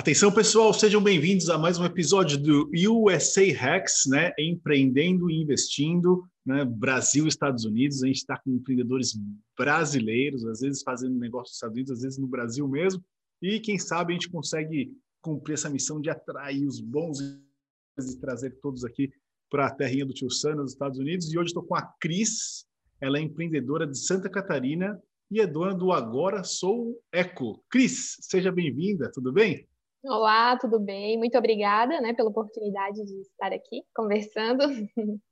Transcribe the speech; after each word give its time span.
Atenção, 0.00 0.32
pessoal, 0.32 0.72
sejam 0.72 1.02
bem-vindos 1.02 1.50
a 1.50 1.58
mais 1.58 1.78
um 1.78 1.84
episódio 1.84 2.38
do 2.38 2.70
USA 2.88 3.42
Hacks, 3.52 4.04
né? 4.06 4.32
Empreendendo 4.38 5.30
e 5.30 5.42
investindo, 5.42 6.26
né? 6.44 6.64
Brasil 6.64 7.26
Estados 7.26 7.66
Unidos. 7.66 8.02
A 8.02 8.06
gente 8.06 8.16
está 8.16 8.38
com 8.38 8.50
empreendedores 8.50 9.12
brasileiros, 9.54 10.46
às 10.46 10.60
vezes 10.60 10.82
fazendo 10.82 11.18
negócio 11.18 11.50
nos 11.50 11.56
Estados 11.56 11.74
Unidos, 11.74 11.92
às 11.92 12.00
vezes 12.00 12.18
no 12.18 12.26
Brasil 12.26 12.66
mesmo. 12.66 13.04
E 13.42 13.60
quem 13.60 13.78
sabe 13.78 14.14
a 14.14 14.14
gente 14.14 14.30
consegue 14.30 14.90
cumprir 15.20 15.52
essa 15.52 15.68
missão 15.68 16.00
de 16.00 16.08
atrair 16.08 16.66
os 16.66 16.80
bons 16.80 17.20
e 17.20 18.20
trazer 18.22 18.58
todos 18.62 18.86
aqui 18.86 19.12
para 19.50 19.66
a 19.66 19.70
terrinha 19.70 20.06
do 20.06 20.14
tio 20.14 20.30
Sam, 20.30 20.54
nos 20.54 20.72
Estados 20.72 20.98
Unidos. 20.98 21.30
E 21.30 21.36
hoje 21.36 21.48
estou 21.48 21.62
com 21.62 21.74
a 21.74 21.82
Cris, 22.00 22.64
ela 23.02 23.18
é 23.18 23.20
empreendedora 23.20 23.86
de 23.86 23.98
Santa 23.98 24.30
Catarina 24.30 24.98
e 25.30 25.42
é 25.42 25.46
dona 25.46 25.74
do 25.74 25.92
Agora 25.92 26.42
Sou 26.42 26.98
Eco. 27.12 27.62
Cris, 27.68 28.16
seja 28.22 28.50
bem-vinda, 28.50 29.12
tudo 29.12 29.30
bem? 29.30 29.68
Olá, 30.02 30.56
tudo 30.56 30.80
bem? 30.80 31.18
Muito 31.18 31.36
obrigada 31.36 32.00
né, 32.00 32.14
pela 32.14 32.30
oportunidade 32.30 33.04
de 33.04 33.20
estar 33.20 33.52
aqui 33.52 33.82
conversando. 33.94 34.64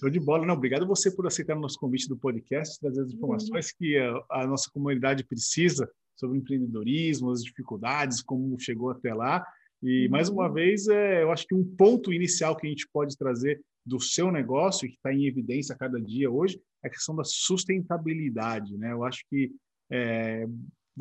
Show 0.00 0.10
de 0.10 0.18
bola. 0.18 0.44
Não, 0.44 0.54
obrigado 0.54 0.88
você 0.88 1.14
por 1.14 1.24
aceitar 1.24 1.56
o 1.56 1.60
nosso 1.60 1.78
convite 1.78 2.08
do 2.08 2.18
podcast, 2.18 2.80
trazer 2.80 3.02
as 3.02 3.12
informações 3.12 3.66
uhum. 3.66 3.72
que 3.78 3.96
a, 3.96 4.42
a, 4.42 4.46
nossa 4.46 4.68
comunidade 4.72 5.24
precisa 5.24 5.88
sobre 6.16 6.38
empreendedorismo, 6.38 7.30
as 7.30 7.44
dificuldades, 7.44 8.20
como 8.20 8.58
chegou 8.58 8.90
até 8.90 9.14
lá. 9.14 9.46
E, 9.80 10.06
uhum. 10.06 10.10
mais 10.10 10.28
uma 10.28 10.52
vez, 10.52 10.88
é, 10.88 11.22
eu 11.22 11.30
acho 11.30 11.46
que 11.46 11.54
um 11.54 11.64
ponto 11.76 12.12
inicial 12.12 12.56
que 12.56 12.66
a 12.66 12.70
gente 12.70 12.88
pode 12.92 13.16
trazer 13.16 13.60
do 13.86 14.00
seu 14.00 14.32
negócio, 14.32 14.88
que 14.88 14.96
está 14.96 15.12
em 15.12 15.26
evidência 15.26 15.76
a 15.76 15.78
cada 15.78 16.00
dia 16.00 16.28
hoje, 16.28 16.60
é 16.82 16.88
a 16.88 16.90
questão 16.90 17.14
da 17.14 17.22
sustentabilidade. 17.24 18.76
Né? 18.76 18.90
Eu 18.90 19.04
acho 19.04 19.22
que 19.30 19.52
é, 19.92 20.44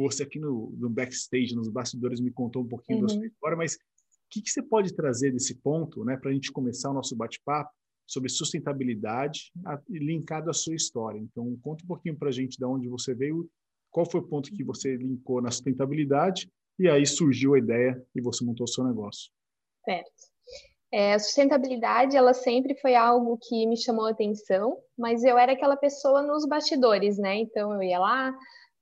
você 0.05 0.23
aqui 0.23 0.39
no, 0.39 0.71
no, 0.77 0.89
backstage, 0.89 1.55
nos 1.55 1.69
bastidores, 1.69 2.19
me 2.19 2.31
contou 2.31 2.63
um 2.63 2.67
pouquinho 2.67 2.99
uhum. 2.99 3.05
da 3.05 3.13
sua 3.13 3.25
história, 3.25 3.57
mas 3.57 3.75
o 3.75 4.29
que, 4.29 4.41
que, 4.41 4.49
você 4.49 4.61
pode 4.61 4.93
trazer 4.93 5.31
desse 5.31 5.55
ponto, 5.55 6.03
né, 6.03 6.17
para 6.17 6.29
a 6.29 6.33
gente 6.33 6.51
começar 6.51 6.89
o 6.89 6.93
nosso 6.93 7.16
bate-papo 7.16 7.72
sobre 8.05 8.30
sustentabilidade 8.30 9.52
a, 9.66 9.81
linkado 9.89 10.49
à 10.49 10.53
sua 10.53 10.75
história? 10.75 11.19
Então, 11.19 11.57
conta 11.61 11.83
um 11.83 11.88
pouquinho 11.88 12.17
para 12.17 12.30
a 12.30 12.31
gente 12.31 12.57
de 12.57 12.66
onde 12.66 12.88
você 12.88 13.13
veio, 13.13 13.49
qual 13.89 14.05
foi 14.05 14.22
o 14.22 14.27
ponto 14.27 14.52
que 14.52 14.63
você 14.63 14.95
linkou 14.95 15.41
na 15.41 15.49
sustentabilidade 15.49 16.50
e 16.79 16.88
aí 16.88 17.05
surgiu 17.05 17.55
a 17.55 17.59
ideia 17.59 18.05
e 18.16 18.22
você 18.22 18.44
montou 18.44 18.66
o 18.66 18.67
seu 18.67 18.83
negócio. 18.83 19.31
Certo. 19.83 20.11
É, 20.91 21.13
a 21.13 21.19
sustentabilidade, 21.19 22.16
ela 22.16 22.33
sempre 22.33 22.75
foi 22.75 22.95
algo 22.95 23.38
que 23.38 23.66
me 23.67 23.75
chamou 23.75 24.05
a 24.05 24.11
atenção, 24.11 24.77
mas 24.97 25.23
eu 25.23 25.38
era 25.38 25.52
aquela 25.52 25.75
pessoa 25.75 26.22
nos 26.22 26.45
bastidores, 26.47 27.17
né? 27.17 27.35
Então 27.35 27.73
eu 27.73 27.83
ia 27.83 28.00
lá, 28.00 28.33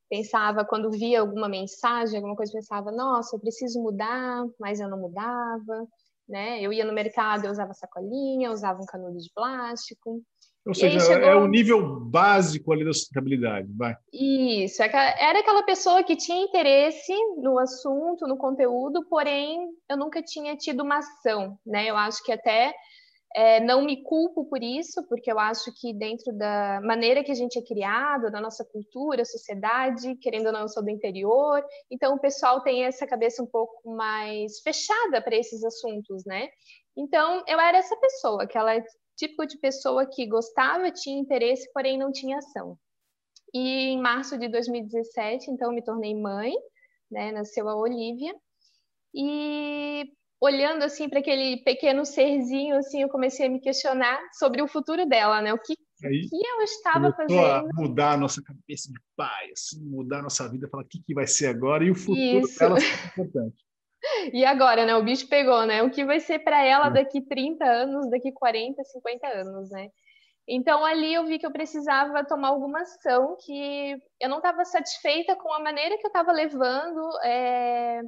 pensava, 0.09 0.65
quando 0.65 0.91
via 0.91 1.21
alguma 1.21 1.49
mensagem, 1.49 2.17
alguma 2.17 2.35
coisa, 2.35 2.51
pensava, 2.51 2.91
nossa, 2.91 3.35
eu 3.35 3.39
preciso 3.39 3.81
mudar, 3.81 4.45
mas 4.59 4.79
eu 4.79 4.89
não 4.89 4.99
mudava, 4.99 5.87
né? 6.27 6.61
Eu 6.61 6.73
ia 6.73 6.85
no 6.85 6.93
mercado, 6.93 7.45
eu 7.45 7.51
usava 7.51 7.73
sacolinha, 7.73 8.51
usava 8.51 8.81
um 8.81 8.85
canudo 8.85 9.17
de 9.17 9.31
plástico. 9.33 10.21
Ou 10.65 10.73
seja, 10.73 10.99
chegou... 10.99 11.23
é 11.23 11.35
o 11.35 11.47
nível 11.47 11.99
básico 11.99 12.73
ali 12.73 12.83
da 12.83 12.91
sustentabilidade, 12.91 13.71
vai. 13.77 13.95
Isso, 14.11 14.81
é 14.81 14.89
era 15.19 15.39
aquela 15.39 15.61
pessoa 15.61 16.03
que 16.03 16.15
tinha 16.15 16.43
interesse 16.43 17.13
no 17.37 17.59
assunto, 17.59 18.27
no 18.27 18.35
conteúdo, 18.35 19.05
porém 19.07 19.69
eu 19.87 19.95
nunca 19.95 20.23
tinha 20.23 20.57
tido 20.57 20.81
uma 20.81 20.97
ação, 20.97 21.55
né? 21.63 21.87
Eu 21.87 21.95
acho 21.95 22.23
que 22.23 22.31
até 22.31 22.73
é, 23.35 23.59
não 23.59 23.83
me 23.83 24.01
culpo 24.01 24.45
por 24.45 24.63
isso, 24.63 25.05
porque 25.09 25.29
eu 25.29 25.37
acho 25.37 25.69
que 25.73 25.93
dentro 25.93 26.31
da 26.31 26.79
maneira 26.81 27.21
que 27.21 27.31
a 27.31 27.35
gente 27.35 27.59
é 27.59 27.61
criado, 27.61 28.31
da 28.31 28.39
nossa 28.39 28.63
cultura, 28.63 29.25
sociedade, 29.25 30.15
querendo 30.15 30.47
ou 30.47 30.53
não, 30.53 30.61
eu 30.61 30.69
sou 30.69 30.81
do 30.81 30.89
interior, 30.89 31.61
então 31.91 32.15
o 32.15 32.19
pessoal 32.19 32.61
tem 32.61 32.85
essa 32.85 33.05
cabeça 33.05 33.43
um 33.43 33.45
pouco 33.45 33.93
mais 33.93 34.61
fechada 34.61 35.21
para 35.21 35.35
esses 35.35 35.65
assuntos, 35.65 36.23
né? 36.25 36.47
Então 36.95 37.43
eu 37.45 37.59
era 37.59 37.77
essa 37.77 37.97
pessoa, 37.97 38.43
aquela 38.43 38.81
tipo 39.17 39.45
de 39.45 39.57
pessoa 39.57 40.05
que 40.05 40.25
gostava, 40.25 40.89
tinha 40.89 41.19
interesse, 41.19 41.69
porém 41.73 41.97
não 41.97 42.13
tinha 42.13 42.37
ação. 42.37 42.77
E 43.53 43.89
em 43.89 44.01
março 44.01 44.37
de 44.37 44.47
2017, 44.47 45.51
então, 45.51 45.73
me 45.73 45.83
tornei 45.83 46.13
mãe, 46.15 46.53
né? 47.11 47.31
Nasceu 47.31 47.67
a 47.69 47.75
Olivia. 47.75 48.33
E 49.13 50.11
olhando 50.45 50.83
assim 50.83 51.09
para 51.09 51.19
aquele 51.19 51.57
pequeno 51.57 52.05
serzinho, 52.05 52.77
assim, 52.77 53.01
eu 53.01 53.09
comecei 53.09 53.47
a 53.47 53.49
me 53.49 53.59
questionar 53.59 54.19
sobre 54.33 54.61
o 54.61 54.67
futuro 54.67 55.05
dela, 55.05 55.41
né? 55.41 55.53
O 55.53 55.57
que, 55.57 55.75
Aí, 56.03 56.27
que 56.27 56.35
eu 56.35 56.61
estava 56.61 57.11
fazendo? 57.13 57.69
Mudar 57.73 58.11
a 58.11 58.17
nossa 58.17 58.41
cabeça 58.41 58.91
de 58.91 58.99
pai, 59.15 59.51
assim, 59.51 59.79
mudar 59.83 60.19
a 60.19 60.23
nossa 60.23 60.49
vida, 60.49 60.67
falar 60.69 60.83
o 60.83 60.87
que, 60.87 61.01
que 61.03 61.13
vai 61.13 61.27
ser 61.27 61.47
agora 61.47 61.83
e 61.83 61.91
o 61.91 61.95
futuro 61.95 62.47
Isso. 62.47 62.59
dela 62.59 62.77
é 62.77 63.07
importante. 63.07 63.55
E 64.31 64.45
agora, 64.45 64.85
né? 64.85 64.95
O 64.95 65.03
bicho 65.03 65.27
pegou, 65.27 65.65
né? 65.65 65.81
O 65.81 65.89
que 65.89 66.05
vai 66.05 66.19
ser 66.19 66.37
para 66.37 66.63
ela 66.63 66.89
daqui 66.89 67.21
30 67.21 67.65
anos, 67.65 68.07
daqui 68.11 68.31
40, 68.31 68.83
50 68.83 69.27
anos, 69.27 69.71
né? 69.71 69.89
Então 70.47 70.85
ali 70.85 71.11
eu 71.11 71.25
vi 71.25 71.39
que 71.39 71.45
eu 71.45 71.51
precisava 71.51 72.23
tomar 72.23 72.49
alguma 72.49 72.81
ação, 72.81 73.35
que 73.43 73.97
eu 74.21 74.29
não 74.29 74.37
estava 74.37 74.63
satisfeita 74.63 75.35
com 75.35 75.51
a 75.51 75.59
maneira 75.59 75.97
que 75.97 76.05
eu 76.05 76.09
estava 76.09 76.31
levando 76.31 77.01
é, 77.23 78.01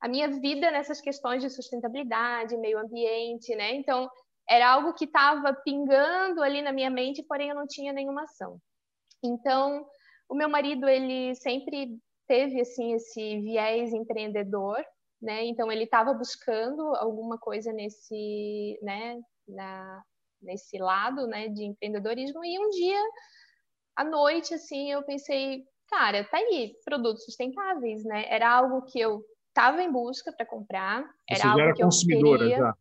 a 0.00 0.08
minha 0.08 0.28
vida 0.28 0.70
nessas 0.70 1.00
questões 1.00 1.42
de 1.42 1.50
sustentabilidade, 1.50 2.56
meio 2.56 2.78
ambiente, 2.78 3.54
né? 3.54 3.74
Então, 3.74 4.08
era 4.48 4.68
algo 4.70 4.94
que 4.94 5.04
estava 5.04 5.54
pingando 5.64 6.42
ali 6.42 6.62
na 6.62 6.72
minha 6.72 6.90
mente, 6.90 7.22
porém 7.22 7.50
eu 7.50 7.54
não 7.54 7.66
tinha 7.66 7.92
nenhuma 7.92 8.22
ação. 8.22 8.58
Então, 9.22 9.86
o 10.28 10.34
meu 10.34 10.48
marido, 10.48 10.88
ele 10.88 11.34
sempre 11.34 11.98
teve, 12.26 12.60
assim, 12.60 12.94
esse 12.94 13.40
viés 13.40 13.92
empreendedor, 13.92 14.82
né? 15.20 15.44
Então, 15.44 15.70
ele 15.70 15.84
estava 15.84 16.14
buscando 16.14 16.82
alguma 16.96 17.38
coisa 17.38 17.72
nesse, 17.72 18.78
né, 18.82 19.20
na, 19.46 20.02
nesse 20.40 20.78
lado, 20.78 21.26
né, 21.26 21.48
de 21.48 21.64
empreendedorismo. 21.64 22.42
E 22.44 22.58
um 22.58 22.70
dia, 22.70 23.02
à 23.96 24.04
noite, 24.04 24.54
assim, 24.54 24.90
eu 24.90 25.02
pensei, 25.02 25.64
cara, 25.88 26.24
tá 26.24 26.38
aí, 26.38 26.74
produtos 26.84 27.24
sustentáveis, 27.24 28.02
né? 28.04 28.24
Era 28.28 28.50
algo 28.50 28.82
que 28.86 28.98
eu 28.98 29.22
estava 29.60 29.82
em 29.82 29.92
busca 29.92 30.32
para 30.32 30.46
comprar, 30.46 31.04
era 31.28 31.40
Você 31.40 31.46
algo 31.46 31.60
era 31.60 31.74
que 31.74 31.82
eu 31.82 31.88
queria. 31.88 32.58
Já. 32.58 32.74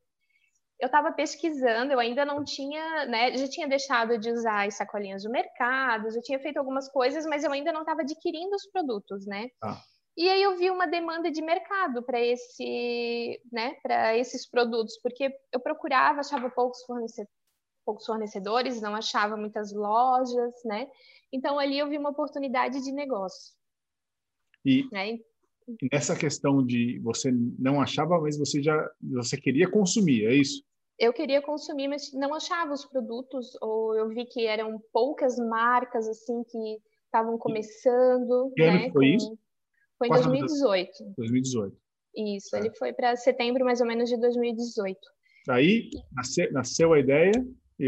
Eu 0.80 0.86
estava 0.86 1.12
pesquisando, 1.12 1.92
eu 1.92 2.00
ainda 2.00 2.24
não 2.24 2.42
tinha, 2.42 3.06
né? 3.06 3.36
Já 3.36 3.50
tinha 3.50 3.68
deixado 3.68 4.18
de 4.18 4.32
usar 4.32 4.66
as 4.66 4.76
sacolinhas 4.76 5.24
do 5.24 5.30
mercado, 5.30 6.10
já 6.10 6.22
tinha 6.22 6.40
feito 6.40 6.58
algumas 6.58 6.90
coisas, 6.90 7.26
mas 7.26 7.44
eu 7.44 7.52
ainda 7.52 7.74
não 7.74 7.82
estava 7.82 8.02
adquirindo 8.02 8.56
os 8.56 8.66
produtos, 8.72 9.26
né? 9.26 9.50
Ah. 9.62 9.78
E 10.16 10.30
aí 10.30 10.42
eu 10.42 10.58
vi 10.58 10.70
uma 10.70 10.88
demanda 10.88 11.30
de 11.30 11.42
mercado 11.42 12.02
para 12.04 12.20
esse, 12.20 13.42
né, 13.52 13.76
para 13.82 14.18
esses 14.18 14.50
produtos, 14.50 14.98
porque 15.02 15.34
eu 15.52 15.60
procurava, 15.60 16.20
achava 16.20 16.50
poucos 16.50 16.84
fornecedores, 16.84 17.34
poucos 17.86 18.06
fornecedores, 18.06 18.82
não 18.82 18.96
achava 18.96 19.38
muitas 19.38 19.74
lojas, 19.74 20.54
né? 20.66 20.88
Então 21.32 21.60
ali 21.60 21.78
eu 21.78 21.90
vi 21.90 21.98
uma 21.98 22.10
oportunidade 22.10 22.82
de 22.82 22.92
negócio. 22.92 23.54
E, 24.66 24.88
né? 24.92 25.18
Nessa 25.92 26.16
questão 26.16 26.66
de 26.66 27.00
você 27.00 27.32
não 27.58 27.82
achava, 27.82 28.20
mas 28.20 28.38
você 28.38 28.62
já 28.62 28.90
você 29.02 29.38
queria 29.38 29.70
consumir, 29.70 30.26
é 30.26 30.34
isso? 30.34 30.64
Eu 30.98 31.14
queria 31.14 31.42
consumir, 31.42 31.88
mas 31.88 32.12
não 32.14 32.34
achava 32.34 32.74
os 32.74 32.86
produtos, 32.86 33.58
ou 33.62 33.96
eu 33.96 34.10
vi 34.10 34.26
que 34.26 34.46
eram 34.46 34.82
poucas 34.92 35.38
marcas 35.38 36.08
assim 36.08 36.44
que 36.44 36.78
estavam 37.06 37.38
começando. 37.38 38.52
Que 38.56 38.64
né, 38.64 38.70
ano 38.70 38.92
foi 38.92 39.12
com... 39.12 39.16
isso? 39.16 39.40
Foi 39.98 40.08
em 40.08 40.12
2018. 40.12 40.92
2018. 41.18 41.78
Isso, 42.16 42.56
é. 42.56 42.60
ele 42.60 42.72
foi 42.76 42.92
para 42.94 43.16
setembro 43.16 43.64
mais 43.64 43.80
ou 43.82 43.88
menos 43.88 44.10
de 44.10 44.18
2018. 44.18 45.00
Aí 45.50 45.90
nasceu, 46.12 46.52
nasceu 46.52 46.94
a 46.94 47.00
ideia. 47.00 47.32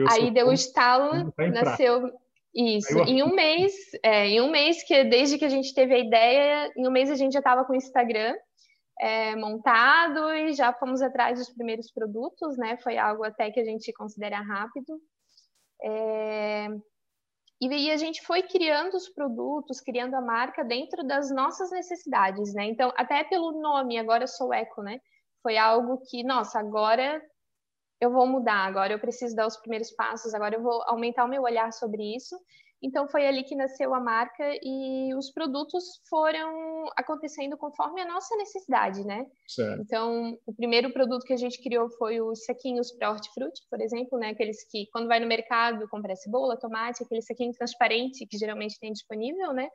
Aí 0.10 0.32
deu 0.32 0.48
o 0.48 0.54
estalo, 0.54 1.34
nasceu, 1.38 2.10
isso, 2.54 3.00
em 3.04 3.24
um 3.24 3.34
mês, 3.36 3.74
é, 4.04 4.28
em 4.28 4.42
um 4.42 4.52
mês 4.52 4.84
que 4.84 5.04
desde 5.06 5.38
que 5.38 5.46
a 5.46 5.50
gente 5.50 5.74
teve 5.74 5.94
a 5.94 6.00
ideia, 6.00 6.72
em 6.76 6.88
um 6.88 6.92
mês 6.92 7.10
a 7.10 7.16
gente 7.16 7.34
já 7.34 7.40
estava 7.40 7.64
com 7.66 7.74
o 7.74 7.76
Instagram 7.76 8.36
é, 9.00 9.36
montado 9.36 10.32
e 10.34 10.54
já 10.54 10.72
fomos 10.74 11.02
atrás 11.02 11.40
dos 11.40 11.50
primeiros 11.50 11.92
produtos, 11.92 12.58
né? 12.58 12.78
Foi 12.84 12.98
algo 12.98 13.24
até 13.24 13.50
que 13.50 13.60
a 13.60 13.66
gente 13.66 13.92
considera 13.94 14.40
rápido. 14.42 15.00
É, 15.84 16.68
e, 17.60 17.68
e 17.68 17.92
a 17.92 17.98
gente 17.98 18.22
foi 18.24 18.44
criando 18.44 18.96
os 18.96 19.10
produtos, 19.10 19.82
criando 19.82 20.16
a 20.16 20.22
marca 20.22 20.64
dentro 20.64 21.04
das 21.04 21.32
nossas 21.32 21.72
necessidades, 21.72 22.54
né? 22.54 22.66
Então, 22.66 22.92
até 22.96 23.24
pelo 23.24 23.60
nome, 23.60 23.98
agora 23.98 24.28
sou 24.28 24.54
eco, 24.54 24.84
né? 24.84 25.00
Foi 25.42 25.58
algo 25.58 26.00
que, 26.10 26.24
nossa, 26.24 26.60
agora 26.60 27.22
eu 28.02 28.12
vou 28.12 28.26
mudar, 28.26 28.66
agora 28.66 28.92
eu 28.92 29.00
preciso 29.00 29.36
dar 29.36 29.46
os 29.46 29.58
primeiros 29.58 29.92
passos, 29.92 30.34
agora 30.34 30.56
eu 30.56 30.62
vou 30.62 30.82
aumentar 30.88 31.24
o 31.24 31.30
meu 31.30 31.44
olhar 31.44 31.72
sobre 31.72 32.16
isso. 32.16 32.36
Então 32.84 33.08
foi 33.08 33.28
ali 33.28 33.44
que 33.44 33.56
nasceu 33.56 33.94
a 33.94 34.00
marca 34.00 34.44
e 34.64 35.14
os 35.14 35.32
produtos 35.32 36.02
foram 36.10 36.86
acontecendo 36.98 37.56
conforme 37.56 38.02
a 38.02 38.08
nossa 38.08 38.36
necessidade, 38.38 39.06
né? 39.06 39.28
Certo. 39.48 39.82
Então, 39.84 40.36
o 40.48 40.54
primeiro 40.54 40.92
produto 40.92 41.24
que 41.24 41.34
a 41.34 41.38
gente 41.38 41.62
criou 41.62 41.88
foi 41.92 42.20
os 42.20 42.44
saquinhos 42.44 42.92
para 42.92 43.12
hortifruti, 43.12 43.62
por 43.70 43.80
exemplo, 43.80 44.18
né? 44.18 44.30
Aqueles 44.30 44.68
que 44.68 44.88
quando 44.92 45.08
vai 45.08 45.20
no 45.20 45.28
mercado 45.28 45.88
compra 45.90 46.16
cebola, 46.16 46.58
tomate, 46.58 47.04
aquele 47.04 47.22
saquinho 47.22 47.54
transparente 47.54 48.26
que 48.26 48.36
geralmente 48.36 48.80
tem 48.80 48.92
disponível, 48.92 49.54
né? 49.54 49.70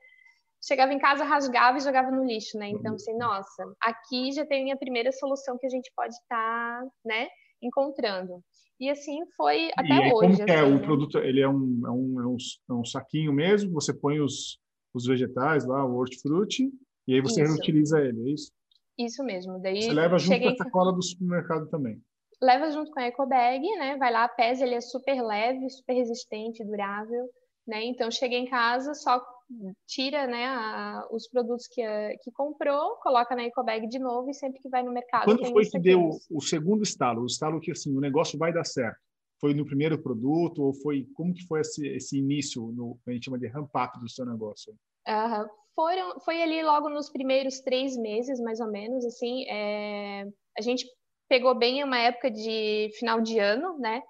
chegava 0.67 0.93
em 0.93 0.99
casa, 0.99 1.23
rasgava 1.23 1.79
e 1.79 1.81
jogava 1.81 2.11
no 2.11 2.25
lixo, 2.25 2.59
né? 2.59 2.69
Então, 2.71 2.95
assim, 2.95 3.17
nossa, 3.17 3.73
aqui 3.81 4.33
já 4.33 4.45
tem 4.45 4.73
a 4.73 4.77
primeira 4.77 5.13
solução 5.13 5.57
que 5.57 5.67
a 5.67 5.71
gente 5.71 5.93
pode 5.95 6.15
estar, 6.15 6.81
tá, 6.81 6.87
né, 7.05 7.29
encontrando. 7.63 8.43
E 8.79 8.91
assim 8.91 9.19
foi 9.37 9.71
até 9.77 10.09
e 10.09 10.13
hoje. 10.13 10.37
Como 10.37 10.43
assim, 10.43 10.53
é 10.53 10.63
o 10.63 10.75
né? 10.75 10.79
produto? 10.79 11.19
Ele 11.19 11.41
é 11.41 11.49
um, 11.49 11.83
é 11.87 11.91
um, 11.91 12.21
é 12.21 12.27
um, 12.27 12.37
é 12.71 12.73
um 12.75 12.85
saquinho 12.85 13.33
mesmo, 13.33 13.73
você 13.73 13.93
põe 13.93 14.21
os, 14.21 14.59
os 14.93 15.07
vegetais 15.07 15.65
lá, 15.67 15.85
o 15.85 15.97
hortifruti, 15.97 16.71
e 17.07 17.15
aí 17.15 17.21
você 17.21 17.43
isso. 17.43 17.53
reutiliza 17.53 18.01
ele, 18.01 18.31
é 18.31 18.35
isso? 18.35 18.53
Isso 18.99 19.25
mesmo. 19.25 19.61
Daí 19.61 19.83
você 19.83 19.93
leva 19.93 20.19
junto 20.19 20.41
com 20.41 20.49
a 20.49 20.57
sacola 20.57 20.93
do 20.93 21.03
supermercado 21.03 21.69
também. 21.69 22.01
Leva 22.41 22.71
junto 22.71 22.91
com 22.91 23.01
a 23.01 23.07
ecobag, 23.07 23.63
né? 23.77 23.97
Vai 23.97 24.13
lá, 24.13 24.29
pesa, 24.29 24.65
ele 24.65 24.75
é 24.75 24.81
super 24.81 25.23
leve, 25.23 25.71
super 25.71 25.95
resistente, 25.95 26.65
durável, 26.65 27.25
né? 27.67 27.85
Então 27.85 28.11
chega 28.11 28.35
em 28.35 28.47
casa, 28.47 28.93
só 28.95 29.25
tira 29.87 30.27
né, 30.27 30.47
a, 30.47 31.07
os 31.11 31.29
produtos 31.29 31.67
que, 31.69 31.83
a, 31.83 32.17
que 32.23 32.31
comprou, 32.33 32.97
coloca 32.97 33.35
na 33.35 33.45
ecobag 33.45 33.87
de 33.89 33.99
novo 33.99 34.31
e 34.31 34.35
sempre 34.35 34.61
que 34.61 34.69
vai 34.69 34.83
no 34.83 34.93
mercado. 34.93 35.25
Quando 35.25 35.47
foi 35.47 35.65
que 35.65 35.79
deu 35.79 36.11
o 36.31 36.41
segundo 36.41 36.83
estalo? 36.83 37.23
O 37.23 37.27
estalo 37.27 37.61
que 37.61 37.71
assim, 37.71 37.97
o 37.97 38.01
negócio 38.01 38.39
vai 38.39 38.53
dar 38.53 38.65
certo? 38.65 38.99
Foi 39.41 39.55
no 39.55 39.67
primeiro 39.67 40.03
produto 40.03 40.63
ou 40.63 40.75
foi 40.75 41.07
como 41.15 41.35
que 41.35 41.47
foi 41.47 41.61
esse, 41.61 41.87
esse 41.89 42.19
início 42.19 42.73
no 42.73 42.99
a 43.07 43.13
gente 43.13 43.27
chama 43.27 43.39
de 43.39 43.49
ramp 43.49 43.71
up 43.77 44.01
do 44.01 44.09
seu 44.09 44.25
negócio? 44.25 44.75
Uhum. 45.07 45.47
Foram, 45.75 46.19
foi 46.21 46.43
ali 46.43 46.63
logo 46.63 46.89
nos 46.89 47.11
primeiros 47.11 47.61
três 47.61 47.97
meses, 47.97 48.41
mais 48.41 48.61
ou 48.61 48.71
menos, 48.71 49.05
assim, 49.05 49.45
é, 49.49 50.25
a 50.59 50.63
gente 50.63 50.87
pegou 51.29 51.55
bem 51.55 51.85
uma 51.85 51.99
época 51.99 52.31
de 52.31 52.89
final 52.99 53.21
de 53.21 53.39
ano, 53.39 53.79
né? 53.79 54.03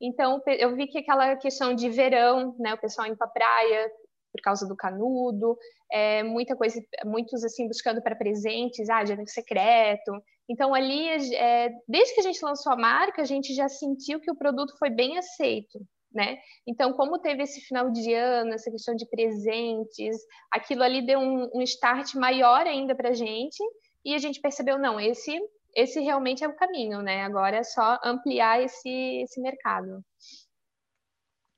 Então, 0.00 0.40
eu 0.46 0.74
vi 0.74 0.86
que 0.86 0.98
aquela 0.98 1.36
questão 1.36 1.74
de 1.74 1.90
verão, 1.90 2.56
né, 2.58 2.72
o 2.72 2.80
pessoal 2.80 3.06
indo 3.06 3.18
para 3.18 3.28
praia, 3.28 3.92
por 4.32 4.40
causa 4.42 4.66
do 4.66 4.76
canudo, 4.76 5.56
é, 5.90 6.22
muita 6.22 6.56
coisa, 6.56 6.80
muitos 7.04 7.44
assim 7.44 7.66
buscando 7.66 8.02
para 8.02 8.16
presentes, 8.16 8.88
ah, 8.88 9.02
de 9.02 9.30
secreto. 9.30 10.12
Então 10.48 10.74
ali, 10.74 11.08
é, 11.34 11.70
desde 11.88 12.14
que 12.14 12.20
a 12.20 12.24
gente 12.24 12.44
lançou 12.44 12.72
a 12.72 12.76
marca, 12.76 13.22
a 13.22 13.24
gente 13.24 13.54
já 13.54 13.68
sentiu 13.68 14.20
que 14.20 14.30
o 14.30 14.36
produto 14.36 14.76
foi 14.78 14.90
bem 14.90 15.18
aceito, 15.18 15.80
né? 16.12 16.38
Então, 16.66 16.92
como 16.92 17.20
teve 17.20 17.42
esse 17.42 17.60
final 17.60 17.90
de 17.90 18.12
ano, 18.12 18.52
essa 18.52 18.70
questão 18.70 18.94
de 18.94 19.08
presentes, 19.08 20.16
aquilo 20.50 20.82
ali 20.82 21.06
deu 21.06 21.20
um, 21.20 21.48
um 21.54 21.62
start 21.62 22.14
maior 22.14 22.66
ainda 22.66 22.94
para 22.94 23.10
a 23.10 23.14
gente 23.14 23.62
e 24.04 24.14
a 24.14 24.18
gente 24.18 24.40
percebeu 24.40 24.78
não, 24.78 24.98
esse 24.98 25.38
esse 25.76 26.00
realmente 26.00 26.42
é 26.42 26.48
o 26.48 26.56
caminho, 26.56 27.00
né? 27.00 27.22
Agora 27.22 27.58
é 27.58 27.62
só 27.62 27.96
ampliar 28.04 28.60
esse 28.60 29.22
esse 29.22 29.40
mercado. 29.40 30.04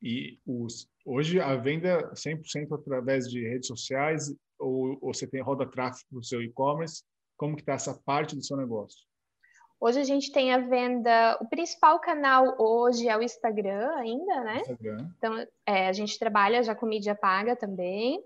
E 0.03 0.39
os, 0.45 0.87
hoje 1.05 1.41
a 1.41 1.57
venda 1.57 2.13
100% 2.15 2.73
através 2.73 3.29
de 3.29 3.49
redes 3.49 3.67
sociais 3.67 4.35
ou, 4.59 4.99
ou 5.01 5.15
você 5.15 5.27
tem 5.27 5.43
roda 5.43 5.69
tráfego 5.69 6.07
no 6.13 6.25
seu 6.25 6.43
e-commerce? 6.43 7.03
Como 7.37 7.57
que 7.57 7.63
está 7.63 7.75
essa 7.75 7.95
parte 8.05 8.37
do 8.37 8.45
seu 8.45 8.57
negócio? 8.57 8.99
Hoje 9.81 9.99
a 9.99 10.05
gente 10.05 10.31
tem 10.31 10.53
a 10.53 10.59
venda, 10.59 11.37
o 11.41 11.49
principal 11.49 11.99
canal 11.99 12.55
hoje 12.57 13.09
é 13.09 13.17
o 13.17 13.23
Instagram 13.23 13.91
ainda, 13.97 14.45
né? 14.45 14.59
Instagram. 14.59 15.11
Então, 15.19 15.47
é, 15.67 15.89
a 15.89 15.93
gente 15.93 16.17
trabalha 16.21 16.63
já 16.63 16.73
com 16.73 16.87
mídia 16.87 17.17
paga 17.17 17.57
também. 17.57 18.23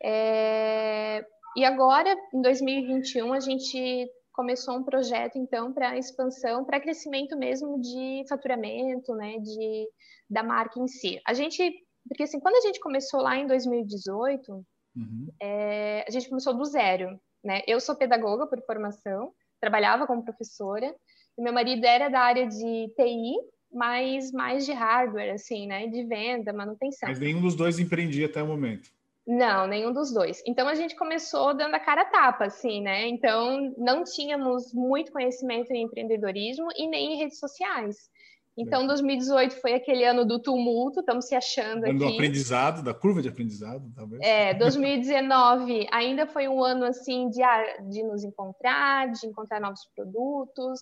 É, 0.00 1.26
e 1.56 1.64
agora, 1.64 2.16
em 2.32 2.40
2021, 2.40 3.32
a 3.32 3.40
gente 3.40 4.08
começou 4.32 4.76
um 4.76 4.84
projeto, 4.84 5.36
então, 5.36 5.72
para 5.72 5.98
expansão, 5.98 6.64
para 6.64 6.80
crescimento 6.80 7.36
mesmo 7.36 7.80
de 7.80 8.24
faturamento, 8.28 9.12
né? 9.16 9.36
De 9.38 9.88
da 10.30 10.44
marca 10.44 10.78
em 10.78 10.86
si. 10.86 11.20
A 11.26 11.34
gente, 11.34 11.74
porque 12.08 12.24
assim, 12.24 12.40
quando 12.40 12.56
a 12.56 12.60
gente 12.60 12.80
começou 12.80 13.20
lá 13.20 13.36
em 13.36 13.46
2018, 13.46 14.52
uhum. 14.96 15.28
é, 15.40 16.04
a 16.06 16.10
gente 16.10 16.28
começou 16.28 16.54
do 16.54 16.64
zero, 16.64 17.18
né? 17.44 17.62
Eu 17.66 17.80
sou 17.80 17.96
pedagoga 17.96 18.46
por 18.46 18.60
formação, 18.64 19.32
trabalhava 19.60 20.06
como 20.06 20.24
professora, 20.24 20.94
e 21.38 21.42
meu 21.42 21.52
marido 21.52 21.84
era 21.84 22.08
da 22.08 22.20
área 22.20 22.46
de 22.46 22.92
TI, 22.96 23.34
mas 23.72 24.32
mais 24.32 24.66
de 24.66 24.72
hardware, 24.72 25.32
assim, 25.32 25.66
né? 25.66 25.86
De 25.86 26.04
venda, 26.04 26.52
manutenção. 26.52 27.08
Mas 27.08 27.20
nenhum 27.20 27.40
dos 27.40 27.54
dois 27.54 27.78
empreendia 27.78 28.26
até 28.26 28.42
o 28.42 28.46
momento. 28.46 28.90
Não, 29.26 29.66
nenhum 29.66 29.92
dos 29.92 30.12
dois. 30.12 30.42
Então 30.46 30.66
a 30.66 30.74
gente 30.74 30.96
começou 30.96 31.54
dando 31.54 31.74
a 31.74 31.80
cara 31.80 32.02
a 32.02 32.06
tapa, 32.06 32.46
assim, 32.46 32.80
né? 32.80 33.06
Então 33.06 33.72
não 33.78 34.02
tínhamos 34.02 34.72
muito 34.72 35.12
conhecimento 35.12 35.70
em 35.70 35.84
empreendedorismo 35.84 36.68
e 36.74 36.88
nem 36.88 37.14
em 37.14 37.18
redes 37.18 37.38
sociais. 37.38 38.10
Então, 38.58 38.86
2018 38.86 39.60
foi 39.60 39.74
aquele 39.74 40.04
ano 40.04 40.24
do 40.24 40.40
tumulto, 40.40 41.00
estamos 41.00 41.26
se 41.26 41.34
achando 41.34 41.84
ano 41.84 41.96
aqui. 41.96 41.98
Do 41.98 42.14
aprendizado, 42.14 42.82
da 42.82 42.92
curva 42.92 43.22
de 43.22 43.28
aprendizado, 43.28 43.90
talvez. 43.94 44.20
É, 44.22 44.54
2019 44.54 45.86
ainda 45.90 46.26
foi 46.26 46.48
um 46.48 46.62
ano 46.62 46.84
assim 46.84 47.30
de, 47.30 47.40
de 47.88 48.02
nos 48.02 48.24
encontrar, 48.24 49.10
de 49.12 49.26
encontrar 49.26 49.60
novos 49.60 49.80
produtos, 49.94 50.80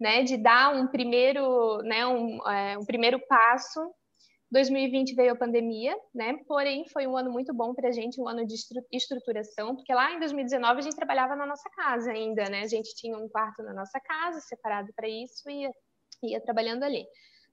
né, 0.00 0.22
de 0.22 0.36
dar 0.36 0.74
um 0.74 0.86
primeiro, 0.86 1.78
né, 1.82 2.06
um, 2.06 2.48
é, 2.48 2.78
um 2.78 2.84
primeiro 2.84 3.20
passo. 3.28 3.80
2020 4.50 5.14
veio 5.14 5.32
a 5.32 5.36
pandemia, 5.36 5.96
né? 6.12 6.36
Porém, 6.48 6.84
foi 6.92 7.06
um 7.06 7.16
ano 7.16 7.30
muito 7.30 7.54
bom 7.54 7.72
para 7.72 7.88
a 7.88 7.92
gente, 7.92 8.20
um 8.20 8.26
ano 8.26 8.44
de 8.44 8.56
estruturação, 8.90 9.76
porque 9.76 9.94
lá 9.94 10.12
em 10.12 10.18
2019 10.18 10.80
a 10.80 10.82
gente 10.82 10.96
trabalhava 10.96 11.36
na 11.36 11.46
nossa 11.46 11.70
casa 11.70 12.10
ainda, 12.10 12.42
né? 12.50 12.62
A 12.62 12.66
gente 12.66 12.92
tinha 12.96 13.16
um 13.16 13.28
quarto 13.28 13.62
na 13.62 13.72
nossa 13.72 14.00
casa 14.00 14.40
separado 14.40 14.88
para 14.96 15.08
isso 15.08 15.48
e 15.48 15.70
ia 16.22 16.40
trabalhando 16.40 16.82
ali. 16.82 17.04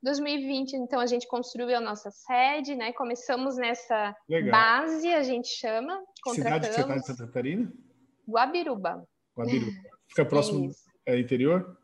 2020, 0.04 0.74
então, 0.74 1.00
a 1.00 1.06
gente 1.06 1.28
construiu 1.28 1.76
a 1.76 1.82
nossa 1.82 2.12
sede, 2.12 2.76
né? 2.76 2.94
Começamos 2.94 3.58
nessa 3.58 4.16
Legal. 4.30 4.52
base, 4.52 5.08
a 5.08 5.24
gente 5.24 5.48
chama. 5.48 6.00
Cidade 6.34 6.68
que 6.68 6.74
você 6.74 6.82
está 6.82 6.96
em 6.96 7.02
Santa 7.02 7.26
Catarina? 7.26 7.72
Guabiruba. 8.30 9.08
Guabiruba. 9.36 9.72
Fica 10.08 10.26
próximo, 10.26 10.70
é, 11.06 11.16
é 11.16 11.20
interior? 11.20 11.78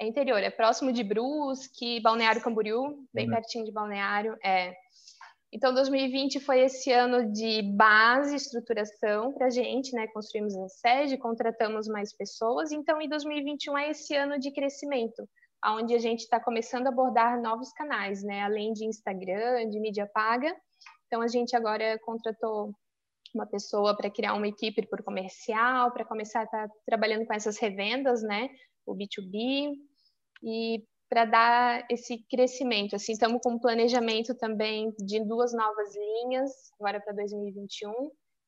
É 0.00 0.06
interior, 0.06 0.38
é 0.38 0.50
próximo 0.50 0.92
de 0.92 1.02
Brusque, 1.02 2.00
Balneário 2.00 2.42
Camboriú, 2.42 3.06
bem 3.12 3.28
pertinho 3.28 3.64
de 3.64 3.72
Balneário, 3.72 4.36
é. 4.44 4.74
Então, 5.52 5.72
2020 5.72 6.38
foi 6.40 6.60
esse 6.60 6.92
ano 6.92 7.32
de 7.32 7.62
base, 7.62 8.36
estruturação 8.36 9.32
para 9.32 9.46
a 9.46 9.50
gente, 9.50 9.92
né? 9.94 10.06
Construímos 10.08 10.54
a 10.56 10.68
sede, 10.68 11.16
contratamos 11.16 11.88
mais 11.88 12.12
pessoas. 12.14 12.72
Então, 12.72 13.00
em 13.00 13.08
2021 13.08 13.78
é 13.78 13.90
esse 13.90 14.14
ano 14.14 14.38
de 14.38 14.50
crescimento 14.50 15.26
onde 15.64 15.94
a 15.94 15.98
gente 15.98 16.20
está 16.20 16.38
começando 16.40 16.86
a 16.86 16.90
abordar 16.90 17.40
novos 17.40 17.72
canais, 17.72 18.22
né? 18.22 18.42
Além 18.42 18.72
de 18.72 18.84
Instagram, 18.84 19.68
de 19.68 19.80
mídia 19.80 20.08
paga. 20.12 20.54
Então, 21.06 21.22
a 21.22 21.28
gente 21.28 21.56
agora 21.56 21.98
contratou 22.04 22.74
uma 23.34 23.46
pessoa 23.46 23.96
para 23.96 24.10
criar 24.10 24.34
uma 24.34 24.48
equipe 24.48 24.86
por 24.86 25.02
comercial, 25.02 25.92
para 25.92 26.04
começar 26.04 26.40
a 26.40 26.44
estar 26.44 26.68
tá 26.68 26.74
trabalhando 26.86 27.26
com 27.26 27.34
essas 27.34 27.58
revendas, 27.58 28.22
né? 28.22 28.48
O 28.86 28.94
B2B. 28.94 29.72
E 30.42 30.84
para 31.08 31.24
dar 31.24 31.86
esse 31.90 32.18
crescimento. 32.28 32.96
Assim, 32.96 33.12
estamos 33.12 33.40
com 33.42 33.52
um 33.52 33.58
planejamento 33.58 34.34
também 34.34 34.92
de 34.98 35.24
duas 35.24 35.52
novas 35.52 35.94
linhas, 35.94 36.50
agora 36.78 37.00
para 37.00 37.14
2021. 37.14 37.92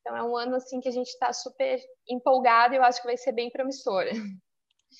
Então, 0.01 0.17
é 0.17 0.23
um 0.23 0.37
ano 0.37 0.57
assim 0.57 0.81
que 0.81 0.89
a 0.89 0.93
gente 0.93 1.09
está 1.09 1.33
super 1.33 1.79
empolgado 2.09 2.75
e 2.75 2.79
eu 2.79 2.83
acho 2.83 3.01
que 3.01 3.07
vai 3.07 3.17
ser 3.17 3.33
bem 3.33 3.51
promissor. 3.51 4.05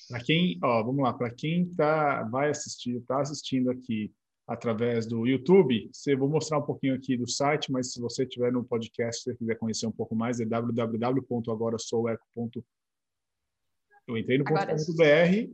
Para 0.07 0.23
quem, 0.23 0.57
ó, 0.63 0.83
vamos 0.83 1.03
lá, 1.03 1.13
para 1.13 1.29
quem 1.29 1.67
tá, 1.75 2.23
vai 2.23 2.49
assistir, 2.49 2.97
está 2.97 3.21
assistindo 3.21 3.69
aqui 3.69 4.11
através 4.47 5.05
do 5.05 5.27
YouTube, 5.27 5.91
você, 5.93 6.15
vou 6.15 6.27
mostrar 6.27 6.57
um 6.57 6.63
pouquinho 6.63 6.95
aqui 6.95 7.15
do 7.15 7.29
site, 7.29 7.71
mas 7.71 7.93
se 7.93 8.01
você 8.01 8.23
estiver 8.23 8.51
no 8.51 8.63
podcast, 8.63 9.21
se 9.21 9.35
quiser 9.35 9.53
conhecer 9.55 9.85
um 9.85 9.91
pouco 9.91 10.15
mais, 10.15 10.39
é 10.39 10.45
www.agorasoueco. 10.45 12.25
Eu 14.07 14.17
entrei 14.17 14.39
no 14.39 14.45
agora, 14.47 14.75
.com.br. 14.75 15.53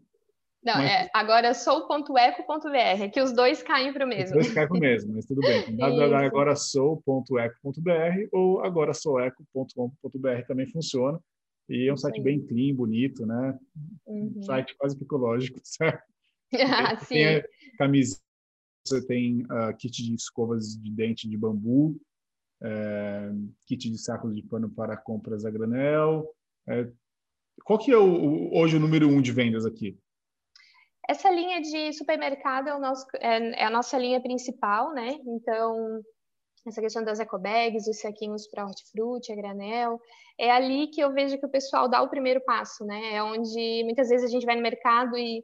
Não, 0.63 0.75
mas... 0.75 0.89
é 0.89 1.09
agora 1.13 1.53
sou.eco.br, 1.53 3.09
que 3.11 3.21
os 3.21 3.33
dois 3.33 3.61
caem 3.61 3.91
para 3.91 4.05
o 4.05 4.07
mesmo. 4.07 4.37
Os 4.37 4.45
dois 4.45 4.53
caem 4.53 4.69
para 4.69 4.77
o 4.77 4.79
mesmo, 4.79 5.13
mas 5.13 5.25
tudo 5.25 5.41
bem. 5.41 5.65
www.agorasou.eco.br 5.75 8.29
ou 8.31 8.63
agorasoueco.com.br 8.63 10.47
também 10.47 10.67
funciona. 10.67 11.19
E 11.67 11.87
é 11.87 11.93
um 11.93 11.97
site 11.97 12.21
bem 12.21 12.45
clean, 12.45 12.75
bonito, 12.75 13.25
né? 13.25 13.57
Uhum. 14.05 14.33
Um 14.37 14.43
site 14.43 14.75
quase 14.77 15.01
ecológico, 15.01 15.59
certo? 15.63 16.03
Ah, 16.53 16.95
sim. 16.97 17.15
Tem 17.15 17.43
camiseta, 17.77 18.21
você 18.85 19.05
tem 19.05 19.41
uh, 19.43 19.75
kit 19.77 20.03
de 20.03 20.13
escovas 20.13 20.77
de 20.77 20.91
dente 20.91 21.27
de 21.27 21.35
bambu, 21.35 21.99
é, 22.61 23.31
kit 23.67 23.89
de 23.89 23.97
sacos 23.97 24.33
de 24.35 24.43
pano 24.43 24.69
para 24.69 24.95
compras 24.95 25.43
a 25.43 25.49
granel. 25.49 26.31
É, 26.67 26.87
qual 27.63 27.79
que 27.79 27.91
é 27.91 27.97
o, 27.97 28.53
hoje 28.53 28.77
o 28.77 28.79
número 28.79 29.07
um 29.07 29.21
de 29.21 29.31
vendas 29.31 29.65
aqui? 29.65 29.97
Essa 31.07 31.29
linha 31.29 31.61
de 31.61 31.93
supermercado 31.93 32.69
é, 32.69 32.79
nosso, 32.79 33.05
é, 33.19 33.61
é 33.61 33.65
a 33.65 33.69
nossa 33.69 33.97
linha 33.97 34.21
principal, 34.21 34.93
né? 34.93 35.17
Então, 35.25 36.01
essa 36.65 36.81
questão 36.81 37.03
das 37.03 37.19
ecobags, 37.19 37.87
os 37.87 37.99
saquinhos 37.99 38.47
para 38.47 38.65
hortifruti, 38.65 39.31
a 39.31 39.35
granel, 39.35 39.99
é 40.37 40.51
ali 40.51 40.87
que 40.87 41.01
eu 41.01 41.13
vejo 41.13 41.37
que 41.37 41.45
o 41.45 41.51
pessoal 41.51 41.87
dá 41.87 42.01
o 42.01 42.09
primeiro 42.09 42.41
passo, 42.41 42.83
né? 42.85 43.15
É 43.15 43.23
onde 43.23 43.83
muitas 43.83 44.09
vezes 44.09 44.25
a 44.25 44.31
gente 44.31 44.45
vai 44.45 44.55
no 44.55 44.61
mercado 44.61 45.17
e 45.17 45.43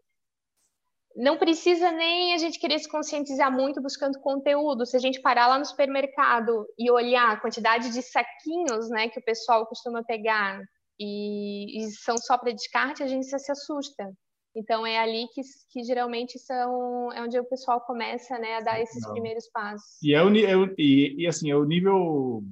não 1.16 1.38
precisa 1.38 1.92
nem 1.92 2.34
a 2.34 2.38
gente 2.38 2.60
querer 2.60 2.80
se 2.80 2.90
conscientizar 2.90 3.51
muito 3.51 3.82
buscando 3.82 4.20
conteúdo. 4.20 4.86
Se 4.86 4.96
a 4.96 5.00
gente 5.00 5.22
parar 5.22 5.48
lá 5.48 5.60
no 5.60 5.66
supermercado 5.66 6.66
e 6.78 6.90
olhar 6.90 7.32
a 7.32 7.40
quantidade 7.40 7.92
de 7.92 8.01
saquinhos 8.01 8.90
né, 8.90 9.10
que 9.10 9.20
o 9.20 9.24
pessoal 9.24 9.66
costuma 9.66 10.04
pegar 10.04 10.62
e, 11.00 11.80
e 11.80 11.92
são 11.92 12.18
só 12.18 12.38
para 12.38 12.54
descarte, 12.54 13.04
a 13.04 13.08
gente 13.08 13.25
se 13.25 13.51
assusta. 13.51 14.12
Então 14.55 14.86
é 14.86 14.98
ali 14.98 15.27
que, 15.34 15.41
que 15.70 15.84
geralmente 15.84 16.38
são 16.38 17.12
é 17.13 17.22
onde 17.22 17.39
o 17.39 17.46
pessoal 17.46 17.79
começa 17.81 18.38
né, 18.38 18.58
a 18.58 18.62
dar 18.62 18.81
esses 18.81 19.01
Não. 19.03 19.13
primeiros 19.13 19.50
passos. 19.50 20.01
E 20.03 20.13
é 20.13 20.24
o, 20.24 20.29
é, 20.36 20.75
e, 20.77 21.15
e, 21.24 21.27
assim 21.27 21.50
é 21.50 21.55
o 21.55 21.63
nível 21.63 22.43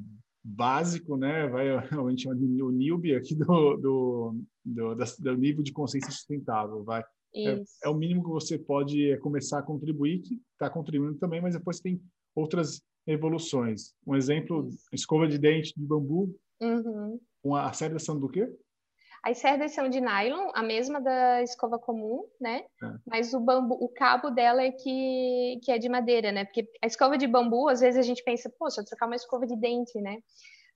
básico, 0.43 1.17
né? 1.17 1.47
Vai 1.47 1.69
a 2.07 2.09
gente 2.09 2.23
chama 2.23 2.35
de 2.35 2.63
o 2.63 2.71
newbie 2.71 3.15
aqui 3.15 3.35
do, 3.35 3.77
do, 3.77 4.35
do, 4.63 4.95
do 4.95 5.37
nível 5.37 5.63
de 5.63 5.73
consciência 5.73 6.11
sustentável, 6.11 6.83
vai. 6.83 7.03
É, 7.35 7.61
é, 7.83 7.89
o 7.89 7.93
mínimo 7.93 8.23
que 8.23 8.29
você 8.29 8.57
pode 8.57 9.11
é, 9.11 9.17
começar 9.17 9.59
a 9.59 9.63
contribuir, 9.63 10.19
que 10.19 10.41
está 10.53 10.69
contribuindo 10.69 11.19
também, 11.19 11.41
mas 11.41 11.53
depois 11.53 11.79
tem 11.79 12.01
outras 12.35 12.81
evoluções. 13.05 13.93
Um 14.05 14.15
exemplo, 14.15 14.67
escova 14.91 15.27
de 15.27 15.37
dente 15.37 15.73
de 15.77 15.85
bambu, 15.85 16.35
uhum. 16.59 17.19
com 17.43 17.55
a 17.55 17.71
cerdação 17.71 18.19
do 18.19 18.27
quê? 18.27 18.49
As 19.23 19.37
cerdas 19.37 19.73
são 19.73 19.89
de 19.89 19.99
nylon, 19.99 20.51
a 20.53 20.63
mesma 20.63 21.01
da 21.01 21.41
escova 21.43 21.77
comum, 21.77 22.23
né? 22.39 22.63
É. 22.81 22.87
Mas 23.05 23.33
o 23.33 23.39
bambu, 23.39 23.75
o 23.75 23.89
cabo 23.89 24.29
dela 24.29 24.61
é 24.63 24.71
que, 24.71 25.59
que 25.63 25.71
é 25.71 25.77
de 25.77 25.89
madeira, 25.89 26.31
né? 26.31 26.45
Porque 26.45 26.67
a 26.81 26.87
escova 26.87 27.17
de 27.17 27.27
bambu, 27.27 27.67
às 27.67 27.81
vezes 27.81 27.99
a 27.99 28.03
gente 28.03 28.23
pensa, 28.23 28.49
poxa, 28.57 28.83
trocar 28.83 29.07
uma 29.07 29.15
escova 29.15 29.45
de 29.45 29.55
dente, 29.55 29.99
né? 29.99 30.17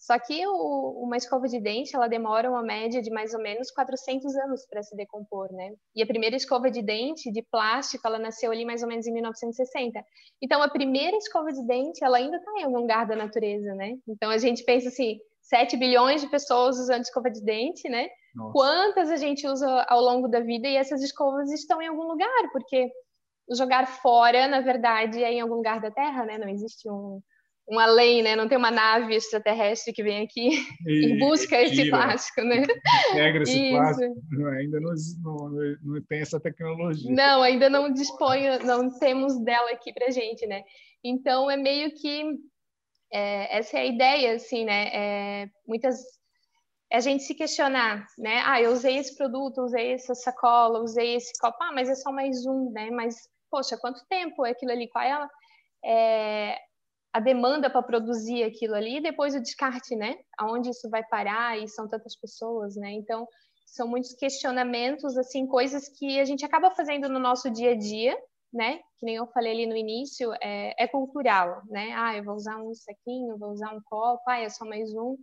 Só 0.05 0.19
que 0.19 0.45
o, 0.45 1.01
uma 1.01 1.15
escova 1.15 1.47
de 1.47 1.61
dente, 1.61 1.95
ela 1.95 2.09
demora 2.09 2.49
uma 2.49 2.61
média 2.61 3.01
de 3.01 3.09
mais 3.09 3.33
ou 3.33 3.41
menos 3.41 3.71
400 3.71 4.35
anos 4.35 4.65
para 4.69 4.83
se 4.83 4.93
decompor, 4.97 5.49
né? 5.53 5.73
E 5.95 6.03
a 6.03 6.05
primeira 6.05 6.35
escova 6.35 6.69
de 6.69 6.81
dente 6.81 7.31
de 7.31 7.41
plástico, 7.41 8.05
ela 8.05 8.19
nasceu 8.19 8.51
ali 8.51 8.65
mais 8.65 8.83
ou 8.83 8.89
menos 8.89 9.07
em 9.07 9.13
1960. 9.13 10.03
Então, 10.41 10.61
a 10.61 10.67
primeira 10.67 11.15
escova 11.15 11.53
de 11.53 11.65
dente, 11.65 12.03
ela 12.03 12.17
ainda 12.17 12.35
está 12.35 12.51
em 12.57 12.63
algum 12.63 12.79
lugar 12.79 13.07
da 13.07 13.15
natureza, 13.15 13.73
né? 13.75 13.95
Então, 14.05 14.29
a 14.29 14.37
gente 14.37 14.65
pensa 14.65 14.89
assim, 14.89 15.19
7 15.41 15.77
bilhões 15.77 16.19
de 16.19 16.27
pessoas 16.29 16.77
usando 16.77 17.03
escova 17.03 17.31
de 17.31 17.41
dente, 17.41 17.87
né? 17.87 18.09
Nossa. 18.33 18.51
Quantas 18.51 19.11
a 19.11 19.17
gente 19.17 19.47
usa 19.47 19.85
ao 19.87 20.01
longo 20.01 20.27
da 20.27 20.39
vida 20.39 20.67
e 20.67 20.75
essas 20.75 21.01
escovas 21.01 21.51
estão 21.51 21.81
em 21.81 21.87
algum 21.87 22.07
lugar, 22.07 22.51
porque 22.51 22.89
jogar 23.55 23.85
fora, 23.85 24.47
na 24.47 24.61
verdade, 24.61 25.23
é 25.23 25.33
em 25.33 25.41
algum 25.41 25.55
lugar 25.55 25.79
da 25.79 25.91
Terra, 25.91 26.25
né? 26.25 26.37
Não 26.37 26.49
existe 26.49 26.89
um, 26.89 27.21
uma 27.67 27.85
lei, 27.85 28.23
né? 28.23 28.35
Não 28.35 28.47
tem 28.47 28.57
uma 28.57 28.71
nave 28.71 29.15
extraterrestre 29.15 29.93
que 29.93 30.03
vem 30.03 30.23
aqui 30.23 30.65
e, 30.87 31.13
e 31.13 31.19
busca 31.19 31.61
e 31.61 31.65
esse 31.65 31.89
plástico, 31.89 32.41
né? 32.41 32.63
Pega 33.13 33.43
esse 33.43 33.59
Isso. 33.59 33.71
plástico, 33.71 34.47
ainda 34.47 34.79
não, 34.79 34.93
não, 35.23 35.49
não, 35.83 36.01
tem 36.07 36.21
essa 36.21 36.39
tecnologia. 36.39 37.11
Não, 37.11 37.41
ainda 37.41 37.69
não 37.69 37.91
dispõe, 37.91 38.57
não 38.65 38.89
temos 38.97 39.39
dela 39.43 39.71
aqui 39.71 39.93
pra 39.93 40.09
gente, 40.09 40.45
né? 40.47 40.63
Então 41.03 41.51
é 41.51 41.57
meio 41.57 41.93
que 41.93 42.23
é, 43.11 43.57
essa 43.57 43.77
é 43.77 43.81
a 43.81 43.85
ideia, 43.85 44.35
assim, 44.35 44.65
né? 44.65 44.87
É, 44.93 45.49
muitas 45.67 45.97
é 46.93 46.97
a 46.97 46.99
gente 46.99 47.23
se 47.23 47.33
questionar, 47.33 48.05
né? 48.19 48.43
Ah, 48.45 48.61
eu 48.61 48.71
usei 48.71 48.97
esse 48.97 49.17
produto, 49.17 49.63
usei 49.63 49.93
essa 49.93 50.13
sacola, 50.13 50.79
usei 50.79 51.15
esse 51.15 51.33
copo, 51.41 51.57
ah, 51.59 51.71
mas 51.73 51.89
é 51.89 51.95
só 51.95 52.11
mais 52.11 52.45
um, 52.45 52.71
né? 52.71 52.91
Mas, 52.91 53.15
poxa, 53.49 53.75
quanto 53.75 54.05
tempo 54.07 54.45
é 54.45 54.51
aquilo 54.51 54.71
ali? 54.71 54.87
Qual 54.87 55.03
é 55.03 55.11
a, 55.11 55.29
é, 55.83 56.59
a 57.11 57.19
demanda 57.19 57.67
para 57.67 57.81
produzir 57.81 58.43
aquilo 58.43 58.75
ali? 58.75 58.97
E 58.97 59.01
depois 59.01 59.33
o 59.33 59.41
descarte, 59.41 59.95
né? 59.95 60.15
Aonde 60.37 60.69
isso 60.69 60.87
vai 60.87 61.03
parar? 61.03 61.57
E 61.57 61.67
são 61.67 61.87
tantas 61.87 62.15
pessoas, 62.15 62.75
né? 62.75 62.91
Então, 62.91 63.27
são 63.65 63.87
muitos 63.87 64.13
questionamentos, 64.13 65.17
assim, 65.17 65.47
coisas 65.47 65.89
que 65.97 66.19
a 66.19 66.25
gente 66.25 66.45
acaba 66.45 66.69
fazendo 66.75 67.09
no 67.09 67.17
nosso 67.17 67.49
dia 67.49 67.71
a 67.71 67.75
dia, 67.75 68.15
né? 68.53 68.77
Que 68.99 69.05
nem 69.07 69.15
eu 69.15 69.25
falei 69.25 69.51
ali 69.51 69.65
no 69.65 69.75
início, 69.75 70.31
é, 70.43 70.75
é 70.77 70.87
cultural, 70.87 71.63
né? 71.71 71.91
Ah, 71.95 72.15
eu 72.15 72.23
vou 72.23 72.35
usar 72.35 72.57
um 72.57 72.71
saquinho, 72.75 73.35
vou 73.39 73.49
usar 73.49 73.73
um 73.73 73.81
copo, 73.83 74.21
ah, 74.27 74.39
é 74.39 74.47
só 74.47 74.63
mais 74.63 74.93
um. 74.93 75.17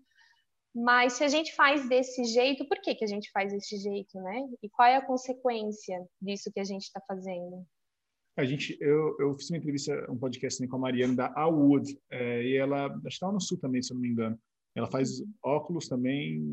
Mas 0.74 1.14
se 1.14 1.24
a 1.24 1.28
gente 1.28 1.54
faz 1.54 1.88
desse 1.88 2.24
jeito, 2.24 2.64
por 2.66 2.80
que, 2.80 2.94
que 2.94 3.04
a 3.04 3.08
gente 3.08 3.30
faz 3.32 3.52
desse 3.52 3.76
jeito, 3.76 4.20
né? 4.20 4.48
E 4.62 4.68
qual 4.68 4.88
é 4.88 4.96
a 4.96 5.04
consequência 5.04 6.06
disso 6.22 6.50
que 6.52 6.60
a 6.60 6.64
gente 6.64 6.82
está 6.82 7.00
fazendo? 7.00 7.66
A 8.36 8.44
gente, 8.44 8.76
eu, 8.80 9.16
eu 9.18 9.34
fiz 9.36 9.50
uma 9.50 9.58
entrevista, 9.58 10.06
um 10.10 10.16
podcast 10.16 10.64
com 10.66 10.76
a 10.76 10.78
Mariana 10.78 11.14
da 11.14 11.32
Awood, 11.34 11.98
é, 12.10 12.44
e 12.44 12.56
ela 12.56 12.88
estava 13.06 13.32
no 13.32 13.40
Sul 13.40 13.58
também, 13.58 13.82
se 13.82 13.92
eu 13.92 13.96
não 13.96 14.02
me 14.02 14.08
engano. 14.08 14.38
Ela 14.74 14.86
faz 14.86 15.22
óculos 15.42 15.88
também, 15.88 16.52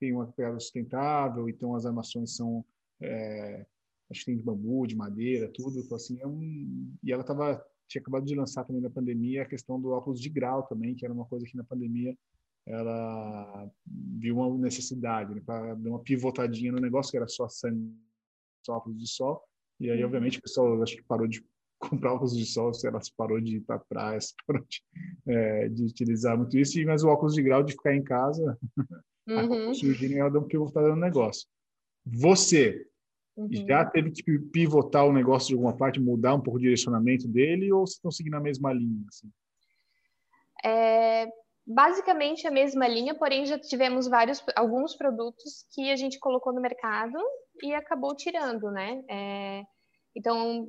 tem 0.00 0.12
uma 0.12 0.26
pegada 0.32 0.58
sustentável, 0.58 1.48
então 1.48 1.74
as 1.76 1.86
armações 1.86 2.34
são, 2.34 2.64
é, 3.00 3.64
acho 4.10 4.20
que 4.20 4.26
tem 4.26 4.36
de 4.36 4.42
bambu, 4.42 4.86
de 4.86 4.96
madeira, 4.96 5.50
tudo. 5.54 5.78
Então, 5.78 5.96
assim, 5.96 6.20
é 6.20 6.26
um, 6.26 6.92
e 7.02 7.12
ela 7.12 7.22
tava, 7.22 7.64
tinha 7.88 8.02
acabado 8.02 8.24
de 8.26 8.34
lançar 8.34 8.64
também 8.64 8.82
na 8.82 8.90
pandemia 8.90 9.42
a 9.42 9.48
questão 9.48 9.80
do 9.80 9.90
óculos 9.90 10.20
de 10.20 10.28
grau 10.28 10.64
também, 10.64 10.96
que 10.96 11.04
era 11.04 11.14
uma 11.14 11.24
coisa 11.24 11.46
que 11.46 11.56
na 11.56 11.64
pandemia 11.64 12.14
ela 12.66 13.70
viu 13.86 14.38
uma 14.38 14.58
necessidade, 14.58 15.34
né, 15.34 15.42
para 15.44 15.74
dar 15.74 15.90
uma 15.90 16.00
pivotadinha 16.00 16.72
no 16.72 16.80
negócio, 16.80 17.10
que 17.10 17.16
era 17.16 17.28
só 17.28 17.48
sangue, 17.48 17.94
só 18.64 18.76
óculos 18.76 18.98
de 18.98 19.06
sol. 19.06 19.42
E 19.78 19.90
aí, 19.90 20.00
uhum. 20.00 20.06
obviamente, 20.06 20.38
o 20.38 20.42
pessoal 20.42 20.82
acho 20.82 20.96
que 20.96 21.02
parou 21.02 21.26
de 21.26 21.44
comprar 21.78 22.14
óculos 22.14 22.36
de 22.36 22.46
sol, 22.46 22.72
se 22.72 22.86
ela 22.86 23.00
parou 23.16 23.40
de 23.40 23.56
ir 23.56 23.60
para 23.60 23.78
praia, 23.78 24.18
parou 24.46 24.64
de, 24.66 24.82
é, 25.26 25.68
de, 25.68 25.84
utilizar 25.84 26.36
muito 26.36 26.56
isso, 26.56 26.82
mas 26.86 27.04
o 27.04 27.08
óculos 27.08 27.34
de 27.34 27.42
grau 27.42 27.62
de 27.62 27.72
ficar 27.72 27.94
em 27.94 28.02
casa, 28.02 28.58
uhum. 29.28 29.74
surgindo 29.74 30.14
ela 30.14 30.30
deu 30.30 30.40
uma 30.40 30.48
pivotada 30.48 30.88
no 30.88 30.96
negócio. 30.96 31.46
Você 32.06 32.86
uhum. 33.36 33.48
já 33.66 33.84
teve 33.84 34.10
que 34.10 34.38
pivotar 34.38 35.06
o 35.06 35.12
negócio 35.12 35.48
de 35.48 35.54
alguma 35.54 35.76
parte, 35.76 36.00
mudar 36.00 36.34
um 36.34 36.40
pouco 36.40 36.58
o 36.58 36.62
direcionamento 36.62 37.28
dele, 37.28 37.70
ou 37.70 37.86
vocês 37.86 37.96
estão 37.96 38.10
seguindo 38.10 38.36
a 38.36 38.40
mesma 38.40 38.72
linha? 38.72 39.04
Assim? 39.08 39.30
É, 40.64 41.28
basicamente 41.66 42.46
a 42.46 42.50
mesma 42.50 42.86
linha, 42.86 43.14
porém 43.14 43.46
já 43.46 43.58
tivemos 43.58 44.06
vários, 44.08 44.42
alguns 44.54 44.94
produtos 44.96 45.64
que 45.72 45.90
a 45.90 45.96
gente 45.96 46.18
colocou 46.18 46.52
no 46.52 46.60
mercado 46.60 47.18
e 47.62 47.74
acabou 47.74 48.14
tirando, 48.14 48.70
né? 48.70 49.02
É, 49.08 49.62
então, 50.14 50.68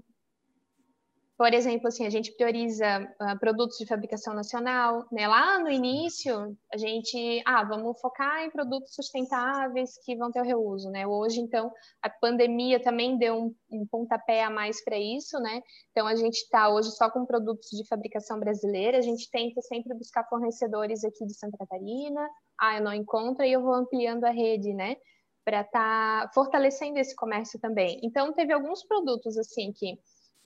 por 1.38 1.54
exemplo, 1.54 1.90
assim, 1.90 2.06
a 2.06 2.10
gente 2.10 2.32
prioriza 2.32 3.02
uh, 3.02 3.38
produtos 3.40 3.78
de 3.78 3.86
fabricação 3.86 4.34
nacional, 4.34 5.06
né? 5.12 5.28
Lá 5.28 5.60
no 5.60 5.70
início, 5.70 6.58
a 6.74 6.78
gente, 6.78 7.42
ah, 7.46 7.62
vamos 7.66 8.00
focar 8.00 8.44
em 8.44 8.50
produtos 8.50 8.96
sustentáveis 8.96 9.98
que 10.06 10.16
vão 10.16 10.32
ter 10.32 10.40
o 10.40 10.46
reuso, 10.46 10.90
né? 10.90 11.06
Hoje, 11.06 11.42
então, 11.42 11.74
a 12.02 12.10
pandemia 12.10 12.80
também 12.82 13.18
deu 13.18 13.36
um, 13.36 13.56
um 13.70 13.86
pontapé 13.86 14.46
a 14.46 14.50
mais 14.50 14.82
para 14.82 14.98
isso, 14.98 15.38
né? 15.40 15.62
Então, 15.92 16.08
a 16.08 16.16
gente 16.16 16.36
está 16.36 16.70
hoje 16.70 16.92
só 16.92 17.10
com 17.10 17.26
produtos 17.26 17.70
de 17.70 17.86
fabricação 17.86 18.40
brasileira, 18.40 18.98
a 18.98 19.02
gente 19.02 19.30
tenta 19.30 19.62
sempre 19.62 19.94
buscar 19.94 20.24
fornecedores 20.30 21.04
aqui 21.04 21.26
de 21.26 21.34
Santa 21.38 21.58
Catarina, 21.58 22.30
ah, 22.62 22.78
eu 22.78 22.84
não 22.84 22.94
encontro, 22.94 23.44
e 23.44 23.52
eu 23.52 23.62
vou 23.62 23.74
ampliando 23.74 24.24
a 24.24 24.32
rede, 24.32 24.74
né? 24.74 24.96
Para 25.44 25.62
estar 25.62 26.28
tá 26.28 26.32
fortalecendo 26.34 26.98
esse 26.98 27.14
comércio 27.14 27.60
também. 27.60 28.00
Então, 28.04 28.32
teve 28.32 28.54
alguns 28.54 28.86
produtos, 28.86 29.38
assim, 29.38 29.74
que 29.74 30.00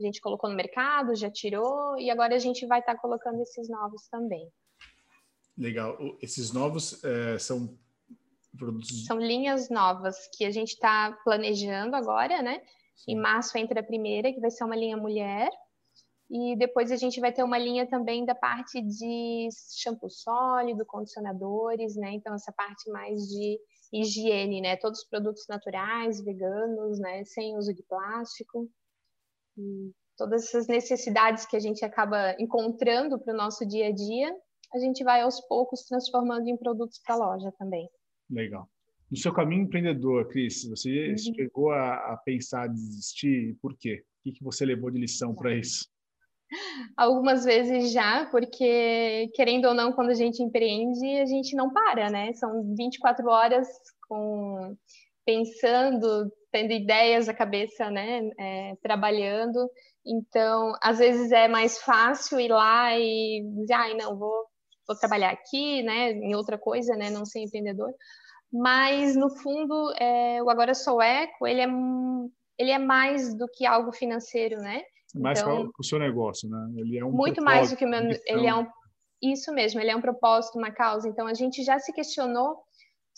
a 0.04 0.06
gente 0.06 0.22
colocou 0.22 0.50
no 0.50 0.56
mercado, 0.56 1.16
já 1.16 1.30
tirou, 1.30 1.98
e 1.98 2.10
agora 2.10 2.36
a 2.36 2.40
gente 2.40 2.66
vai 2.66 2.80
estar 2.80 2.96
tá 2.96 3.02
colocando 3.02 3.42
esses 3.42 3.70
novos 3.70 4.08
também. 4.10 4.50
Legal. 5.58 5.98
Esses 6.22 6.54
novos 6.54 7.04
é, 7.04 7.38
são 7.38 7.78
produtos. 8.58 9.06
São 9.06 9.20
linhas 9.20 9.70
novas 9.70 10.30
que 10.36 10.46
a 10.46 10.52
gente 10.52 10.70
está 10.70 11.12
planejando 11.24 11.96
agora, 11.96 12.42
né? 12.42 12.62
Sim. 12.96 13.12
Em 13.12 13.16
março 13.16 13.58
entra 13.58 13.82
a 13.82 13.84
primeira, 13.84 14.32
que 14.32 14.40
vai 14.40 14.50
ser 14.50 14.64
uma 14.64 14.76
linha 14.76 14.96
mulher. 14.96 15.50
E 16.30 16.56
depois 16.56 16.92
a 16.92 16.96
gente 16.96 17.20
vai 17.20 17.34
ter 17.34 17.44
uma 17.44 17.58
linha 17.58 17.88
também 17.88 18.24
da 18.24 18.36
parte 18.36 18.82
de 18.82 19.50
shampoo 19.76 20.10
sólido, 20.10 20.86
condicionadores, 20.86 21.96
né? 21.96 22.12
Então, 22.14 22.34
essa 22.36 22.54
parte 22.54 22.90
mais 22.92 23.28
de 23.28 23.60
higiene, 23.92 24.62
né? 24.62 24.78
Todos 24.78 25.00
os 25.00 25.06
produtos 25.08 25.46
naturais, 25.50 26.24
veganos, 26.24 27.00
né? 27.00 27.26
Sem 27.26 27.58
uso 27.58 27.74
de 27.74 27.84
plástico 27.84 28.70
todas 30.18 30.46
essas 30.46 30.68
necessidades 30.68 31.46
que 31.46 31.56
a 31.56 31.60
gente 31.60 31.84
acaba 31.86 32.36
encontrando 32.40 33.18
para 33.20 33.34
o 33.34 33.38
nosso 33.38 33.66
dia 33.66 33.88
a 33.88 33.92
dia, 33.92 34.36
a 34.74 34.80
gente 34.80 35.04
vai 35.04 35.22
aos 35.22 35.40
poucos 35.48 35.84
transformando 35.84 36.48
em 36.48 36.58
produtos 36.58 37.00
para 37.04 37.16
a 37.16 37.18
loja 37.18 37.52
também. 37.58 37.90
Legal. 38.30 38.70
No 39.10 39.18
seu 39.18 39.34
caminho 39.34 39.64
empreendedor, 39.64 40.28
Cris, 40.28 40.66
você 40.70 41.12
uhum. 41.12 41.18
chegou 41.18 41.72
a, 41.72 41.96
a, 42.14 42.18
pensar 42.18 42.68
em 42.68 42.74
desistir? 42.74 43.58
Por 43.62 43.76
quê? 43.76 44.04
O 44.04 44.24
que, 44.24 44.34
que 44.34 44.44
você 44.44 44.66
levou 44.66 44.92
de 44.92 45.00
lição 45.00 45.34
para 45.34 45.56
isso? 45.56 45.88
Algumas 46.96 47.44
vezes 47.46 47.92
já, 47.92 48.28
porque 48.30 49.30
querendo 49.34 49.66
ou 49.66 49.74
não, 49.74 49.94
quando 49.94 50.10
a 50.10 50.16
gente 50.16 50.44
empreende, 50.44 51.06
a 51.20 51.26
gente 51.26 51.56
não 51.56 51.72
para, 51.72 52.10
né? 52.10 52.34
São 52.34 52.76
24 52.76 53.28
horas 53.28 53.68
com 54.08 54.76
pensando, 55.26 56.32
tendo 56.52 56.72
ideias 56.72 57.28
na 57.28 57.34
cabeça, 57.34 57.90
né, 57.90 58.22
é, 58.40 58.76
trabalhando. 58.82 59.70
Então, 60.06 60.74
às 60.82 61.00
vezes 61.00 61.32
é 61.32 61.48
mais 61.48 61.80
fácil 61.80 62.40
ir 62.40 62.50
lá 62.50 62.98
e 62.98 63.44
dizer, 63.60 63.74
ai, 63.74 63.94
não, 63.96 64.18
vou, 64.18 64.46
vou 64.88 64.98
trabalhar 64.98 65.32
aqui, 65.32 65.84
né, 65.84 66.12
em 66.12 66.36
outra 66.36 66.58
coisa, 66.58 66.96
né, 66.96 67.10
não 67.10 67.26
ser 67.26 67.42
empreendedor. 67.42 67.94
Mas, 68.52 69.16
no 69.16 69.30
fundo, 69.30 69.94
é, 70.00 70.42
o 70.42 70.50
Agora 70.50 70.74
Sou 70.74 71.02
Eco, 71.02 71.46
ele 71.46 71.62
é, 71.62 71.68
ele 72.58 72.72
é 72.72 72.80
mais 72.80 73.36
do 73.36 73.48
que 73.48 73.66
algo 73.66 73.92
financeiro, 73.92 74.58
né? 74.58 74.82
Mais 75.16 75.40
então, 75.40 75.70
o 75.78 75.84
seu 75.84 76.00
negócio, 76.00 76.50
né? 76.50 76.58
Ele 76.78 76.98
é 76.98 77.06
um 77.06 77.12
muito 77.12 77.44
mais 77.44 77.70
do 77.70 77.78
que 77.78 77.86
o 77.86 77.88
meu, 77.88 78.02
ele 78.26 78.48
é 78.48 78.56
um 78.56 78.68
isso 79.22 79.52
mesmo, 79.54 79.80
ele 79.80 79.92
é 79.92 79.96
um 79.96 80.02
propósito, 80.02 80.58
uma 80.58 80.72
causa. 80.72 81.08
Então 81.08 81.28
a 81.28 81.34
gente 81.34 81.64
já 81.64 81.78
se 81.80 81.92
questionou 81.92 82.58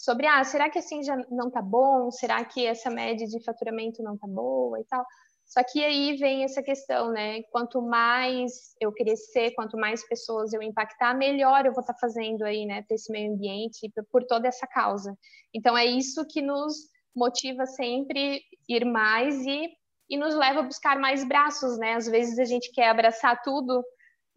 sobre, 0.02 0.26
ah, 0.26 0.44
será 0.44 0.68
que 0.68 0.80
assim 0.80 1.04
já 1.04 1.16
não 1.30 1.52
tá 1.52 1.62
bom? 1.62 2.10
Será 2.10 2.44
que 2.44 2.66
essa 2.66 2.90
média 2.90 3.28
de 3.28 3.44
faturamento 3.44 4.02
não 4.02 4.18
tá 4.18 4.26
boa 4.28 4.80
e 4.80 4.84
tal? 4.86 5.06
Só 5.46 5.62
que 5.64 5.84
aí 5.84 6.18
vem 6.18 6.44
essa 6.44 6.64
questão, 6.64 7.12
né? 7.12 7.44
Quanto 7.52 7.84
mais 7.84 8.74
eu 8.80 8.92
crescer, 8.92 9.52
quanto 9.52 9.78
mais 9.78 10.04
pessoas 10.08 10.54
eu 10.54 10.62
impactar, 10.64 11.14
melhor 11.14 11.68
eu 11.68 11.72
vou 11.74 11.82
estar 11.82 11.94
tá 11.94 12.00
fazendo 12.00 12.44
aí, 12.44 12.66
né, 12.66 12.82
para 12.82 12.96
esse 12.96 13.12
meio 13.12 13.32
ambiente, 13.32 13.92
por 14.12 14.24
toda 14.26 14.48
essa 14.48 14.66
causa. 14.66 15.16
Então 15.54 15.78
é 15.78 15.86
isso 15.86 16.26
que 16.26 16.42
nos 16.42 16.74
motiva 17.16 17.68
sempre 17.68 18.42
ir 18.68 18.86
mais 18.86 19.36
e, 19.46 19.70
e 20.10 20.18
nos 20.18 20.34
leva 20.34 20.62
a 20.62 20.64
buscar 20.64 20.98
mais 20.98 21.24
braços, 21.24 21.78
né? 21.78 21.94
Às 21.94 22.08
vezes 22.08 22.40
a 22.40 22.46
gente 22.46 22.72
quer 22.72 22.90
abraçar 22.90 23.40
tudo 23.44 23.84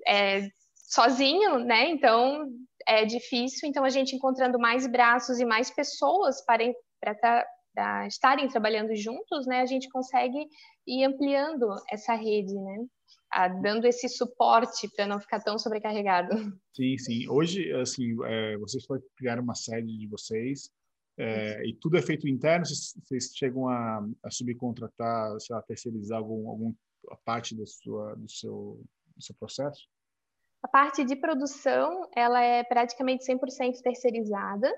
é, 0.06 0.46
sozinho, 0.74 1.58
né? 1.60 1.88
Então 1.88 2.50
é 2.86 3.04
difícil. 3.04 3.68
Então 3.68 3.84
a 3.84 3.90
gente 3.90 4.14
encontrando 4.14 4.58
mais 4.58 4.86
braços 4.86 5.38
e 5.40 5.44
mais 5.44 5.70
pessoas 5.70 6.44
para, 6.44 6.64
para, 7.00 7.14
tá, 7.14 7.46
para 7.74 8.06
estarem 8.06 8.48
trabalhando 8.48 8.94
juntos, 8.94 9.46
né? 9.46 9.60
A 9.60 9.66
gente 9.66 9.88
consegue 9.88 10.46
ir 10.86 11.04
ampliando 11.04 11.66
essa 11.90 12.14
rede, 12.14 12.54
né? 12.54 12.86
Dando 13.62 13.86
esse 13.86 14.08
suporte 14.08 14.88
para 14.94 15.06
não 15.06 15.20
ficar 15.20 15.40
tão 15.40 15.58
sobrecarregado. 15.58 16.36
Sim, 16.72 16.96
sim. 16.98 17.28
Hoje, 17.28 17.72
assim, 17.72 18.16
é, 18.24 18.56
vocês 18.58 18.84
criar 19.16 19.40
uma 19.40 19.54
sede 19.54 19.98
de 19.98 20.06
vocês 20.06 20.70
é, 21.18 21.64
e 21.66 21.74
tudo 21.74 21.96
é 21.96 22.02
feito 22.02 22.28
interno. 22.28 22.64
Vocês, 22.64 22.94
vocês 23.04 23.32
chegam 23.34 23.68
a, 23.68 24.06
a 24.22 24.30
subcontratar, 24.30 25.38
sei 25.40 25.54
lá, 25.54 25.62
terceirizar 25.62 26.18
algum, 26.18 26.48
algum 26.48 26.74
parte 27.24 27.56
da 27.56 27.66
sua, 27.66 28.14
do 28.14 28.30
seu, 28.30 28.80
do 29.16 29.22
seu 29.22 29.34
processo? 29.36 29.88
A 30.64 30.68
parte 30.68 31.04
de 31.04 31.14
produção, 31.14 32.08
ela 32.16 32.40
é 32.40 32.64
praticamente 32.64 33.22
100% 33.22 33.82
terceirizada, 33.82 34.72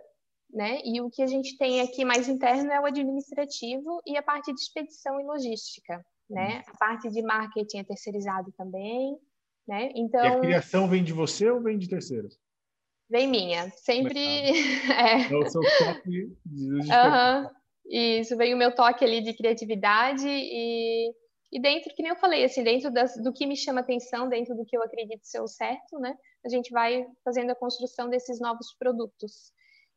né? 0.52 0.80
E 0.84 1.00
o 1.00 1.08
que 1.08 1.22
a 1.22 1.28
gente 1.28 1.56
tem 1.56 1.80
aqui 1.80 2.04
mais 2.04 2.28
interno 2.28 2.72
é 2.72 2.80
o 2.80 2.86
administrativo 2.86 4.02
e 4.04 4.16
a 4.16 4.22
parte 4.22 4.52
de 4.52 4.60
expedição 4.60 5.20
e 5.20 5.24
logística, 5.24 6.04
né? 6.28 6.64
A 6.66 6.76
parte 6.76 7.08
de 7.08 7.22
marketing 7.22 7.78
é 7.78 7.84
terceirizado 7.84 8.52
também, 8.58 9.16
né? 9.68 9.92
Então... 9.94 10.24
E 10.24 10.26
a 10.26 10.40
criação 10.40 10.88
vem 10.88 11.04
de 11.04 11.12
você 11.12 11.48
ou 11.48 11.62
vem 11.62 11.78
de 11.78 11.88
terceiros? 11.88 12.36
Vem 13.08 13.28
minha, 13.28 13.70
sempre... 13.76 14.18
é. 14.90 15.32
é 15.32 15.36
o 15.36 15.48
seu 15.48 15.62
toque 15.78 16.10
de... 16.44 16.68
Uhum. 16.68 17.50
Isso, 17.88 18.36
vem 18.36 18.52
o 18.52 18.58
meu 18.58 18.74
toque 18.74 19.04
ali 19.04 19.20
de 19.20 19.32
criatividade 19.34 20.26
e 20.26 21.14
e 21.52 21.60
dentro, 21.60 21.94
que 21.94 22.02
nem 22.02 22.10
eu 22.10 22.16
falei, 22.16 22.44
assim, 22.44 22.64
dentro 22.64 22.90
das, 22.90 23.16
do 23.22 23.32
que 23.32 23.46
me 23.46 23.56
chama 23.56 23.80
atenção, 23.80 24.28
dentro 24.28 24.54
do 24.56 24.64
que 24.64 24.76
eu 24.76 24.82
acredito 24.82 25.24
ser 25.24 25.40
o 25.40 25.46
certo, 25.46 25.98
né? 25.98 26.16
A 26.44 26.48
gente 26.48 26.70
vai 26.70 27.06
fazendo 27.24 27.50
a 27.50 27.54
construção 27.54 28.08
desses 28.08 28.40
novos 28.40 28.74
produtos. 28.78 29.52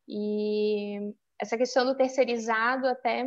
E 0.08 1.12
essa 1.40 1.56
questão 1.56 1.84
do 1.84 1.96
terceirizado 1.96 2.86
até 2.86 3.24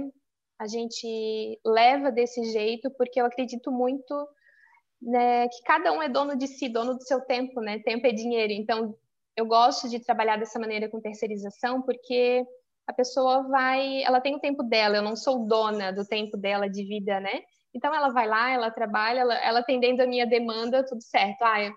a 0.60 0.68
gente 0.68 1.60
leva 1.66 2.12
desse 2.12 2.44
jeito, 2.46 2.90
porque 2.92 3.20
eu 3.20 3.26
acredito 3.26 3.72
muito 3.72 4.28
né, 5.02 5.48
que 5.50 5.62
cada 5.64 5.92
um 5.92 6.02
é 6.02 6.08
dono 6.08 6.38
de 6.38 6.48
si, 6.48 6.70
dono 6.70 6.94
do 6.94 7.04
seu 7.04 7.20
tempo, 7.22 7.60
né? 7.60 7.80
Tempo 7.80 8.08
é 8.08 8.12
dinheiro. 8.12 8.54
Então, 8.54 8.96
eu 9.36 9.46
gosto 9.46 9.90
de 9.90 10.00
trabalhar 10.00 10.38
dessa 10.38 10.60
maneira 10.60 10.88
com 10.88 11.02
terceirização, 11.02 11.82
porque 11.82 12.46
a 12.88 12.94
pessoa 12.94 13.44
vai, 13.44 14.02
ela 14.04 14.22
tem 14.22 14.36
o 14.36 14.40
tempo 14.40 14.64
dela, 14.64 14.98
eu 14.98 15.02
não 15.02 15.16
sou 15.16 15.46
dona 15.46 15.92
do 15.92 16.06
tempo 16.06 16.38
dela 16.38 16.70
de 16.70 16.86
vida, 16.86 17.20
né? 17.20 17.42
Então 17.74 17.94
ela 17.94 18.10
vai 18.10 18.28
lá, 18.28 18.52
ela 18.52 18.72
trabalha, 18.72 19.22
ela, 19.22 19.36
ela 19.36 19.60
atendendo 19.60 20.02
a 20.02 20.08
minha 20.08 20.26
demanda, 20.26 20.86
tudo 20.86 21.02
certo. 21.02 21.42
Ah, 21.42 21.74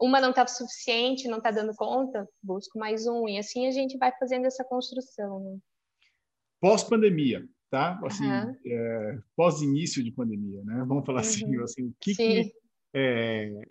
uma 0.00 0.20
não 0.20 0.30
está 0.30 0.46
suficiente, 0.46 1.28
não 1.28 1.38
está 1.38 1.50
dando 1.50 1.74
conta, 1.74 2.28
busco 2.42 2.78
mais 2.78 3.06
um. 3.06 3.28
E 3.28 3.38
assim 3.38 3.66
a 3.66 3.70
gente 3.70 3.96
vai 3.96 4.12
fazendo 4.18 4.46
essa 4.46 4.64
construção. 4.64 5.40
Né? 5.40 5.58
Pós-pandemia, 6.60 7.46
tá? 7.70 8.00
Assim, 8.04 8.26
uhum. 8.26 8.56
é, 8.66 9.18
pós-início 9.36 10.02
de 10.02 10.10
pandemia, 10.10 10.62
né? 10.64 10.84
Vamos 10.86 11.04
falar 11.06 11.20
assim, 11.20 11.56
uhum. 11.56 11.62
assim, 11.62 11.84
o 11.84 11.94
que, 12.00 12.14
que 12.14 12.52
é, 12.92 13.68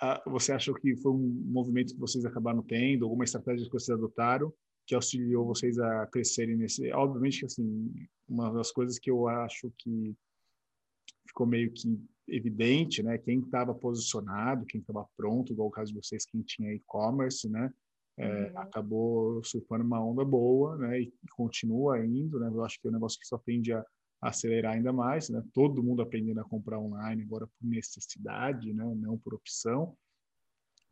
a, 0.00 0.22
você 0.26 0.52
achou 0.52 0.74
que 0.74 0.96
foi 0.96 1.12
um 1.12 1.42
movimento 1.46 1.94
que 1.94 2.00
vocês 2.00 2.24
acabaram 2.24 2.62
tendo, 2.62 3.04
alguma 3.04 3.24
estratégia 3.24 3.64
que 3.64 3.72
vocês 3.72 3.96
adotaram 3.96 4.52
que 4.86 4.94
auxiliou 4.94 5.46
vocês 5.46 5.78
a 5.78 6.06
crescerem 6.06 6.56
nesse? 6.56 6.92
Obviamente 6.92 7.40
que 7.40 7.46
assim, 7.46 7.92
uma 8.28 8.52
das 8.52 8.70
coisas 8.70 8.98
que 8.98 9.10
eu 9.10 9.26
acho 9.28 9.72
que 9.78 10.14
ficou 11.34 11.46
meio 11.46 11.72
que 11.72 12.00
evidente, 12.28 13.02
né? 13.02 13.18
Quem 13.18 13.40
estava 13.40 13.74
posicionado, 13.74 14.64
quem 14.64 14.80
estava 14.80 15.04
pronto, 15.16 15.52
igual 15.52 15.68
o 15.68 15.72
caso 15.72 15.92
de 15.92 16.00
vocês, 16.00 16.24
quem 16.24 16.40
tinha 16.42 16.72
e-commerce, 16.72 17.48
né? 17.48 17.70
É, 18.16 18.44
uhum. 18.44 18.58
Acabou 18.58 19.44
surfando 19.44 19.84
uma 19.84 20.02
onda 20.02 20.24
boa, 20.24 20.78
né? 20.78 21.00
E, 21.00 21.12
e, 21.22 21.28
continua 21.36 22.04
indo, 22.06 22.38
né? 22.38 22.48
Eu 22.48 22.64
acho 22.64 22.80
que 22.80 22.86
é 22.86 22.90
um 22.90 22.94
negócio 22.94 23.18
que 23.18 23.26
só 23.26 23.36
tende 23.36 23.72
a, 23.72 23.84
acelerar 24.22 24.74
ainda 24.74 24.92
mais, 24.92 25.28
né? 25.28 25.42
Todo 25.52 25.82
mundo 25.82 26.00
aprendendo 26.00 26.40
a 26.40 26.44
comprar 26.44 26.78
online 26.78 27.22
agora 27.22 27.46
por 27.46 27.66
necessidade, 27.68 28.72
né? 28.72 28.84
Não 28.96 29.18
por 29.18 29.34
opção. 29.34 29.96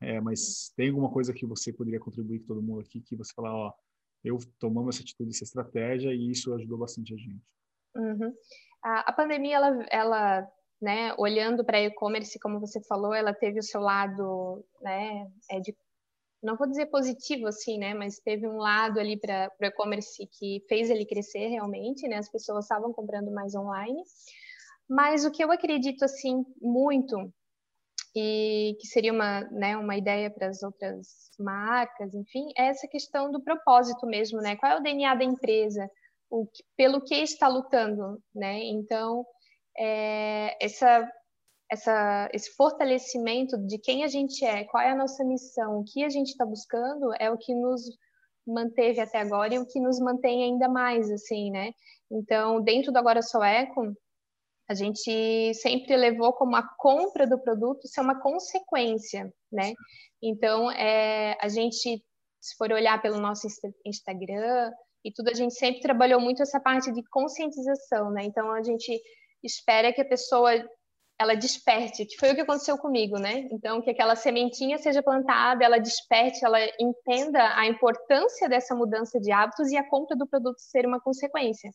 É, 0.00 0.20
mas 0.20 0.72
tem 0.76 0.88
alguma 0.88 1.10
coisa 1.10 1.32
que 1.32 1.46
você 1.46 1.72
poderia 1.72 2.00
contribuir 2.00 2.40
com 2.40 2.46
todo 2.46 2.62
mundo 2.62 2.80
aqui 2.80 3.00
que 3.00 3.14
você 3.14 3.32
falar, 3.32 3.54
ó, 3.54 3.72
eu 4.24 4.36
tomamos 4.58 4.96
essa 4.96 5.04
atitude, 5.04 5.30
essa 5.30 5.44
estratégia 5.44 6.12
e 6.12 6.30
isso 6.30 6.52
ajudou 6.54 6.78
bastante 6.78 7.14
a 7.14 7.16
gente. 7.16 7.44
Uhum. 7.94 8.34
A, 8.82 9.12
pandemia, 9.12 9.56
ela, 9.56 9.86
ela 9.90 10.48
né, 10.80 11.14
olhando 11.16 11.64
para 11.64 11.80
e-commerce, 11.80 12.38
como 12.40 12.58
você 12.58 12.80
falou, 12.82 13.14
ela 13.14 13.32
teve 13.32 13.60
o 13.60 13.62
seu 13.62 13.80
lado, 13.80 14.64
né, 14.80 15.28
é 15.50 15.60
de, 15.60 15.74
não 16.42 16.56
vou 16.56 16.68
dizer 16.68 16.86
positivo 16.86 17.46
assim, 17.46 17.78
né, 17.78 17.94
mas 17.94 18.18
teve 18.18 18.48
um 18.48 18.56
lado 18.56 18.98
ali 18.98 19.16
para 19.16 19.48
o 19.60 19.64
e-commerce 19.64 20.26
que 20.38 20.64
fez 20.68 20.90
ele 20.90 21.06
crescer 21.06 21.46
realmente, 21.46 22.08
né, 22.08 22.16
as 22.16 22.28
pessoas 22.28 22.64
estavam 22.64 22.92
comprando 22.92 23.30
mais 23.30 23.54
online. 23.54 24.02
Mas 24.88 25.24
o 25.24 25.30
que 25.30 25.42
eu 25.42 25.52
acredito 25.52 26.04
assim 26.04 26.44
muito 26.60 27.32
e 28.14 28.76
que 28.80 28.86
seria 28.86 29.12
uma, 29.12 29.40
né, 29.50 29.76
uma 29.76 29.96
ideia 29.96 30.30
para 30.30 30.48
as 30.48 30.62
outras 30.62 31.30
marcas, 31.38 32.12
enfim, 32.14 32.52
é 32.58 32.66
essa 32.66 32.86
questão 32.86 33.30
do 33.30 33.40
propósito 33.40 34.06
mesmo, 34.06 34.38
né? 34.40 34.56
Qual 34.56 34.70
é 34.72 34.76
o 34.76 34.82
DNA 34.82 35.14
da 35.14 35.24
empresa? 35.24 35.88
O, 36.32 36.48
pelo 36.76 37.02
que 37.02 37.14
está 37.14 37.46
lutando, 37.46 38.18
né? 38.34 38.64
Então, 38.64 39.24
é, 39.78 40.56
essa, 40.64 41.06
essa, 41.70 42.28
esse 42.32 42.50
fortalecimento 42.56 43.58
de 43.66 43.78
quem 43.78 44.02
a 44.02 44.08
gente 44.08 44.42
é, 44.44 44.64
qual 44.64 44.82
é 44.82 44.90
a 44.90 44.96
nossa 44.96 45.22
missão, 45.24 45.80
o 45.80 45.84
que 45.84 46.02
a 46.02 46.08
gente 46.08 46.28
está 46.30 46.46
buscando, 46.46 47.12
é 47.20 47.30
o 47.30 47.36
que 47.36 47.54
nos 47.54 47.82
manteve 48.46 48.98
até 48.98 49.20
agora 49.20 49.54
e 49.54 49.58
o 49.58 49.66
que 49.66 49.78
nos 49.78 50.00
mantém 50.00 50.42
ainda 50.42 50.68
mais, 50.68 51.10
assim, 51.10 51.50
né? 51.50 51.72
Então, 52.10 52.62
dentro 52.62 52.90
do 52.90 52.98
Agora 52.98 53.22
Sou 53.22 53.44
Eco, 53.44 53.92
a 54.68 54.74
gente 54.74 55.52
sempre 55.54 55.94
levou 55.96 56.32
como 56.32 56.56
a 56.56 56.66
compra 56.78 57.26
do 57.26 57.38
produto 57.38 57.86
ser 57.86 58.00
uma 58.00 58.20
consequência, 58.20 59.30
né? 59.52 59.74
Então, 60.22 60.70
é, 60.70 61.36
a 61.40 61.48
gente, 61.48 62.02
se 62.40 62.56
for 62.56 62.72
olhar 62.72 63.00
pelo 63.02 63.20
nosso 63.20 63.46
Instagram, 63.84 64.72
e 65.04 65.12
tudo, 65.12 65.30
a 65.30 65.34
gente 65.34 65.54
sempre 65.54 65.80
trabalhou 65.80 66.20
muito 66.20 66.42
essa 66.42 66.60
parte 66.60 66.92
de 66.92 67.02
conscientização, 67.08 68.10
né? 68.10 68.24
Então 68.24 68.52
a 68.52 68.62
gente 68.62 69.00
espera 69.42 69.92
que 69.92 70.00
a 70.00 70.04
pessoa 70.04 70.52
ela 71.18 71.34
desperte, 71.34 72.04
que 72.04 72.16
foi 72.16 72.32
o 72.32 72.34
que 72.34 72.40
aconteceu 72.40 72.76
comigo, 72.78 73.18
né? 73.18 73.48
Então 73.52 73.80
que 73.80 73.90
aquela 73.90 74.16
sementinha 74.16 74.78
seja 74.78 75.02
plantada, 75.02 75.64
ela 75.64 75.78
desperte, 75.78 76.44
ela 76.44 76.58
entenda 76.80 77.56
a 77.56 77.66
importância 77.66 78.48
dessa 78.48 78.74
mudança 78.74 79.20
de 79.20 79.30
hábitos 79.30 79.70
e 79.70 79.76
a 79.76 79.88
compra 79.88 80.16
do 80.16 80.26
produto 80.26 80.58
ser 80.58 80.86
uma 80.86 81.00
consequência. 81.00 81.70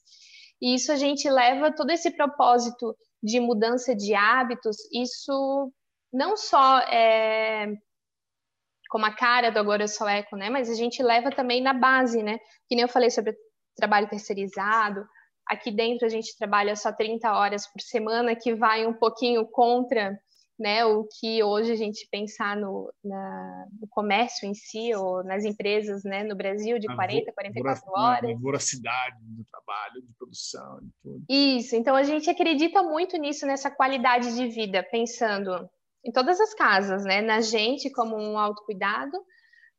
E 0.61 0.75
isso 0.75 0.91
a 0.91 0.95
gente 0.95 1.29
leva 1.29 1.73
todo 1.73 1.91
esse 1.91 2.11
propósito 2.11 2.95
de 3.21 3.39
mudança 3.39 3.95
de 3.95 4.13
hábitos, 4.13 4.77
isso 4.91 5.71
não 6.11 6.35
só 6.35 6.79
é, 6.79 7.67
como 8.89 9.05
a 9.05 9.15
cara 9.15 9.51
do 9.51 9.59
Agora 9.59 9.83
Eu 9.83 9.87
Sou 9.87 10.07
Eco, 10.07 10.35
né? 10.35 10.49
Mas 10.49 10.69
a 10.69 10.75
gente 10.75 11.01
leva 11.03 11.29
também 11.29 11.61
na 11.61 11.73
base, 11.73 12.23
né? 12.23 12.37
Que 12.67 12.75
nem 12.75 12.81
eu 12.81 12.89
falei 12.89 13.09
sobre 13.09 13.35
trabalho 13.75 14.09
terceirizado. 14.09 15.05
Aqui 15.47 15.71
dentro 15.71 16.05
a 16.05 16.09
gente 16.09 16.37
trabalha 16.37 16.75
só 16.75 16.91
30 16.91 17.31
horas 17.31 17.67
por 17.67 17.81
semana, 17.81 18.35
que 18.35 18.53
vai 18.53 18.85
um 18.85 18.93
pouquinho 18.93 19.45
contra 19.45 20.17
né, 20.59 20.83
o 20.85 21.07
que 21.19 21.43
hoje 21.43 21.71
a 21.71 21.75
gente 21.75 22.07
pensar 22.11 22.57
no, 22.57 22.91
na, 23.03 23.67
no 23.79 23.87
comércio 23.89 24.47
em 24.47 24.55
si, 24.55 24.93
ou 24.95 25.23
nas 25.23 25.45
empresas 25.45 26.03
né, 26.03 26.23
no 26.23 26.35
Brasil, 26.35 26.79
de 26.79 26.89
a 26.89 26.95
40, 26.95 27.31
44 27.31 27.91
horas. 27.95 28.31
A 28.31 28.39
voracidade 28.39 29.17
do 29.21 29.43
trabalho, 29.45 30.01
de 30.01 30.13
produção, 30.17 30.79
de 30.81 30.91
tudo. 31.03 31.25
Isso, 31.29 31.75
então 31.75 31.95
a 31.95 32.03
gente 32.03 32.29
acredita 32.29 32.81
muito 32.81 33.17
nisso, 33.17 33.45
nessa 33.45 33.69
qualidade 33.69 34.35
de 34.35 34.47
vida, 34.47 34.81
pensando 34.81 35.69
em 36.07 36.11
todas 36.11 36.39
as 36.39 36.53
casas, 36.53 37.03
né? 37.03 37.21
Na 37.21 37.41
gente 37.41 37.91
como 37.91 38.15
um 38.15 38.39
autocuidado, 38.39 39.17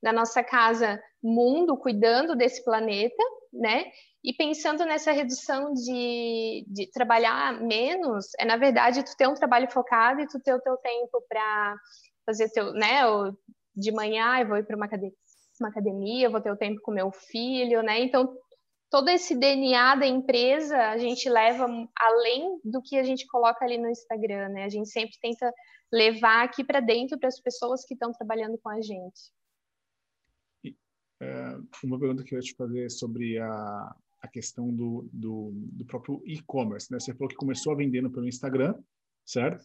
da 0.02 0.12
nossa 0.12 0.42
casa 0.42 1.02
mundo, 1.22 1.76
cuidando 1.76 2.36
desse 2.36 2.64
planeta, 2.64 3.22
né? 3.52 3.86
E 4.22 4.32
pensando 4.32 4.84
nessa 4.84 5.10
redução 5.12 5.72
de, 5.72 6.64
de 6.68 6.90
trabalhar 6.92 7.60
menos, 7.60 8.26
é 8.38 8.44
na 8.44 8.56
verdade 8.56 9.02
tu 9.02 9.16
ter 9.16 9.28
um 9.28 9.34
trabalho 9.34 9.70
focado 9.70 10.20
e 10.20 10.26
tu 10.28 10.40
ter 10.40 10.54
o 10.54 10.60
teu 10.60 10.76
tempo 10.76 11.22
para 11.28 11.76
fazer 12.26 12.48
teu, 12.50 12.72
né? 12.72 13.02
De 13.74 13.92
manhã 13.92 14.40
eu 14.40 14.48
vou 14.48 14.56
ir 14.58 14.64
para 14.64 14.76
uma 14.76 14.86
academia, 14.86 15.16
uma 15.60 15.70
academia, 15.70 16.30
vou 16.30 16.40
ter 16.40 16.52
o 16.52 16.56
tempo 16.56 16.80
com 16.82 16.92
meu 16.92 17.10
filho, 17.10 17.82
né? 17.82 18.00
Então 18.00 18.32
todo 18.90 19.08
esse 19.08 19.34
DNA 19.34 19.96
da 19.96 20.06
empresa 20.06 20.76
a 20.90 20.98
gente 20.98 21.28
leva 21.28 21.66
além 21.96 22.60
do 22.64 22.80
que 22.82 22.96
a 22.96 23.02
gente 23.02 23.26
coloca 23.26 23.64
ali 23.64 23.78
no 23.78 23.88
Instagram, 23.88 24.48
né? 24.50 24.64
A 24.64 24.68
gente 24.68 24.88
sempre 24.88 25.16
tenta 25.20 25.52
levar 25.92 26.44
aqui 26.44 26.64
para 26.64 26.80
dentro 26.80 27.18
para 27.18 27.28
as 27.28 27.40
pessoas 27.40 27.84
que 27.84 27.94
estão 27.94 28.12
trabalhando 28.12 28.58
com 28.58 28.68
a 28.68 28.80
gente. 28.80 29.32
É, 31.20 31.56
uma 31.82 31.98
pergunta 31.98 32.22
que 32.22 32.34
eu 32.34 32.38
ia 32.38 32.42
te 32.42 32.54
fazer 32.54 32.90
sobre 32.90 33.38
a, 33.38 33.96
a 34.20 34.28
questão 34.28 34.72
do, 34.72 35.08
do, 35.12 35.50
do 35.54 35.84
próprio 35.84 36.22
e-commerce, 36.24 36.90
né? 36.92 37.00
Você 37.00 37.12
falou 37.12 37.28
que 37.28 37.34
começou 37.34 37.76
vendendo 37.76 38.10
pelo 38.10 38.28
Instagram, 38.28 38.74
certo? 39.24 39.64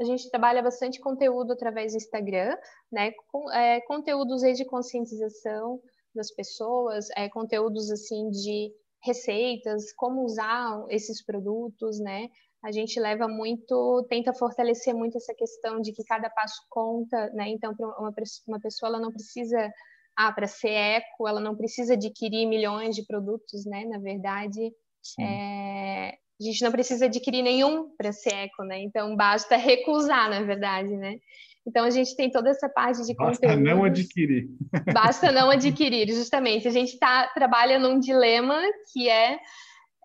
A 0.00 0.04
gente 0.04 0.28
trabalha 0.28 0.62
bastante 0.62 1.00
conteúdo 1.00 1.52
através 1.52 1.92
do 1.92 1.96
Instagram, 1.96 2.56
né? 2.90 3.12
Com, 3.30 3.50
é, 3.52 3.80
conteúdos 3.82 4.42
de 4.42 4.64
conscientização, 4.64 5.80
das 6.14 6.30
pessoas, 6.30 7.08
é, 7.16 7.28
conteúdos 7.28 7.90
assim 7.90 8.30
de 8.30 8.72
receitas, 9.02 9.92
como 9.94 10.24
usar 10.24 10.84
esses 10.88 11.22
produtos, 11.24 11.98
né? 12.00 12.28
A 12.64 12.72
gente 12.72 12.98
leva 12.98 13.28
muito, 13.28 14.06
tenta 14.08 14.32
fortalecer 14.32 14.94
muito 14.94 15.18
essa 15.18 15.34
questão 15.34 15.80
de 15.82 15.92
que 15.92 16.02
cada 16.02 16.30
passo 16.30 16.62
conta, 16.70 17.30
né? 17.34 17.48
Então, 17.48 17.74
uma, 17.78 18.12
uma 18.48 18.60
pessoa, 18.60 18.88
ela 18.88 18.98
não 18.98 19.12
precisa, 19.12 19.70
ah, 20.16 20.32
para 20.32 20.46
ser 20.46 20.70
eco, 20.70 21.28
ela 21.28 21.40
não 21.40 21.54
precisa 21.54 21.92
adquirir 21.92 22.46
milhões 22.46 22.96
de 22.96 23.04
produtos, 23.04 23.66
né? 23.66 23.84
Na 23.84 23.98
verdade, 23.98 24.72
é, 25.20 26.14
a 26.40 26.44
gente 26.44 26.64
não 26.64 26.72
precisa 26.72 27.04
adquirir 27.04 27.42
nenhum 27.42 27.94
para 27.98 28.12
ser 28.12 28.32
eco, 28.32 28.64
né? 28.64 28.80
Então, 28.80 29.14
basta 29.14 29.56
recusar, 29.56 30.30
na 30.30 30.40
verdade, 30.40 30.96
né? 30.96 31.18
Então 31.66 31.84
a 31.84 31.90
gente 31.90 32.14
tem 32.14 32.30
toda 32.30 32.50
essa 32.50 32.68
parte 32.68 33.04
de 33.06 33.14
Basta 33.14 33.46
conteúdo. 33.46 33.64
não 33.64 33.84
adquirir. 33.84 34.48
Basta 34.92 35.32
não 35.32 35.50
adquirir, 35.50 36.08
justamente. 36.08 36.68
A 36.68 36.70
gente 36.70 36.98
tá, 36.98 37.28
trabalha 37.34 37.78
num 37.78 37.98
dilema 37.98 38.60
que 38.92 39.08
é, 39.08 39.38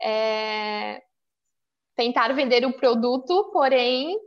é 0.02 1.02
tentar 2.00 2.34
vender 2.34 2.66
o 2.66 2.72
produto, 2.72 3.52
porém 3.52 4.18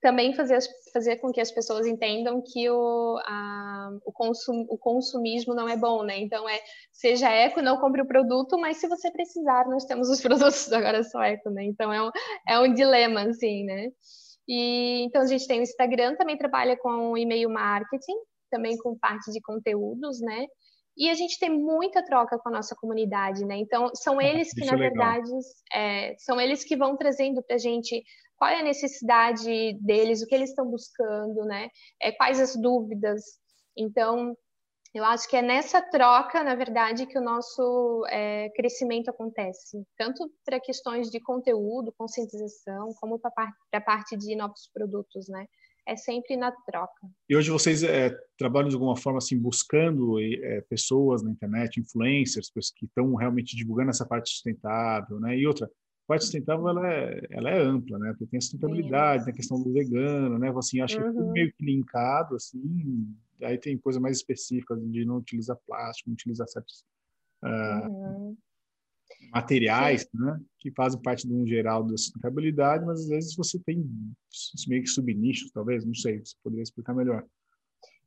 também 0.00 0.32
fazer, 0.34 0.60
fazer 0.92 1.16
com 1.16 1.32
que 1.32 1.40
as 1.40 1.50
pessoas 1.50 1.84
entendam 1.84 2.40
que 2.40 2.70
o, 2.70 3.18
a, 3.24 3.90
o, 4.04 4.12
consum, 4.12 4.64
o 4.68 4.78
consumismo 4.78 5.52
não 5.52 5.68
é 5.68 5.76
bom, 5.76 6.04
né? 6.04 6.16
Então 6.20 6.48
é 6.48 6.60
seja 6.92 7.28
eco, 7.28 7.60
não 7.60 7.80
compre 7.80 8.02
o 8.02 8.06
produto, 8.06 8.56
mas 8.56 8.76
se 8.76 8.86
você 8.86 9.10
precisar, 9.10 9.66
nós 9.66 9.84
temos 9.84 10.08
os 10.08 10.20
produtos 10.22 10.72
agora 10.72 11.02
só 11.02 11.20
eco, 11.24 11.50
né? 11.50 11.64
Então 11.64 11.92
é 11.92 12.00
um, 12.00 12.10
é 12.46 12.60
um 12.60 12.72
dilema, 12.72 13.22
assim, 13.22 13.64
né? 13.64 13.88
E 14.46 15.02
então 15.06 15.22
a 15.22 15.26
gente 15.26 15.44
tem 15.48 15.58
o 15.58 15.64
Instagram, 15.64 16.14
também 16.14 16.38
trabalha 16.38 16.76
com 16.76 17.18
e-mail 17.18 17.50
marketing, 17.50 18.16
também 18.48 18.76
com 18.76 18.96
parte 18.96 19.32
de 19.32 19.40
conteúdos, 19.40 20.20
né? 20.20 20.46
E 20.96 21.10
a 21.10 21.14
gente 21.14 21.38
tem 21.38 21.50
muita 21.50 22.04
troca 22.04 22.38
com 22.38 22.48
a 22.48 22.52
nossa 22.52 22.74
comunidade, 22.74 23.44
né? 23.44 23.56
Então 23.56 23.90
são 23.94 24.20
eles 24.20 24.52
que, 24.52 24.62
Isso 24.62 24.70
na 24.70 24.78
é 24.78 24.88
verdade, 24.88 25.30
é, 25.72 26.14
são 26.18 26.40
eles 26.40 26.64
que 26.64 26.76
vão 26.76 26.96
trazendo 26.96 27.42
para 27.42 27.56
a 27.56 27.58
gente 27.58 28.02
qual 28.36 28.50
é 28.50 28.60
a 28.60 28.64
necessidade 28.64 29.74
deles, 29.80 30.22
o 30.22 30.26
que 30.26 30.34
eles 30.34 30.50
estão 30.50 30.66
buscando, 30.70 31.44
né? 31.44 31.68
É, 32.00 32.12
quais 32.12 32.40
as 32.40 32.54
dúvidas. 32.54 33.22
Então, 33.76 34.36
eu 34.94 35.04
acho 35.04 35.28
que 35.28 35.36
é 35.36 35.42
nessa 35.42 35.82
troca, 35.82 36.42
na 36.42 36.54
verdade, 36.54 37.06
que 37.06 37.18
o 37.18 37.22
nosso 37.22 38.04
é, 38.08 38.48
crescimento 38.56 39.10
acontece, 39.10 39.86
tanto 39.96 40.30
para 40.44 40.60
questões 40.60 41.10
de 41.10 41.20
conteúdo, 41.20 41.94
conscientização, 41.98 42.94
como 42.98 43.18
para 43.18 43.32
a 43.72 43.80
parte 43.80 44.16
de 44.16 44.34
novos 44.34 44.70
produtos, 44.72 45.28
né? 45.28 45.46
É 45.86 45.96
sempre 45.96 46.36
na 46.36 46.50
troca. 46.50 47.08
E 47.28 47.36
hoje 47.36 47.50
vocês 47.50 47.82
é, 47.82 48.10
trabalham 48.36 48.68
de 48.68 48.74
alguma 48.74 48.96
forma 48.96 49.18
assim 49.18 49.38
buscando 49.38 50.20
é, 50.20 50.60
pessoas 50.62 51.22
na 51.22 51.30
internet, 51.30 51.78
influencers, 51.78 52.50
pessoas 52.50 52.72
que 52.72 52.86
estão 52.86 53.14
realmente 53.14 53.56
divulgando 53.56 53.90
essa 53.90 54.04
parte 54.04 54.30
sustentável, 54.30 55.20
né? 55.20 55.38
E 55.38 55.46
outra, 55.46 55.66
a 55.66 56.06
parte 56.08 56.24
sustentável 56.24 56.68
ela 56.68 56.92
é, 56.92 57.26
ela 57.30 57.50
é 57.50 57.60
ampla, 57.60 57.98
né? 57.98 58.10
Porque 58.10 58.26
tem 58.26 58.38
a 58.38 58.40
sustentabilidade, 58.40 59.24
tem 59.24 59.32
a 59.32 59.36
questão 59.36 59.62
do 59.62 59.72
vegano, 59.72 60.38
né? 60.38 60.52
Assim, 60.56 60.80
acho 60.80 61.00
uhum. 61.00 61.12
que 61.12 61.18
é 61.18 61.22
uhum. 61.22 61.32
meio 61.32 61.52
que 61.52 61.64
linkado, 61.64 62.34
assim, 62.34 63.16
aí 63.42 63.56
tem 63.56 63.78
coisas 63.78 64.02
mais 64.02 64.16
específicas 64.16 64.80
de 64.90 65.04
não 65.04 65.18
utilizar 65.18 65.56
plástico, 65.66 66.10
não 66.10 66.14
utilizar 66.14 66.48
certos 66.48 66.84
uh, 67.44 68.36
materiais, 69.32 70.08
né, 70.14 70.40
que 70.58 70.70
fazem 70.72 71.00
parte 71.00 71.26
de 71.26 71.34
um 71.34 71.46
geral 71.46 71.82
da 71.82 71.96
sustentabilidade, 71.96 72.84
mas 72.84 73.00
às 73.00 73.08
vezes 73.08 73.36
você 73.36 73.58
tem 73.60 73.84
meio 74.68 74.82
que 74.82 74.88
subnichos, 74.88 75.50
talvez, 75.52 75.84
não 75.84 75.94
sei, 75.94 76.18
você 76.18 76.34
poderia 76.42 76.62
explicar 76.62 76.94
melhor. 76.94 77.24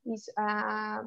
Isso, 0.05 0.31
a... 0.37 1.05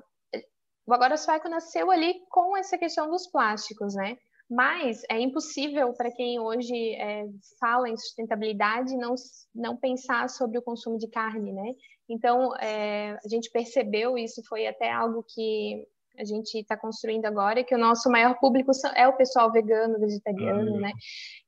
o 0.86 0.94
Agora 0.94 1.16
Sueco 1.16 1.48
nasceu 1.48 1.90
ali 1.90 2.14
com 2.28 2.56
essa 2.56 2.78
questão 2.78 3.10
dos 3.10 3.26
plásticos, 3.26 3.94
né? 3.94 4.16
Mas 4.50 5.02
é 5.10 5.18
impossível 5.18 5.94
para 5.94 6.12
quem 6.12 6.38
hoje 6.38 6.94
é, 6.96 7.26
fala 7.58 7.88
em 7.88 7.96
sustentabilidade 7.96 8.94
não, 8.96 9.14
não 9.54 9.76
pensar 9.76 10.28
sobre 10.28 10.58
o 10.58 10.62
consumo 10.62 10.98
de 10.98 11.08
carne, 11.08 11.52
né? 11.52 11.74
Então, 12.06 12.54
é, 12.56 13.12
a 13.24 13.28
gente 13.28 13.50
percebeu, 13.50 14.18
isso 14.18 14.42
foi 14.46 14.66
até 14.66 14.92
algo 14.92 15.24
que 15.26 15.86
a 16.18 16.24
gente 16.24 16.58
está 16.58 16.76
construindo 16.76 17.24
agora, 17.26 17.64
que 17.64 17.74
o 17.74 17.78
nosso 17.78 18.10
maior 18.10 18.38
público 18.38 18.70
é 18.94 19.08
o 19.08 19.16
pessoal 19.16 19.50
vegano, 19.50 19.98
vegetariano, 19.98 20.76
ah, 20.76 20.80
né? 20.80 20.92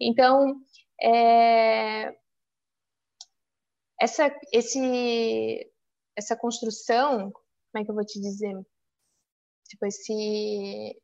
Então, 0.01 0.61
é, 1.03 2.15
essa, 4.01 4.35
esse, 4.53 5.71
essa 6.17 6.37
construção, 6.37 7.31
como 7.31 7.83
é 7.83 7.85
que 7.85 7.91
eu 7.91 7.95
vou 7.95 8.05
te 8.05 8.21
dizer? 8.21 8.55
Tipo, 9.69 9.87
esse... 9.87 10.97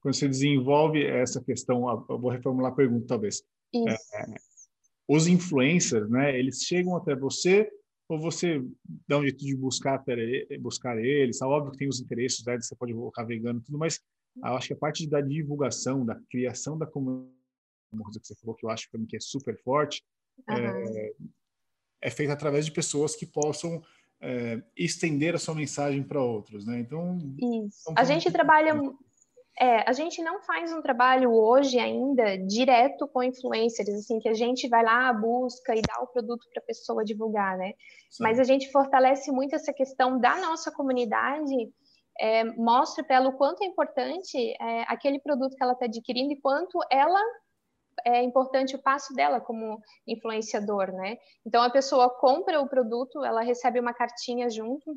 Quando 0.00 0.14
você 0.14 0.28
desenvolve 0.28 1.04
essa 1.04 1.42
questão, 1.42 2.06
eu 2.08 2.18
vou 2.18 2.30
reformular 2.30 2.72
a 2.72 2.76
pergunta, 2.76 3.06
talvez. 3.06 3.42
É, 3.74 3.96
os 5.08 5.26
influencers, 5.26 6.08
né, 6.08 6.38
eles 6.38 6.62
chegam 6.62 6.96
até 6.96 7.16
você 7.16 7.70
ou 8.08 8.18
você 8.18 8.64
dá 9.06 9.18
um 9.18 9.22
jeito 9.22 9.44
de 9.44 9.54
buscar, 9.54 10.02
buscar 10.60 10.98
eles, 10.98 11.42
óbvio 11.42 11.72
que 11.72 11.78
tem 11.78 11.88
os 11.88 12.00
interesses, 12.00 12.44
né, 12.44 12.58
você 12.58 12.74
pode 12.74 12.94
colocar 12.94 13.24
vegano 13.24 13.60
e 13.60 13.62
tudo, 13.62 13.78
mas 13.78 14.00
acho 14.42 14.68
que 14.68 14.72
a 14.72 14.78
parte 14.78 15.06
da 15.08 15.20
divulgação, 15.20 16.04
da 16.06 16.18
criação 16.30 16.78
da 16.78 16.86
comunidade, 16.86 17.36
que 18.20 18.26
você 18.26 18.34
falou 18.36 18.56
que 18.56 18.64
eu 18.64 18.70
acho 18.70 18.90
para 18.90 19.00
mim 19.00 19.06
que 19.06 19.16
é 19.16 19.20
super 19.20 19.56
forte, 19.62 20.02
uhum. 20.48 20.56
é, 20.56 21.12
é 22.02 22.10
feita 22.10 22.32
através 22.32 22.64
de 22.64 22.72
pessoas 22.72 23.14
que 23.14 23.26
possam 23.26 23.82
é, 24.20 24.62
estender 24.76 25.34
a 25.34 25.38
sua 25.38 25.54
mensagem 25.54 26.02
para 26.02 26.22
outros, 26.22 26.66
né? 26.66 26.80
Então, 26.80 27.18
Isso. 27.66 27.92
a 27.96 28.04
gente 28.04 28.30
trabalha 28.30 28.74
É, 29.60 29.88
a 29.88 29.92
gente 29.92 30.22
não 30.22 30.40
faz 30.42 30.72
um 30.72 30.80
trabalho 30.80 31.32
hoje 31.32 31.80
ainda 31.80 32.38
direto 32.38 33.08
com 33.08 33.22
influencers, 33.22 33.88
assim, 33.88 34.20
que 34.20 34.28
a 34.28 34.34
gente 34.34 34.68
vai 34.68 34.84
lá, 34.84 35.12
busca 35.12 35.74
e 35.74 35.82
dá 35.82 36.00
o 36.00 36.06
produto 36.06 36.46
para 36.52 36.62
a 36.62 36.66
pessoa 36.66 37.04
divulgar, 37.04 37.58
né? 37.58 37.72
Sim. 38.08 38.22
Mas 38.22 38.38
a 38.38 38.44
gente 38.44 38.70
fortalece 38.70 39.32
muito 39.32 39.56
essa 39.56 39.72
questão 39.72 40.18
da 40.20 40.36
nossa 40.36 40.70
comunidade, 40.70 41.72
é, 42.20 42.44
mostra 42.44 43.02
para 43.02 43.16
ela 43.16 43.28
o 43.30 43.36
quanto 43.36 43.62
é 43.62 43.66
importante 43.66 44.36
é, 44.60 44.82
aquele 44.88 45.20
produto 45.20 45.56
que 45.56 45.62
ela 45.62 45.72
está 45.72 45.86
adquirindo 45.86 46.32
e 46.32 46.40
quanto 46.40 46.78
ela 46.90 47.20
é 48.04 48.22
importante 48.22 48.76
o 48.76 48.82
passo 48.82 49.12
dela 49.14 49.40
como 49.40 49.80
influenciador, 50.06 50.92
né? 50.92 51.16
Então 51.44 51.62
a 51.62 51.70
pessoa 51.70 52.08
compra 52.10 52.60
o 52.60 52.68
produto, 52.68 53.24
ela 53.24 53.40
recebe 53.40 53.80
uma 53.80 53.92
cartinha 53.92 54.48
junto 54.48 54.96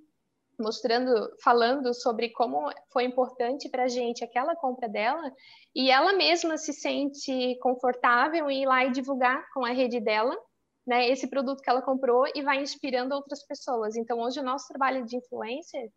mostrando, 0.62 1.12
falando 1.44 1.94
sobre 1.94 2.30
como 2.30 2.70
foi 2.92 3.04
importante 3.04 3.70
para 3.70 3.84
a 3.84 3.88
gente 3.88 4.24
aquela 4.24 4.56
compra 4.56 4.88
dela, 4.88 5.34
e 5.76 5.90
ela 5.90 6.14
mesma 6.14 6.58
se 6.58 6.74
sente 6.74 7.58
confortável 7.62 8.50
em 8.50 8.64
ir 8.64 8.66
lá 8.66 8.86
e 8.86 8.92
divulgar 8.92 9.44
com 9.54 9.66
a 9.66 9.72
rede 9.72 10.00
dela, 10.00 10.38
né, 10.86 11.08
esse 11.10 11.28
produto 11.28 11.62
que 11.62 11.70
ela 11.70 11.82
comprou 11.82 12.26
e 12.36 12.42
vai 12.42 12.62
inspirando 12.62 13.14
outras 13.14 13.46
pessoas. 13.46 13.96
Então, 13.96 14.20
hoje 14.20 14.40
o 14.40 14.44
nosso 14.44 14.68
trabalho 14.68 15.06
de 15.06 15.18
influencer 15.18 15.92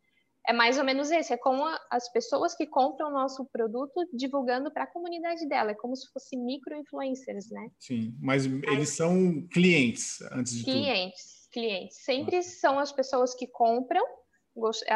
é 0.47 0.53
mais 0.53 0.79
ou 0.79 0.85
menos 0.85 1.11
esse, 1.11 1.33
é 1.33 1.39
como 1.39 1.65
as 1.91 2.13
pessoas 2.13 2.55
que 2.55 2.67
compram 2.67 3.09
o 3.09 3.13
nosso 3.13 3.47
produto 3.47 4.07
divulgando 4.13 4.71
para 4.71 4.85
a 4.85 4.87
comunidade 4.87 5.49
dela, 5.49 5.71
é 5.71 5.75
como 5.75 5.97
se 5.97 6.07
fossem 6.13 6.39
micro-influencers, 6.39 7.51
né? 7.51 7.69
Sim, 7.79 8.15
mas 8.21 8.45
eles 8.45 8.91
são 8.91 9.47
clientes, 9.51 10.21
antes 10.33 10.53
de 10.53 10.65
clientes, 10.65 10.85
tudo. 10.85 10.93
Clientes, 10.93 11.49
clientes. 11.51 11.97
Sempre 12.05 12.43
são 12.43 12.79
as 12.79 12.93
pessoas 12.93 13.35
que 13.35 13.47
compram 13.47 14.05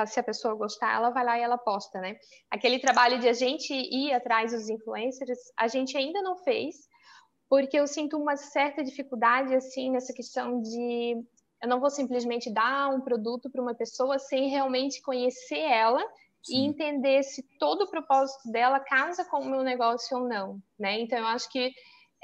se 0.07 0.21
a 0.21 0.23
pessoa 0.23 0.55
gostar, 0.55 0.95
ela 0.95 1.11
vai 1.11 1.25
lá 1.25 1.39
e 1.39 1.43
ela 1.43 1.59
posta, 1.59 2.01
né? 2.01 2.17
Aquele 2.51 2.79
trabalho 2.79 3.19
de 3.19 3.29
a 3.29 3.33
gente 3.33 3.73
ir 3.73 4.13
atrás 4.13 4.53
dos 4.53 4.69
influencers, 4.69 5.39
a 5.59 5.67
gente 5.69 5.97
ainda 5.97 6.23
não 6.23 6.37
fez, 6.37 6.77
porque 7.49 7.79
eu 7.79 7.87
sinto 7.87 8.17
uma 8.17 8.37
certa 8.37 8.85
dificuldade, 8.85 9.55
assim, 9.55 9.91
nessa 9.91 10.13
questão 10.13 10.61
de 10.61 11.17
eu 11.61 11.69
não 11.69 11.81
vou 11.81 11.91
simplesmente 11.91 12.53
dar 12.53 12.89
um 12.95 13.01
produto 13.01 13.51
para 13.51 13.61
uma 13.61 13.75
pessoa 13.75 14.19
sem 14.19 14.49
realmente 14.49 15.03
conhecer 15.03 15.59
ela 15.59 16.01
Sim. 16.43 16.55
e 16.55 16.67
entender 16.67 17.23
se 17.25 17.43
todo 17.59 17.83
o 17.83 17.91
propósito 17.91 18.51
dela 18.53 18.79
casa 18.79 19.25
com 19.25 19.41
o 19.41 19.51
meu 19.51 19.65
negócio 19.65 20.17
ou 20.19 20.29
não, 20.29 20.63
né? 20.79 21.01
Então, 21.01 21.19
eu 21.19 21.27
acho 21.27 21.51
que 21.51 21.73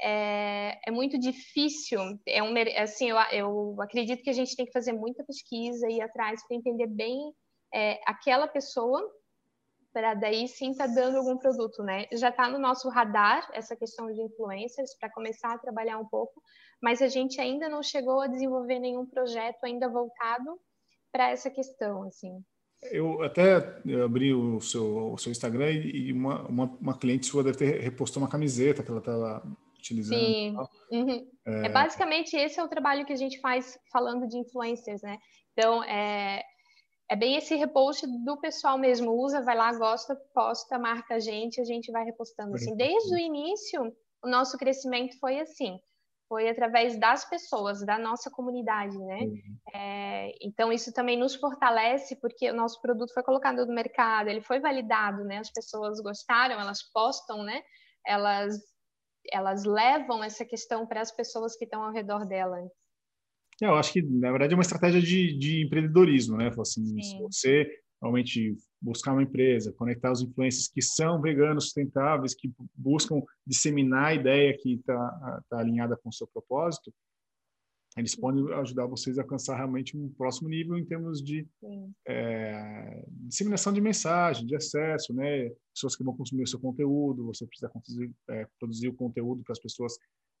é, 0.01 0.79
é 0.87 0.91
muito 0.91 1.19
difícil. 1.19 1.99
É 2.27 2.43
um, 2.43 2.53
assim, 2.77 3.09
eu, 3.09 3.17
eu 3.31 3.81
acredito 3.81 4.23
que 4.23 4.29
a 4.29 4.33
gente 4.33 4.55
tem 4.55 4.65
que 4.65 4.71
fazer 4.71 4.93
muita 4.93 5.23
pesquisa 5.23 5.87
e 5.89 5.97
ir 5.97 6.01
atrás 6.01 6.45
para 6.47 6.57
entender 6.57 6.87
bem 6.87 7.33
é, 7.73 7.99
aquela 8.05 8.47
pessoa 8.47 9.01
para 9.93 10.13
daí 10.13 10.45
sim 10.49 10.71
estar 10.71 10.89
tá 10.89 10.93
dando 10.93 11.17
algum 11.17 11.37
produto, 11.37 11.81
né? 11.81 12.05
Já 12.11 12.27
está 12.27 12.49
no 12.49 12.59
nosso 12.59 12.89
radar 12.89 13.49
essa 13.53 13.77
questão 13.77 14.11
de 14.11 14.21
influencers 14.21 14.93
para 14.99 15.09
começar 15.09 15.53
a 15.53 15.57
trabalhar 15.57 15.97
um 15.97 16.05
pouco, 16.05 16.41
mas 16.83 17.01
a 17.01 17.07
gente 17.07 17.39
ainda 17.39 17.69
não 17.69 17.81
chegou 17.81 18.19
a 18.19 18.27
desenvolver 18.27 18.77
nenhum 18.77 19.05
projeto 19.05 19.63
ainda 19.63 19.87
voltado 19.87 20.59
para 21.13 21.29
essa 21.29 21.49
questão, 21.49 22.03
assim. 22.03 22.43
Eu 22.91 23.23
até 23.23 23.55
abri 24.03 24.33
o 24.33 24.59
seu, 24.59 25.13
o 25.13 25.17
seu 25.17 25.31
Instagram 25.31 25.71
e 25.71 26.11
uma, 26.11 26.45
uma, 26.45 26.65
uma 26.65 26.97
cliente 26.97 27.25
sua 27.25 27.41
deve 27.41 27.57
ter 27.57 27.79
repostou 27.79 28.21
uma 28.21 28.29
camiseta 28.29 28.83
que 28.83 28.91
ela 28.91 28.99
estava 28.99 29.41
utilizando. 29.85 30.19
Sim. 30.19 30.57
Uhum. 30.91 31.31
É... 31.45 31.65
é... 31.67 31.69
basicamente 31.69 32.35
esse 32.35 32.59
é 32.59 32.63
o 32.63 32.67
trabalho 32.67 33.05
que 33.05 33.13
a 33.13 33.17
gente 33.17 33.39
faz 33.39 33.77
falando 33.91 34.27
de 34.27 34.37
influencers, 34.37 35.01
né? 35.01 35.19
Então, 35.53 35.83
é, 35.83 36.43
é 37.09 37.15
bem 37.15 37.37
esse 37.37 37.55
repost 37.55 38.05
do 38.25 38.37
pessoal 38.37 38.77
mesmo. 38.77 39.11
Usa, 39.11 39.41
vai 39.41 39.55
lá, 39.55 39.71
gosta, 39.73 40.15
posta, 40.33 40.77
marca 40.77 41.15
a 41.15 41.19
gente, 41.19 41.61
a 41.61 41.63
gente 41.63 41.91
vai 41.91 42.03
repostando. 42.03 42.55
Assim, 42.55 42.75
desde 42.75 43.13
o 43.13 43.17
início, 43.17 43.95
o 44.23 44.27
nosso 44.27 44.57
crescimento 44.57 45.17
foi 45.19 45.39
assim. 45.39 45.79
Foi 46.27 46.49
através 46.49 46.99
das 46.99 47.23
pessoas, 47.29 47.85
da 47.85 47.99
nossa 47.99 48.31
comunidade, 48.31 48.97
né? 48.97 49.19
Uhum. 49.19 49.57
É, 49.75 50.31
então, 50.41 50.73
isso 50.73 50.91
também 50.91 51.15
nos 51.15 51.35
fortalece, 51.35 52.15
porque 52.19 52.49
o 52.49 52.55
nosso 52.55 52.81
produto 52.81 53.13
foi 53.13 53.21
colocado 53.21 53.63
no 53.63 53.73
mercado, 53.73 54.27
ele 54.27 54.41
foi 54.41 54.59
validado, 54.59 55.23
né? 55.23 55.37
As 55.37 55.51
pessoas 55.51 56.01
gostaram, 56.01 56.59
elas 56.59 56.81
postam, 56.91 57.43
né? 57.43 57.61
Elas 58.03 58.59
elas 59.31 59.63
levam 59.63 60.23
essa 60.23 60.45
questão 60.45 60.85
para 60.85 61.01
as 61.01 61.11
pessoas 61.11 61.55
que 61.55 61.65
estão 61.65 61.83
ao 61.83 61.91
redor 61.91 62.25
dela. 62.25 62.57
É, 63.61 63.67
eu 63.67 63.75
acho 63.75 63.93
que, 63.93 64.01
na 64.01 64.31
verdade, 64.31 64.53
é 64.53 64.57
uma 64.57 64.61
estratégia 64.61 65.01
de, 65.01 65.37
de 65.37 65.65
empreendedorismo, 65.65 66.37
né? 66.37 66.51
Assim, 66.59 67.01
se 67.01 67.17
você 67.19 67.79
realmente 68.01 68.55
buscar 68.81 69.13
uma 69.13 69.23
empresa, 69.23 69.73
conectar 69.73 70.11
os 70.11 70.21
influencers 70.21 70.67
que 70.67 70.81
são 70.81 71.21
veganos, 71.21 71.65
sustentáveis, 71.65 72.35
que 72.35 72.53
buscam 72.75 73.21
disseminar 73.47 74.07
a 74.07 74.13
ideia 74.13 74.57
que 74.57 74.73
está 74.73 75.41
tá 75.49 75.59
alinhada 75.59 75.97
com 75.97 76.09
o 76.09 76.13
seu 76.13 76.27
propósito, 76.27 76.93
eles 77.97 78.15
podem 78.15 78.51
ajudar 78.55 78.85
vocês 78.87 79.17
a 79.17 79.21
alcançar 79.21 79.55
realmente 79.55 79.97
um 79.97 80.09
próximo 80.09 80.49
nível 80.49 80.77
em 80.77 80.85
termos 80.85 81.23
de 81.23 81.47
é, 82.05 83.05
disseminação 83.07 83.71
de 83.71 83.79
mensagem, 83.79 84.45
de 84.45 84.55
acesso, 84.55 85.13
né? 85.13 85.49
Pessoas 85.73 85.95
que 85.95 86.03
vão 86.03 86.15
consumir 86.15 86.43
o 86.43 86.47
seu 86.47 86.59
conteúdo, 86.59 87.25
você 87.25 87.47
precisa 87.47 87.69
produzir, 87.69 88.11
é, 88.29 88.47
produzir 88.59 88.89
o 88.89 88.93
conteúdo 88.93 89.43
para 89.43 89.53
as 89.53 89.59
pessoas 89.59 89.93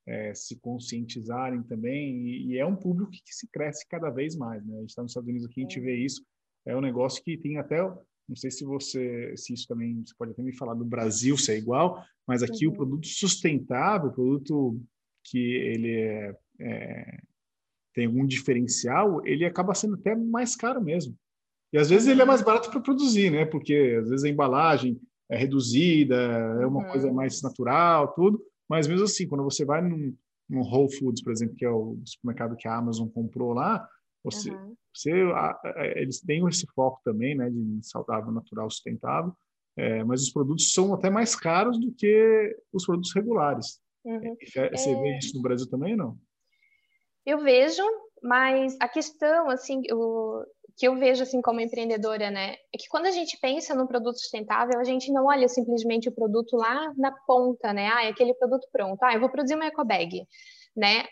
é, 0.05 0.33
se 0.33 0.57
conscientizarem 0.57 1.63
também, 1.63 2.27
e, 2.27 2.47
e, 2.47 2.57
é 2.57 2.65
um 2.65 2.75
público 2.75 3.11
que 3.11 3.33
se 3.33 3.47
cresce 3.47 3.87
cada 3.87 4.09
vez 4.09 4.35
mais, 4.35 4.63
né? 4.65 4.75
A 4.75 4.79
gente 4.81 4.89
está 4.89 5.01
nos 5.01 5.11
Estados 5.11 5.29
Unidos 5.29 5.47
aqui, 5.47 5.61
a 5.61 5.63
gente 5.63 5.79
vê 5.79 5.95
isso, 5.95 6.23
é 6.65 6.75
um 6.75 6.81
negócio 6.81 7.23
que 7.23 7.37
tem 7.37 7.57
até, 7.57 7.81
não 8.27 8.35
sei 8.35 8.51
se 8.51 8.65
você, 8.65 9.35
se 9.37 9.53
isso 9.53 9.65
também, 9.65 10.03
você 10.05 10.13
pode 10.17 10.31
até 10.31 10.43
me 10.43 10.55
falar 10.55 10.73
do 10.73 10.85
Brasil, 10.85 11.37
se 11.37 11.53
é 11.53 11.57
igual, 11.57 12.03
mas 12.27 12.43
aqui 12.43 12.67
uhum. 12.67 12.73
o 12.73 12.75
produto 12.75 13.07
sustentável, 13.07 14.09
o 14.09 14.13
produto 14.13 14.81
que 15.23 15.39
ele 15.39 15.91
é, 15.91 16.37
é 16.59 17.19
tem 17.95 18.05
algum 18.05 18.25
diferencial, 18.25 19.25
ele 19.25 19.45
acaba 19.45 19.73
sendo 19.73 19.95
até 19.95 20.13
mais 20.13 20.55
caro 20.55 20.83
mesmo. 20.83 21.15
E 21.73 21.77
às 21.77 21.89
vezes 21.89 22.07
ele 22.07 22.21
é 22.21 22.25
mais 22.25 22.41
barato 22.41 22.69
para 22.69 22.81
produzir, 22.81 23.31
né? 23.31 23.45
Porque 23.45 23.97
às 23.99 24.09
vezes 24.09 24.25
a 24.25 24.29
embalagem 24.29 24.99
é 25.29 25.37
reduzida, 25.37 26.15
é 26.61 26.67
uma 26.67 26.83
uhum. 26.83 26.91
coisa 26.91 27.11
mais 27.11 27.41
natural, 27.41 28.13
tudo. 28.13 28.41
Mas 28.69 28.87
mesmo 28.87 29.05
assim, 29.05 29.27
quando 29.27 29.43
você 29.43 29.65
vai 29.65 29.81
num, 29.81 30.15
num, 30.49 30.61
Whole 30.61 30.93
Foods, 30.93 31.23
por 31.23 31.31
exemplo, 31.31 31.55
que 31.55 31.65
é 31.65 31.69
o 31.69 31.97
supermercado 32.05 32.55
que 32.57 32.67
a 32.67 32.75
Amazon 32.75 33.07
comprou 33.07 33.53
lá, 33.53 33.87
você, 34.23 34.51
uhum. 34.51 34.75
você 34.93 35.11
a, 35.33 35.59
a, 35.63 35.87
eles 35.95 36.19
têm 36.19 36.45
esse 36.47 36.65
foco 36.75 36.99
também, 37.03 37.35
né, 37.35 37.49
de 37.49 37.79
saudável, 37.81 38.31
natural, 38.31 38.69
sustentável. 38.69 39.33
É, 39.77 40.03
mas 40.03 40.21
os 40.21 40.31
produtos 40.31 40.71
são 40.71 40.93
até 40.93 41.09
mais 41.09 41.35
caros 41.35 41.77
do 41.79 41.91
que 41.91 42.57
os 42.71 42.85
produtos 42.85 43.13
regulares. 43.13 43.79
Uhum. 44.05 44.35
Você 44.71 44.89
é... 44.89 45.01
vê 45.01 45.17
isso 45.17 45.35
no 45.35 45.41
Brasil 45.41 45.67
também, 45.69 45.95
não? 45.95 46.17
Eu 47.25 47.39
vejo, 47.39 47.83
mas 48.21 48.75
a 48.79 48.87
questão, 48.87 49.49
assim, 49.49 49.81
o 49.91 50.43
que 50.77 50.87
eu 50.87 50.95
vejo, 50.97 51.23
assim, 51.23 51.41
como 51.41 51.61
empreendedora, 51.61 52.29
né, 52.29 52.55
é 52.73 52.77
que 52.77 52.87
quando 52.89 53.05
a 53.05 53.11
gente 53.11 53.37
pensa 53.39 53.73
no 53.73 53.87
produto 53.87 54.19
sustentável, 54.19 54.79
a 54.79 54.83
gente 54.83 55.11
não 55.11 55.25
olha 55.25 55.47
simplesmente 55.47 56.09
o 56.09 56.11
produto 56.11 56.57
lá 56.57 56.93
na 56.97 57.11
ponta, 57.25 57.71
né, 57.71 57.89
ah, 57.93 58.03
é 58.05 58.09
aquele 58.09 58.33
produto 58.33 58.67
pronto, 58.71 59.01
ah, 59.03 59.13
eu 59.13 59.19
vou 59.19 59.29
produzir 59.29 59.55
uma 59.55 59.67
ecobag, 59.67 60.27
né, 60.75 61.05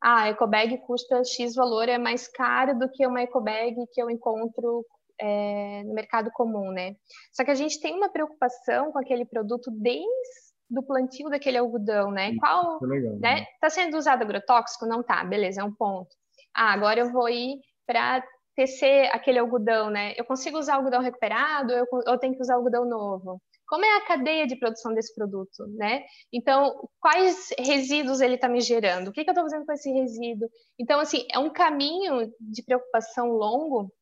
ah, 0.00 0.22
a 0.22 0.28
ecobag 0.30 0.78
custa 0.86 1.24
X 1.24 1.54
valor, 1.54 1.88
é 1.88 1.98
mais 1.98 2.28
caro 2.28 2.78
do 2.78 2.88
que 2.88 3.04
uma 3.06 3.22
ecobag 3.22 3.74
que 3.92 4.00
eu 4.00 4.08
encontro 4.08 4.86
é, 5.20 5.82
no 5.84 5.94
mercado 5.94 6.30
comum, 6.30 6.70
né? 6.70 6.94
Só 7.32 7.44
que 7.44 7.50
a 7.50 7.54
gente 7.54 7.80
tem 7.80 7.94
uma 7.96 8.08
preocupação 8.08 8.92
com 8.92 8.98
aquele 9.00 9.24
produto 9.24 9.68
desde 9.72 10.47
do 10.70 10.82
plantio 10.82 11.30
daquele 11.30 11.58
algodão, 11.58 12.10
né? 12.10 12.30
Isso, 12.30 12.40
Qual, 12.40 12.78
legal, 12.82 13.16
né? 13.18 13.46
Tá 13.60 13.70
sendo 13.70 13.96
usado 13.96 14.22
agrotóxico? 14.22 14.86
Não 14.86 15.02
tá, 15.02 15.24
beleza, 15.24 15.60
é 15.60 15.64
um 15.64 15.74
ponto. 15.74 16.14
Ah, 16.54 16.72
agora 16.72 17.00
eu 17.00 17.12
vou 17.12 17.28
ir 17.28 17.58
para 17.86 18.22
tecer 18.54 19.08
aquele 19.14 19.38
algodão, 19.38 19.88
né? 19.88 20.14
Eu 20.16 20.24
consigo 20.24 20.58
usar 20.58 20.74
algodão 20.74 21.00
recuperado 21.00 21.72
ou 21.72 21.78
eu, 21.78 21.86
eu 22.06 22.18
tenho 22.18 22.34
que 22.34 22.42
usar 22.42 22.54
algodão 22.54 22.84
novo? 22.84 23.40
Como 23.68 23.84
é 23.84 23.96
a 23.98 24.06
cadeia 24.06 24.46
de 24.46 24.56
produção 24.56 24.92
desse 24.94 25.14
produto, 25.14 25.66
né? 25.76 26.02
Então, 26.32 26.88
quais 26.98 27.50
resíduos 27.58 28.20
ele 28.20 28.34
está 28.34 28.48
me 28.48 28.60
gerando? 28.60 29.08
O 29.08 29.12
que, 29.12 29.22
que 29.22 29.30
eu 29.30 29.32
estou 29.32 29.44
fazendo 29.44 29.64
com 29.64 29.72
esse 29.72 29.92
resíduo? 29.92 30.48
Então, 30.78 30.98
assim, 30.98 31.24
é 31.32 31.38
um 31.38 31.50
caminho 31.50 32.32
de 32.40 32.62
preocupação 32.64 33.28
longo. 33.28 33.92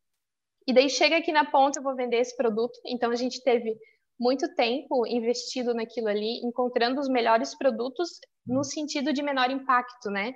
E 0.66 0.72
daí 0.72 0.88
chega 0.88 1.16
aqui 1.18 1.32
na 1.32 1.44
ponta, 1.44 1.78
eu 1.78 1.82
vou 1.82 1.94
vender 1.94 2.18
esse 2.18 2.34
produto. 2.36 2.78
Então, 2.86 3.10
a 3.10 3.16
gente 3.16 3.42
teve 3.42 3.76
muito 4.18 4.54
tempo 4.54 5.06
investido 5.06 5.74
naquilo 5.74 6.08
ali, 6.08 6.40
encontrando 6.42 7.00
os 7.00 7.08
melhores 7.08 7.56
produtos 7.56 8.10
no 8.46 8.64
sentido 8.64 9.12
de 9.12 9.22
menor 9.22 9.50
impacto, 9.50 10.10
né? 10.10 10.32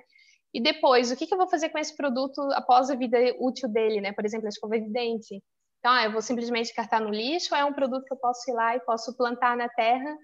E 0.53 0.61
depois, 0.61 1.11
o 1.11 1.15
que, 1.15 1.25
que 1.25 1.33
eu 1.33 1.37
vou 1.37 1.49
fazer 1.49 1.69
com 1.69 1.79
esse 1.79 1.95
produto 1.95 2.41
após 2.53 2.89
a 2.89 2.95
vida 2.95 3.17
útil 3.39 3.69
dele, 3.69 4.01
né? 4.01 4.11
Por 4.11 4.25
exemplo, 4.25 4.47
a 4.47 4.49
escova 4.49 4.79
de 4.79 4.89
dente. 4.91 5.41
Então, 5.79 5.91
ah, 5.91 6.03
eu 6.03 6.11
vou 6.11 6.21
simplesmente 6.21 6.73
cartar 6.73 7.01
no 7.01 7.09
lixo 7.09 7.53
ou 7.53 7.59
é 7.59 7.65
um 7.65 7.73
produto 7.73 8.05
que 8.05 8.13
eu 8.13 8.17
posso 8.17 8.51
ir 8.51 8.53
lá 8.53 8.75
e 8.75 8.81
posso 8.81 9.15
plantar 9.15 9.57
na 9.57 9.67
terra 9.69 10.15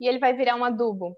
e 0.00 0.08
ele 0.08 0.18
vai 0.18 0.32
virar 0.32 0.56
um 0.56 0.64
adubo? 0.64 1.16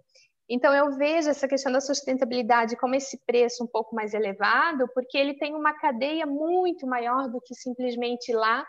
Então, 0.49 0.75
eu 0.75 0.97
vejo 0.97 1.31
essa 1.31 1.49
questão 1.49 1.73
da 1.73 1.81
sustentabilidade 1.81 2.77
como 2.77 2.95
esse 2.95 3.19
preço 3.25 3.65
um 3.65 3.67
pouco 3.67 3.95
mais 3.95 4.13
elevado, 4.13 4.87
porque 4.95 5.17
ele 5.17 5.35
tem 5.39 5.55
uma 5.55 5.73
cadeia 5.79 6.27
muito 6.27 6.87
maior 6.87 7.31
do 7.31 7.41
que 7.41 7.55
simplesmente 7.55 8.31
ir 8.31 8.35
lá 8.35 8.67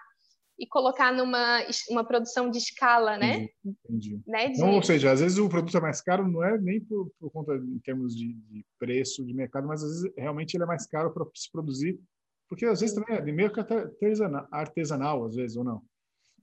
e 0.58 0.66
colocar 0.68 1.12
numa 1.12 1.60
uma 1.90 2.04
produção 2.04 2.50
de 2.50 2.58
escala, 2.58 3.18
né? 3.18 3.50
Entendi. 3.64 4.22
Né? 4.26 4.50
De... 4.50 4.64
Ou 4.64 4.82
seja, 4.82 5.12
às 5.12 5.20
vezes 5.20 5.38
o 5.38 5.50
produto 5.50 5.78
é 5.78 5.82
mais 5.82 6.02
caro, 6.02 6.28
não 6.28 6.44
é 6.44 6.58
nem 6.58 6.80
por, 6.80 7.12
por 7.20 7.30
conta 7.32 7.56
em 7.56 7.80
termos 7.80 8.16
de, 8.16 8.34
de, 8.34 8.66
preço 8.80 9.26
de 9.26 9.34
mercado, 9.34 9.68
mas 9.68 9.84
às 9.84 9.90
vezes 9.90 10.14
realmente 10.18 10.56
ele 10.56 10.64
é 10.64 10.68
mais 10.68 10.88
caro 10.88 11.14
para 11.14 11.26
se 11.36 11.52
produzir, 11.52 12.00
porque 12.48 12.66
às 12.66 12.80
vezes 12.80 12.96
também 12.96 13.18
é 13.18 13.22
de 13.22 13.32
meio 13.32 13.52
artesanal, 13.52 14.48
artesanal, 14.52 15.26
às 15.26 15.36
vezes, 15.36 15.58
ou 15.58 15.64
não? 15.64 15.82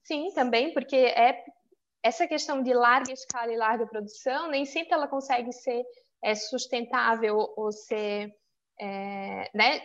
Sim, 0.05 0.29
também, 0.35 0.75
porque 0.75 0.97
é 0.97 1.43
essa 2.03 2.27
questão 2.27 2.63
de 2.63 2.75
larga 2.75 3.13
escala 3.13 3.53
e 3.53 3.57
larga 3.57 3.87
produção, 3.87 4.51
nem 4.51 4.65
sempre 4.65 4.95
ela 4.95 5.07
consegue 5.07 5.53
ser 5.53 5.83
é, 6.23 6.35
sustentável 6.35 7.37
ou 7.57 7.71
ser, 7.71 8.35
é, 8.81 9.51
né, 9.55 9.81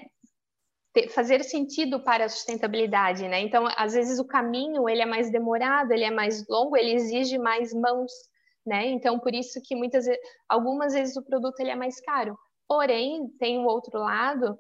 fazer 1.10 1.44
sentido 1.44 2.00
para 2.02 2.26
a 2.26 2.30
sustentabilidade, 2.30 3.28
né? 3.28 3.40
Então, 3.40 3.68
às 3.76 3.94
vezes 3.94 4.20
o 4.20 4.28
caminho 4.28 4.88
ele 4.90 5.02
é 5.02 5.06
mais 5.06 5.32
demorado, 5.32 5.92
ele 5.92 6.04
é 6.04 6.12
mais 6.12 6.48
longo, 6.48 6.78
ele 6.78 6.94
exige 6.94 7.38
mais 7.38 7.74
mãos, 7.74 8.12
né? 8.66 8.88
Então, 8.88 9.20
por 9.20 9.34
isso 9.34 9.62
que 9.64 9.76
muitas 9.76 10.06
algumas 10.48 10.94
vezes 10.94 11.16
o 11.18 11.24
produto 11.24 11.60
ele 11.60 11.72
é 11.72 11.76
mais 11.76 12.00
caro. 12.02 12.38
Porém, 12.68 13.28
tem 13.40 13.60
o 13.60 13.68
outro 13.68 14.00
lado 14.00 14.58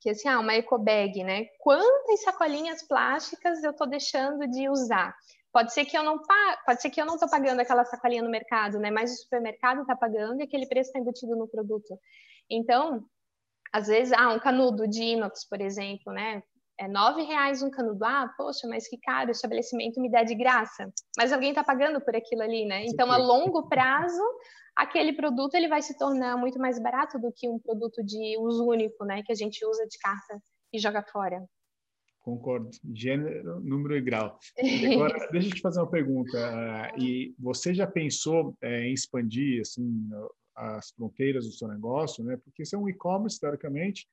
que 0.00 0.10
assim, 0.10 0.28
ah, 0.28 0.38
uma 0.38 0.54
eco 0.54 0.78
bag, 0.78 1.24
né? 1.24 1.46
Quantas 1.60 2.22
sacolinhas 2.22 2.82
plásticas 2.86 3.64
eu 3.64 3.70
estou 3.70 3.86
deixando 3.86 4.46
de 4.46 4.68
usar? 4.68 5.14
Pode 5.50 5.72
ser 5.72 5.84
que 5.86 5.96
eu 5.96 6.02
não 6.02 6.20
pode 6.66 6.82
ser 6.82 6.90
que 6.90 7.00
eu 7.00 7.06
não 7.06 7.14
estou 7.14 7.30
pagando 7.30 7.60
aquela 7.60 7.84
sacolinha 7.84 8.22
no 8.22 8.28
mercado, 8.28 8.78
né? 8.78 8.90
Mas 8.90 9.12
o 9.12 9.22
supermercado 9.22 9.80
está 9.80 9.96
pagando 9.96 10.40
e 10.40 10.42
aquele 10.42 10.66
preço 10.66 10.90
está 10.90 10.98
embutido 10.98 11.34
no 11.36 11.48
produto. 11.48 11.98
Então, 12.50 13.02
às 13.74 13.88
vezes, 13.88 14.12
ah, 14.12 14.32
um 14.32 14.38
canudo 14.38 14.86
de 14.86 15.02
inox, 15.02 15.48
por 15.48 15.60
exemplo, 15.60 16.12
né? 16.12 16.40
É 16.78 16.86
nove 16.86 17.22
reais 17.22 17.60
um 17.60 17.70
canudo. 17.70 18.04
Ah, 18.04 18.32
poxa, 18.36 18.68
mas 18.68 18.86
que 18.86 18.96
caro, 18.98 19.30
o 19.30 19.32
estabelecimento 19.32 20.00
me 20.00 20.08
dá 20.08 20.22
de 20.22 20.36
graça. 20.36 20.88
Mas 21.18 21.32
alguém 21.32 21.48
está 21.48 21.64
pagando 21.64 22.00
por 22.00 22.14
aquilo 22.14 22.42
ali, 22.42 22.64
né? 22.64 22.84
Então, 22.86 23.10
a 23.10 23.16
longo 23.16 23.68
prazo, 23.68 24.22
aquele 24.76 25.12
produto 25.12 25.56
ele 25.56 25.66
vai 25.66 25.82
se 25.82 25.98
tornar 25.98 26.36
muito 26.36 26.56
mais 26.56 26.80
barato 26.80 27.18
do 27.18 27.32
que 27.32 27.48
um 27.48 27.58
produto 27.58 28.00
de 28.04 28.38
uso 28.38 28.64
único, 28.64 29.04
né? 29.04 29.24
Que 29.24 29.32
a 29.32 29.36
gente 29.36 29.66
usa 29.66 29.84
de 29.88 29.98
carta 29.98 30.40
e 30.72 30.78
joga 30.78 31.02
fora. 31.02 31.44
Concordo. 32.20 32.70
Gênero, 32.94 33.60
número 33.60 33.96
e 33.96 34.00
grau. 34.00 34.38
Agora, 34.94 35.28
deixa 35.32 35.48
eu 35.48 35.54
te 35.54 35.60
fazer 35.60 35.80
uma 35.80 35.90
pergunta. 35.90 36.38
E 36.96 37.34
você 37.40 37.74
já 37.74 37.88
pensou 37.88 38.56
é, 38.62 38.86
em 38.86 38.92
expandir 38.92 39.62
assim 39.62 40.08
as 40.54 40.90
fronteiras 40.90 41.46
do 41.46 41.52
seu 41.52 41.68
negócio, 41.68 42.24
né? 42.24 42.36
Porque 42.36 42.64
se 42.64 42.74
é 42.74 42.78
um 42.78 42.88
e-commerce, 42.88 43.40
teoricamente, 43.40 44.08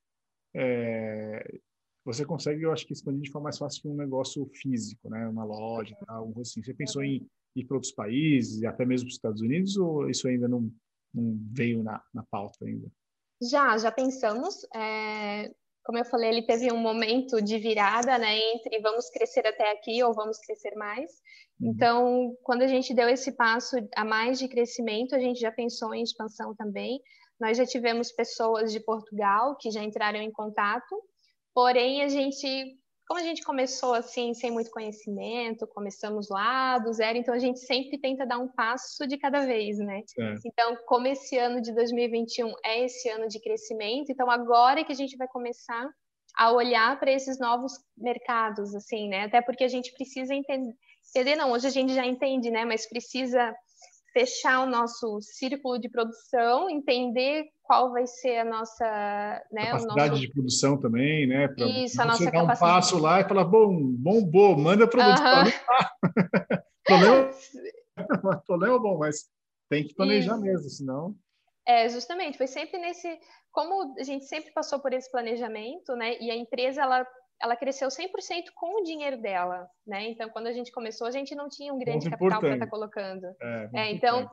é, 0.56 1.60
você 2.04 2.26
consegue, 2.26 2.64
eu 2.64 2.72
acho 2.72 2.86
que 2.86 2.94
expandir 2.94 3.22
de 3.22 3.32
forma 3.32 3.46
mais 3.46 3.58
fácil 3.58 3.82
que 3.82 3.88
um 3.88 3.96
negócio 3.96 4.50
físico, 4.56 5.10
né? 5.10 5.28
Uma 5.28 5.44
loja, 5.44 5.96
algo 6.08 6.42
assim. 6.42 6.64
Você 6.64 6.74
pensou 6.74 7.04
em 7.04 7.28
ir 7.56 7.66
para 7.66 7.76
outros 7.76 7.94
países, 7.94 8.64
até 8.64 8.86
mesmo 8.86 9.06
para 9.06 9.12
os 9.12 9.16
Estados 9.16 9.42
Unidos, 9.42 9.78
ou 9.78 10.10
isso 10.10 10.28
ainda 10.28 10.48
não, 10.48 10.72
não 11.14 11.40
veio 11.52 11.84
na, 11.84 12.04
na 12.14 12.24
pauta 12.24 12.66
ainda? 12.66 12.92
Já, 13.42 13.78
já 13.78 13.92
pensamos. 13.92 14.66
É, 14.76 15.52
como 15.84 15.98
eu 15.98 16.06
falei, 16.06 16.30
ele 16.30 16.46
teve 16.46 16.72
um 16.72 16.78
momento 16.78 17.42
de 17.42 17.58
virada, 17.58 18.18
né, 18.18 18.38
entre 18.54 18.80
vamos 18.80 19.10
crescer 19.10 19.46
até 19.46 19.72
aqui 19.72 20.04
ou 20.04 20.14
vamos 20.14 20.38
crescer 20.40 20.76
mais. 20.76 21.12
Uhum. 21.60 21.72
Então, 21.72 22.38
quando 22.44 22.62
a 22.62 22.68
gente 22.68 22.94
deu 22.94 23.10
esse 23.10 23.32
passo 23.32 23.78
a 23.96 24.06
mais 24.06 24.38
de 24.38 24.48
crescimento, 24.48 25.16
a 25.16 25.20
gente 25.20 25.40
já 25.40 25.52
pensou 25.52 25.94
em 25.94 26.04
expansão 26.04 26.56
também. 26.56 27.00
Nós 27.40 27.58
já 27.58 27.66
tivemos 27.66 28.12
pessoas 28.12 28.72
de 28.72 28.80
Portugal 28.80 29.58
que 29.58 29.72
já 29.72 29.84
entraram 29.84 30.22
em 30.22 30.32
contato, 30.32 30.96
porém 31.54 32.04
a 32.04 32.08
gente 32.08 32.78
como 33.12 33.20
a 33.20 33.24
gente 33.24 33.44
começou 33.44 33.94
assim, 33.94 34.34
sem 34.34 34.50
muito 34.50 34.72
conhecimento, 34.72 35.68
começamos 35.68 36.30
lá 36.30 36.78
do 36.78 36.94
zero, 36.94 37.18
então 37.18 37.34
a 37.34 37.40
gente 37.40 37.60
sempre 37.60 38.00
tenta 38.00 38.26
dar 38.26 38.40
um 38.40 38.48
passo 38.48 39.06
de 39.06 39.18
cada 39.18 39.46
vez, 39.46 39.80
né? 39.80 40.02
Então, 40.46 40.78
como 40.86 41.08
esse 41.08 41.38
ano 41.38 41.62
de 41.62 41.74
2021 41.74 42.54
é 42.64 42.86
esse 42.86 43.10
ano 43.10 43.28
de 43.28 43.42
crescimento, 43.42 44.14
então 44.14 44.32
agora 44.32 44.80
é 44.80 44.86
que 44.86 44.94
a 44.94 44.96
gente 44.96 45.18
vai 45.18 45.28
começar 45.28 45.90
a 46.38 46.54
olhar 46.54 46.98
para 47.02 47.12
esses 47.12 47.38
novos 47.38 47.74
mercados, 47.98 48.74
assim, 48.74 49.10
né? 49.10 49.26
Até 49.26 49.42
porque 49.42 49.66
a 49.66 49.68
gente 49.68 49.92
precisa 49.92 50.34
entender, 50.34 50.74
entender, 51.14 51.36
não, 51.36 51.52
hoje 51.52 51.68
a 51.68 51.72
gente 51.72 51.94
já 51.94 52.06
entende, 52.06 52.50
né? 52.50 52.64
Mas 52.64 52.88
precisa 52.88 53.54
fechar 54.14 54.62
o 54.62 54.70
nosso 54.70 55.20
círculo 55.22 55.80
de 55.80 55.90
produção, 55.90 56.70
entender 56.70 57.46
qual 57.64 57.92
vai 57.92 58.06
ser 58.06 58.40
a 58.40 58.46
nossa 58.46 58.86
né, 59.52 59.68
capacidade 59.68 60.10
nosso... 60.10 60.22
de 60.22 60.32
produção 60.32 60.80
também, 60.80 61.28
né? 61.28 61.48
Pra 61.48 61.66
Isso, 61.66 62.02
a 62.02 62.06
nossa 62.06 62.30
dar 62.30 62.44
um 62.44 62.48
passo 62.48 63.00
lá 63.00 63.22
e 63.22 63.28
falar, 63.28 63.46
bom, 63.46 63.70
bom, 63.74 64.24
bom, 64.24 64.58
manda 64.58 64.88
produto 64.88 65.22
uh 65.22 65.52
-huh. 66.88 68.42
problema 68.46 68.80
bom, 68.80 68.98
mas 68.98 69.30
tem 69.70 69.86
que 69.86 69.96
planejar 69.96 70.36
Isso. 70.36 70.42
mesmo, 70.42 70.70
senão. 70.70 71.16
É, 71.66 71.88
justamente, 71.88 72.38
foi 72.38 72.48
sempre 72.48 72.80
nesse, 72.80 73.08
como 73.52 73.96
a 73.98 74.04
gente 74.04 74.26
sempre 74.26 74.52
passou 74.52 74.80
por 74.80 74.92
esse 74.94 75.10
planejamento, 75.10 75.96
né? 75.96 76.18
E 76.20 76.30
a 76.30 76.36
empresa 76.36 76.82
ela 76.82 77.06
ela 77.42 77.56
cresceu 77.56 77.88
100% 77.88 78.52
com 78.56 78.82
o 78.82 78.84
dinheiro 78.84 79.20
dela, 79.20 79.68
né? 79.86 80.10
Então, 80.10 80.30
quando 80.30 80.48
a 80.48 80.54
gente 80.54 80.72
começou, 80.72 81.08
a 81.08 81.12
gente 81.12 81.34
não 81.34 81.50
tinha 81.50 81.74
um 81.74 81.80
grande 81.80 82.08
muito 82.08 82.12
capital 82.12 82.40
para 82.40 82.54
estar 82.54 82.66
tá 82.66 82.70
colocando. 82.70 83.26
É, 83.42 83.70
é, 83.74 83.92
então, 83.92 84.30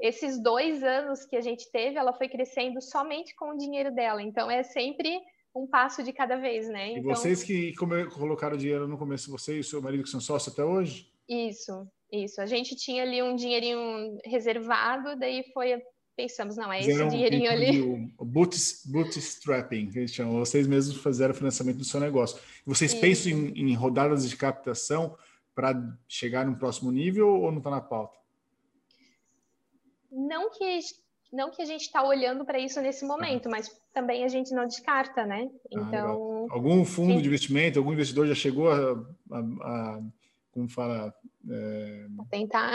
esses 0.00 0.40
dois 0.42 0.82
anos 0.82 1.24
que 1.24 1.36
a 1.36 1.40
gente 1.40 1.70
teve, 1.72 1.96
ela 1.96 2.12
foi 2.12 2.28
crescendo 2.28 2.80
somente 2.82 3.34
com 3.34 3.50
o 3.50 3.56
dinheiro 3.56 3.94
dela. 3.94 4.22
Então, 4.22 4.50
é 4.50 4.62
sempre 4.62 5.18
um 5.54 5.66
passo 5.66 6.02
de 6.02 6.12
cada 6.12 6.36
vez, 6.36 6.68
né? 6.68 6.90
Então, 6.90 7.02
e 7.02 7.14
vocês 7.14 7.42
que 7.42 7.74
colocaram 7.74 8.56
dinheiro 8.56 8.86
no 8.86 8.98
começo, 8.98 9.30
você 9.30 9.56
e 9.56 9.60
o 9.60 9.64
seu 9.64 9.80
marido 9.80 10.02
que 10.02 10.10
são 10.10 10.20
sócios 10.20 10.52
até 10.52 10.62
hoje? 10.62 11.10
Isso, 11.26 11.88
isso. 12.12 12.40
A 12.40 12.46
gente 12.46 12.76
tinha 12.76 13.02
ali 13.02 13.22
um 13.22 13.34
dinheirinho 13.34 14.18
reservado, 14.24 15.18
daí 15.18 15.42
foi 15.54 15.82
pensamos, 16.16 16.56
não, 16.56 16.72
é 16.72 16.80
esse 16.80 16.90
Fizeram 16.90 17.08
dinheirinho 17.08 17.50
ali. 17.50 18.12
O 18.18 18.24
bootstrapping, 18.24 19.90
que 19.90 19.98
eles 19.98 20.12
chamam. 20.12 20.38
Vocês 20.38 20.66
mesmos 20.66 20.96
fizeram 20.96 21.32
o 21.32 21.36
financiamento 21.36 21.76
do 21.76 21.84
seu 21.84 22.00
negócio. 22.00 22.40
Vocês 22.64 22.94
pensam 22.94 23.32
em, 23.32 23.70
em 23.70 23.74
rodadas 23.74 24.28
de 24.28 24.36
captação 24.36 25.16
para 25.54 25.74
chegar 26.08 26.46
no 26.46 26.56
próximo 26.56 26.90
nível 26.90 27.28
ou 27.28 27.50
não 27.50 27.58
está 27.58 27.70
na 27.70 27.80
pauta? 27.80 28.16
Não 30.10 30.50
que 30.50 30.80
não 31.32 31.50
que 31.50 31.60
a 31.60 31.66
gente 31.66 31.82
está 31.82 32.02
olhando 32.02 32.44
para 32.44 32.58
isso 32.58 32.80
nesse 32.80 33.04
momento, 33.04 33.50
mas 33.50 33.68
também 33.92 34.24
a 34.24 34.28
gente 34.28 34.54
não 34.54 34.66
descarta, 34.66 35.26
né? 35.26 35.50
Ah, 35.52 35.80
então, 35.80 36.46
ah, 36.50 36.54
algum 36.54 36.84
fundo 36.84 37.14
sim. 37.14 37.20
de 37.20 37.26
investimento, 37.28 37.78
algum 37.78 37.92
investidor 37.92 38.26
já 38.26 38.34
chegou 38.34 38.70
a, 38.70 38.92
a, 39.32 39.38
a 39.38 40.02
como 40.52 40.68
fala, 40.68 41.14
é... 41.50 42.06
tentar 42.30 42.72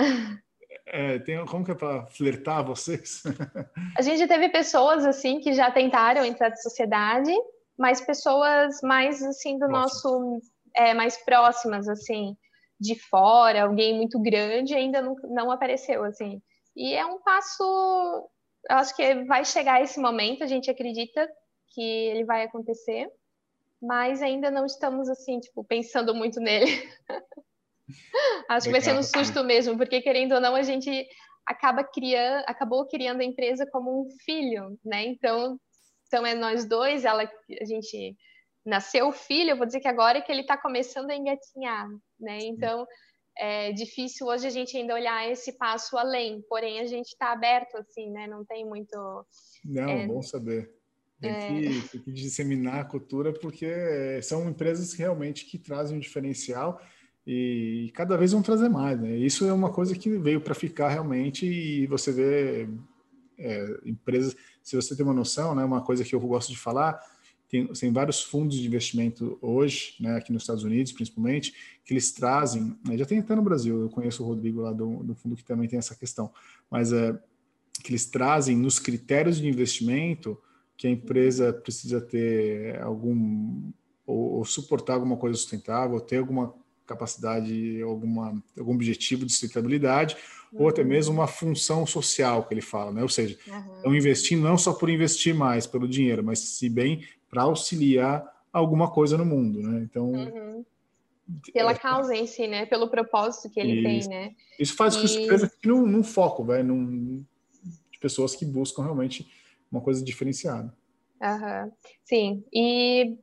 é, 0.92 1.20
tem, 1.20 1.44
como 1.46 1.64
que 1.64 1.72
é 1.72 1.76
para 1.76 2.06
flertar 2.08 2.66
vocês? 2.66 3.24
A 3.98 4.02
gente 4.02 4.28
teve 4.28 4.50
pessoas 4.50 5.06
assim 5.06 5.40
que 5.40 5.54
já 5.54 5.72
tentaram 5.72 6.26
entrar 6.26 6.50
na 6.50 6.56
sociedade, 6.58 7.32
mas 7.78 8.02
pessoas 8.02 8.82
mais 8.84 9.24
assim 9.24 9.58
do 9.58 9.68
nosso 9.70 10.42
é, 10.76 10.94
mais 10.94 11.18
próximas 11.24 11.88
assim 11.88 12.36
de 12.80 13.00
fora, 13.00 13.64
alguém 13.64 13.96
muito 13.96 14.20
grande 14.20 14.74
ainda 14.74 15.02
não, 15.02 15.16
não 15.30 15.52
apareceu 15.52 16.04
assim. 16.04 16.42
E 16.76 16.94
é 16.94 17.06
um 17.06 17.22
passo, 17.22 18.30
eu 18.70 18.76
acho 18.76 18.96
que 18.96 19.24
vai 19.26 19.46
chegar 19.46 19.82
esse 19.82 20.00
momento, 20.00 20.44
a 20.44 20.48
gente 20.48 20.70
acredita 20.70 21.30
que 21.74 21.82
ele 21.82 22.26
vai 22.26 22.44
acontecer, 22.44 23.10
mas 23.82 24.22
ainda 24.22 24.52
não 24.52 24.66
estamos 24.66 25.10
assim, 25.10 25.40
tipo, 25.40 25.64
pensando 25.64 26.14
muito 26.14 26.40
nele. 26.40 26.72
Acho 28.50 28.66
que 28.66 28.72
vai 28.72 28.82
ser 28.82 28.94
um 28.94 29.04
susto 29.04 29.44
mesmo, 29.44 29.78
porque 29.78 30.02
querendo 30.02 30.34
ou 30.34 30.42
não, 30.42 30.56
a 30.56 30.64
gente 30.64 31.08
acaba 31.46 31.84
criando, 31.84 32.44
acabou 32.48 32.86
criando 32.88 33.22
a 33.22 33.26
empresa 33.26 33.66
como 33.66 34.02
um 34.02 34.10
filho, 34.26 34.78
né? 34.84 35.06
Então, 35.06 35.60
então 36.08 36.26
é 36.26 36.34
nós 36.34 36.66
dois, 36.66 37.06
ela, 37.06 37.24
a 37.24 37.66
gente 37.66 38.16
nasceu 38.66 39.08
o 39.08 39.14
filho, 39.14 39.52
eu 39.52 39.58
vou 39.58 39.66
dizer 39.66 39.80
que 39.80 39.88
agora 39.88 40.20
é 40.20 40.22
que 40.22 40.32
ele 40.32 40.42
está 40.42 40.58
começando 40.58 41.10
a 41.10 41.16
engatinhar, 41.16 41.90
né? 42.20 42.40
Então, 42.42 42.86
é 43.38 43.72
difícil 43.72 44.28
hoje 44.28 44.46
a 44.46 44.50
gente 44.50 44.78
ainda 44.78 44.94
olhar 44.94 45.30
esse 45.30 45.58
passo 45.58 45.98
além, 45.98 46.42
porém 46.48 46.80
a 46.80 46.86
gente 46.86 47.08
está 47.08 47.32
aberto, 47.32 47.76
assim, 47.78 48.12
né? 48.12 48.28
Não 48.28 48.46
tem 48.46 48.66
muito... 48.66 49.26
Não, 49.66 49.90
é... 49.90 50.08
bom 50.08 50.22
saber. 50.22 50.72
Tem, 51.20 51.32
é... 51.32 51.48
que, 51.48 51.90
tem 51.90 52.02
que 52.02 52.12
disseminar 52.12 52.82
a 52.82 52.86
cultura, 52.86 53.34
porque 53.34 54.22
são 54.22 54.48
empresas 54.50 54.94
realmente 54.94 55.46
que 55.46 55.58
trazem 55.58 55.98
um 55.98 56.00
diferencial 56.00 56.80
e 57.26 57.92
cada 57.94 58.18
vez 58.18 58.32
vão 58.32 58.42
trazer 58.42 58.70
mais. 58.70 59.00
Né? 59.00 59.18
Isso 59.18 59.46
é 59.46 59.54
uma 59.54 59.72
coisa 59.72 59.96
que 59.96 60.10
veio 60.18 60.42
para 60.42 60.56
ficar 60.56 60.90
realmente 60.90 61.46
e 61.46 61.88
você 61.88 62.12
vê 62.12 62.70
é, 63.38 63.80
empresas, 63.86 64.36
se 64.64 64.76
você 64.76 64.96
tem 64.96 65.06
uma 65.06 65.14
noção, 65.14 65.56
né, 65.56 65.64
uma 65.64 65.82
coisa 65.82 66.04
que 66.04 66.14
eu 66.14 66.20
gosto 66.20 66.50
de 66.50 66.58
falar, 66.58 67.00
tem, 67.50 67.68
tem 67.68 67.92
vários 67.92 68.22
fundos 68.22 68.58
de 68.58 68.66
investimento 68.66 69.38
hoje, 69.42 69.96
né, 70.00 70.16
aqui 70.16 70.32
nos 70.32 70.44
Estados 70.44 70.64
Unidos 70.64 70.92
principalmente, 70.92 71.54
que 71.84 71.94
eles 71.94 72.12
trazem, 72.12 72.78
né, 72.88 72.98
já 72.98 73.06
tem 73.06 73.20
até 73.20 73.36
no 73.36 73.42
Brasil, 73.42 73.82
eu 73.82 73.90
conheço 73.90 74.24
o 74.24 74.28
Rodrigo 74.28 74.62
lá 74.62 74.72
do, 74.72 75.04
do 75.04 75.16
fundo 75.16 75.36
que 75.36 75.44
também 75.44 75.68
tem 75.68 75.80
essa 75.80 75.96
questão, 75.96 76.32
mas 76.70 76.94
é, 76.94 77.18
que 77.84 77.92
eles 77.92 78.06
trazem 78.06 78.56
nos 78.56 78.80
critérios 78.80 79.38
de 79.38 79.48
investimento 79.48 80.38
que 80.78 80.88
a 80.88 80.92
empresa 80.92 81.54
precisa 81.54 82.00
ter 82.00 82.80
algum 82.82 83.72
ou, 84.06 84.38
ou 84.38 84.46
suportar 84.46 84.94
alguma 84.94 85.18
coisa 85.18 85.38
sustentável, 85.38 86.00
ter 86.00 86.18
alguma 86.18 86.54
capacidade, 86.92 87.82
alguma, 87.82 88.42
algum 88.58 88.74
objetivo 88.74 89.26
de 89.26 89.32
sustentabilidade, 89.32 90.16
uhum. 90.52 90.64
ou 90.64 90.70
até 90.70 90.82
uhum. 90.82 90.88
mesmo 90.88 91.14
uma 91.14 91.28
função 91.28 91.86
social 91.86 92.44
que 92.46 92.54
ele 92.54 92.62
fala, 92.62 92.92
né? 92.92 93.02
Ou 93.02 93.10
seja, 93.10 93.38
uhum. 93.48 93.76
estão 93.76 93.96
investindo 93.96 94.42
não 94.42 94.58
só 94.58 94.74
por 94.74 94.90
investir 94.90 95.34
mais 95.34 95.66
pelo 95.66 95.88
dinheiro, 95.88 96.24
mas 96.24 96.40
se 96.40 96.70
bem 96.70 97.06
para 97.30 97.44
auxiliar 97.44 98.26
alguma 98.52 98.92
coisa 98.92 99.18
no 99.18 99.26
mundo, 99.26 99.62
né? 99.62 99.88
Então 99.90 100.12
uhum. 100.12 100.66
pela 101.54 101.72
é, 101.72 101.76
causa 101.76 102.16
em 102.16 102.28
si, 102.28 102.48
né? 102.48 102.66
Pelo 102.66 102.90
propósito 102.90 103.50
que 103.50 103.60
ele 103.60 103.76
isso. 103.76 104.10
tem, 104.10 104.18
né? 104.18 104.36
Isso 104.60 104.76
faz 104.76 104.96
com 104.96 105.08
que 105.08 105.18
a 105.18 105.22
empresa 105.22 105.50
fique 105.50 105.68
num, 105.68 105.88
num 105.88 106.04
foco, 106.04 106.44
vai, 106.44 106.62
num, 106.62 107.24
de 107.92 108.00
pessoas 108.00 108.36
que 108.36 108.46
buscam 108.46 108.84
realmente 108.84 109.30
uma 109.72 109.82
coisa 109.82 110.04
diferenciada. 110.04 110.74
Uhum. 111.22 111.72
Sim, 112.04 112.44
e 112.52 113.16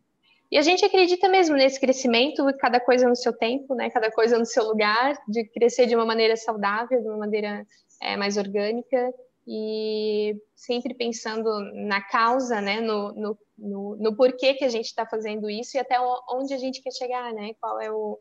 e 0.50 0.56
a 0.56 0.62
gente 0.62 0.84
acredita 0.84 1.28
mesmo 1.28 1.56
nesse 1.56 1.78
crescimento, 1.78 2.44
cada 2.58 2.80
coisa 2.80 3.08
no 3.08 3.16
seu 3.16 3.32
tempo, 3.32 3.74
né? 3.74 3.90
Cada 3.90 4.10
coisa 4.10 4.38
no 4.38 4.46
seu 4.46 4.64
lugar, 4.64 5.14
de 5.28 5.44
crescer 5.44 5.86
de 5.86 5.94
uma 5.94 6.06
maneira 6.06 6.36
saudável, 6.36 7.00
de 7.00 7.08
uma 7.08 7.18
maneira 7.18 7.66
é, 8.00 8.16
mais 8.16 8.36
orgânica 8.36 9.12
e 9.46 10.34
sempre 10.54 10.94
pensando 10.94 11.48
na 11.86 12.00
causa, 12.00 12.60
né? 12.60 12.80
No, 12.80 13.12
no, 13.12 13.38
no, 13.58 13.96
no 13.96 14.16
porquê 14.16 14.54
que 14.54 14.64
a 14.64 14.68
gente 14.68 14.86
está 14.86 15.04
fazendo 15.04 15.50
isso 15.50 15.76
e 15.76 15.80
até 15.80 15.98
onde 16.30 16.54
a 16.54 16.58
gente 16.58 16.82
quer 16.82 16.92
chegar, 16.92 17.32
né? 17.34 17.52
Qual 17.60 17.78
é 17.80 17.90
o, 17.92 18.18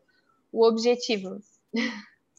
o 0.52 0.66
objetivo. 0.66 1.40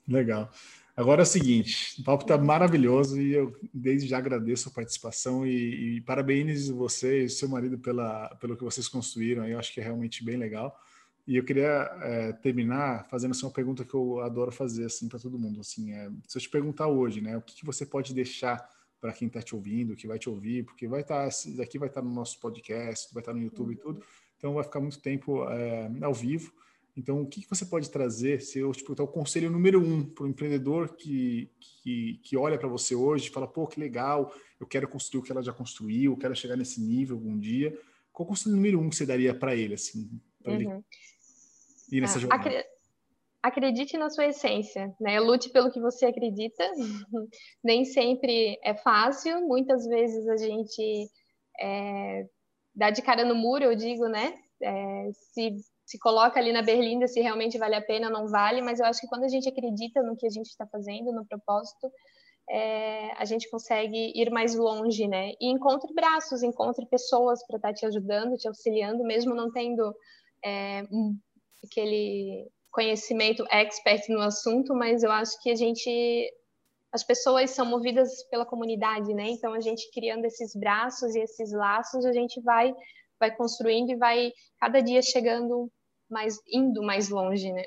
Legal. 0.07 0.51
Agora 0.99 1.22
é 1.22 1.22
o 1.22 1.26
seguinte, 1.26 1.94
o 2.01 2.03
papo 2.03 2.24
está 2.24 2.36
maravilhoso 2.36 3.22
e 3.22 3.32
eu 3.32 3.57
desde 3.72 4.09
já 4.09 4.18
agradeço 4.18 4.68
a 4.68 4.72
participação 4.72 5.46
e, 5.46 5.99
e 5.99 6.01
parabenizo 6.01 6.74
você 6.74 7.22
e 7.22 7.28
seu 7.28 7.49
marido 7.49 7.78
pela, 7.78 8.34
pelo 8.40 8.57
que 8.57 8.64
vocês 8.64 8.88
construíram. 8.88 9.46
Eu 9.46 9.61
acho 9.61 9.72
que 9.72 9.80
é 9.80 9.84
realmente 9.84 10.24
bem 10.24 10.36
legal. 10.36 10.76
E 11.24 11.36
eu 11.36 11.44
queria 11.44 11.88
é, 12.03 12.32
terminar 12.32 13.07
fazendo 13.09 13.30
assim, 13.30 13.46
uma 13.46 13.53
pergunta 13.53 13.84
que 13.84 13.94
eu 13.94 14.18
adoro 14.22 14.51
fazer 14.51 14.86
assim 14.86 15.09
para 15.09 15.20
todo 15.20 15.38
mundo. 15.38 15.61
Assim, 15.61 15.92
é, 15.92 16.11
se 16.26 16.36
eu 16.36 16.42
te 16.42 16.51
perguntar 16.51 16.88
hoje, 16.88 17.20
né, 17.20 17.36
o 17.36 17.42
que, 17.42 17.55
que 17.55 17.64
você 17.64 17.86
pode 17.86 18.12
deixar 18.12 18.68
para 19.01 19.12
quem 19.12 19.28
está 19.28 19.40
te 19.40 19.55
ouvindo, 19.55 19.94
que 19.94 20.09
vai 20.09 20.18
te 20.18 20.28
ouvir, 20.28 20.64
porque 20.64 20.88
vai 20.88 21.03
estar, 21.03 21.28
tá, 21.28 21.36
daqui 21.57 21.78
vai 21.78 21.88
estar 21.88 22.03
tá 22.03 22.09
no 22.09 22.12
nosso 22.12 22.40
podcast, 22.40 23.14
vai 23.14 23.20
estar 23.20 23.30
tá 23.30 23.38
no 23.38 23.44
YouTube 23.44 23.72
e 23.72 23.76
tudo, 23.76 24.03
então 24.36 24.55
vai 24.55 24.64
ficar 24.64 24.80
muito 24.80 24.99
tempo 24.99 25.49
é, 25.49 25.88
ao 26.03 26.12
vivo. 26.12 26.53
Então, 26.99 27.22
o 27.22 27.28
que, 27.28 27.42
que 27.42 27.49
você 27.49 27.64
pode 27.64 27.88
trazer, 27.90 28.42
se 28.42 28.59
eu 28.59 28.72
te 28.72 28.80
perguntar 28.80 29.05
o 29.05 29.09
conselho 29.09 29.49
número 29.49 29.80
um 29.80 30.05
para 30.05 30.24
o 30.24 30.26
empreendedor 30.26 30.96
que, 30.96 31.49
que, 31.61 32.20
que 32.24 32.36
olha 32.36 32.59
para 32.59 32.68
você 32.68 32.92
hoje 32.92 33.28
e 33.28 33.30
fala, 33.30 33.46
pô, 33.46 33.68
que 33.68 33.78
legal, 33.78 34.34
eu 34.59 34.66
quero 34.66 34.88
construir 34.88 35.20
o 35.20 35.22
que 35.22 35.30
ela 35.30 35.40
já 35.40 35.53
construiu, 35.53 36.12
eu 36.12 36.18
quero 36.18 36.34
chegar 36.34 36.57
nesse 36.57 36.80
nível 36.80 37.14
algum 37.16 37.38
dia. 37.38 37.70
Qual 38.12 38.26
o 38.26 38.28
conselho 38.28 38.57
número 38.57 38.80
um 38.80 38.90
que 38.90 38.96
você 38.96 39.07
daria 39.07 39.32
para 39.32 39.55
ele, 39.55 39.74
assim, 39.74 40.11
para 40.42 40.55
uhum. 40.55 40.61
ele 40.61 40.84
ir 41.92 42.01
nessa 42.01 42.18
ah, 42.18 42.20
jornada? 42.20 42.66
Acredite 43.40 43.96
na 43.96 44.11
sua 44.11 44.26
essência, 44.26 44.92
né? 45.01 45.20
Lute 45.20 45.51
pelo 45.51 45.70
que 45.70 45.78
você 45.78 46.07
acredita. 46.07 46.68
Nem 47.62 47.84
sempre 47.84 48.59
é 48.64 48.74
fácil, 48.74 49.46
muitas 49.46 49.86
vezes 49.86 50.26
a 50.28 50.36
gente 50.36 51.09
é, 51.61 52.26
dá 52.74 52.90
de 52.90 53.03
cara 53.03 53.24
no 53.24 53.36
muro, 53.36 53.62
eu 53.62 53.76
digo, 53.76 54.09
né? 54.09 54.34
É, 54.61 55.11
se 55.12 55.55
se 55.89 55.99
coloca 55.99 56.39
ali 56.39 56.53
na 56.53 56.61
berlinda 56.61 57.09
se 57.09 57.18
realmente 57.18 57.57
vale 57.57 57.74
a 57.74 57.80
pena 57.80 58.09
ou 58.09 58.12
não 58.12 58.28
vale, 58.28 58.61
mas 58.61 58.78
eu 58.78 58.84
acho 58.84 59.01
que 59.01 59.07
quando 59.07 59.24
a 59.24 59.28
gente 59.28 59.49
acredita 59.49 60.03
no 60.03 60.18
que 60.18 60.26
a 60.26 60.30
gente 60.30 60.49
está 60.49 60.66
fazendo, 60.66 61.14
no 61.14 61.24
propósito, 61.24 61.91
é, 62.51 63.11
a 63.12 63.24
gente 63.24 63.49
consegue 63.49 64.12
ir 64.14 64.30
mais 64.30 64.55
longe, 64.55 65.09
né? 65.09 65.32
E 65.41 65.51
encontre 65.51 65.91
braços, 65.95 66.43
encontre 66.43 66.84
pessoas 66.84 67.43
para 67.47 67.57
estar 67.57 67.68
tá 67.68 67.74
te 67.74 67.86
ajudando, 67.86 68.36
te 68.36 68.47
auxiliando, 68.47 69.03
mesmo 69.03 69.34
não 69.34 69.51
tendo 69.51 69.95
é, 70.45 70.82
aquele 71.64 72.47
conhecimento 72.70 73.43
expert 73.51 74.11
no 74.11 74.20
assunto, 74.20 74.74
mas 74.74 75.03
eu 75.03 75.11
acho 75.11 75.43
que 75.43 75.51
a 75.51 75.55
gente 75.55 76.30
as 76.93 77.03
pessoas 77.03 77.51
são 77.51 77.64
movidas 77.64 78.11
pela 78.30 78.45
comunidade, 78.45 79.14
né? 79.14 79.30
Então 79.30 79.55
a 79.55 79.61
gente 79.61 79.91
criando 79.95 80.26
esses 80.26 80.55
braços 80.55 81.14
e 81.14 81.20
esses 81.20 81.51
laços, 81.51 82.05
a 82.05 82.12
gente 82.12 82.43
vai 82.43 82.74
vai 83.18 83.34
construindo 83.34 83.91
e 83.91 83.97
vai 83.97 84.32
cada 84.61 84.80
dia 84.80 85.01
chegando 85.01 85.70
mais 86.11 86.38
indo 86.46 86.82
mais 86.82 87.09
longe, 87.09 87.52
né? 87.52 87.62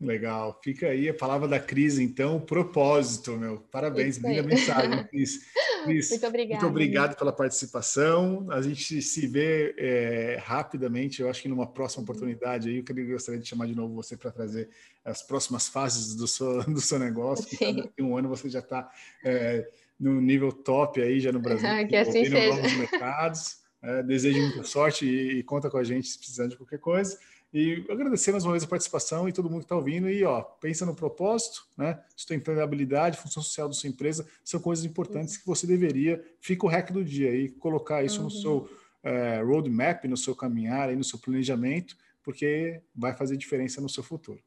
Legal. 0.00 0.60
Fica 0.62 0.88
aí 0.88 1.08
a 1.08 1.14
palavra 1.14 1.46
da 1.48 1.58
Cris, 1.58 1.98
então, 1.98 2.40
propósito, 2.40 3.36
meu. 3.36 3.58
Parabéns, 3.70 4.18
linda 4.18 4.42
mensagem, 4.42 5.04
Cris. 5.06 5.40
Cris. 5.84 6.10
Muito 6.10 6.26
obrigada. 6.26 6.60
Muito 6.60 6.70
obrigado 6.70 7.16
pela 7.16 7.32
participação. 7.32 8.46
A 8.50 8.60
gente 8.60 9.00
se 9.00 9.26
vê 9.26 9.74
é, 9.78 10.38
rapidamente, 10.42 11.22
eu 11.22 11.30
acho 11.30 11.40
que 11.40 11.48
numa 11.48 11.66
próxima 11.66 12.00
uhum. 12.00 12.04
oportunidade 12.04 12.68
aí, 12.68 12.84
eu 12.86 13.06
gostaria 13.08 13.40
de 13.40 13.48
chamar 13.48 13.66
de 13.66 13.74
novo 13.74 13.94
você 13.94 14.16
para 14.16 14.30
trazer 14.30 14.68
as 15.04 15.22
próximas 15.22 15.68
fases 15.68 16.14
do 16.14 16.26
seu, 16.26 16.62
do 16.64 16.80
seu 16.80 16.98
negócio, 16.98 17.46
que 17.46 18.02
um 18.02 18.16
ano 18.16 18.28
você 18.28 18.48
já 18.48 18.60
está 18.60 18.90
é, 19.24 19.66
no 19.98 20.20
nível 20.20 20.52
top 20.52 21.00
aí, 21.00 21.20
já 21.20 21.30
no 21.30 21.40
Brasil, 21.40 21.68
que 21.88 21.96
assim 21.96 22.24
seja. 22.24 22.48
novos 22.48 22.72
mercados. 22.76 23.64
É, 23.80 24.02
desejo 24.02 24.40
muita 24.40 24.64
sorte 24.64 25.04
e, 25.04 25.40
e 25.40 25.42
conta 25.42 25.68
com 25.68 25.76
a 25.76 25.84
gente 25.84 26.08
se 26.08 26.18
precisar 26.18 26.46
de 26.46 26.56
qualquer 26.56 26.78
coisa. 26.78 27.18
E 27.54 27.86
agradecer 27.88 28.32
mais 28.32 28.44
uma 28.44 28.50
vez 28.50 28.64
a 28.64 28.66
participação 28.66 29.28
e 29.28 29.32
todo 29.32 29.48
mundo 29.48 29.60
que 29.60 29.66
está 29.66 29.76
ouvindo. 29.76 30.10
E 30.10 30.24
ó, 30.24 30.42
pensa 30.42 30.84
no 30.84 30.92
propósito, 30.92 31.64
né? 31.78 32.02
Sustentabilidade, 32.16 33.16
função 33.16 33.44
social 33.44 33.68
da 33.68 33.74
sua 33.74 33.88
empresa 33.88 34.26
são 34.42 34.58
coisas 34.58 34.84
importantes 34.84 35.36
que 35.36 35.46
você 35.46 35.64
deveria, 35.64 36.20
fica 36.40 36.66
o 36.66 36.68
hack 36.68 36.90
do 36.90 37.04
dia 37.04 37.30
aí, 37.30 37.48
colocar 37.48 38.02
isso 38.02 38.18
uhum. 38.18 38.24
no 38.24 38.30
seu 38.30 38.68
é, 39.04 39.40
roadmap, 39.40 40.04
no 40.06 40.16
seu 40.16 40.34
caminhar, 40.34 40.88
aí, 40.88 40.96
no 40.96 41.04
seu 41.04 41.16
planejamento, 41.16 41.96
porque 42.24 42.80
vai 42.92 43.14
fazer 43.14 43.36
diferença 43.36 43.80
no 43.80 43.88
seu 43.88 44.02
futuro. 44.02 44.42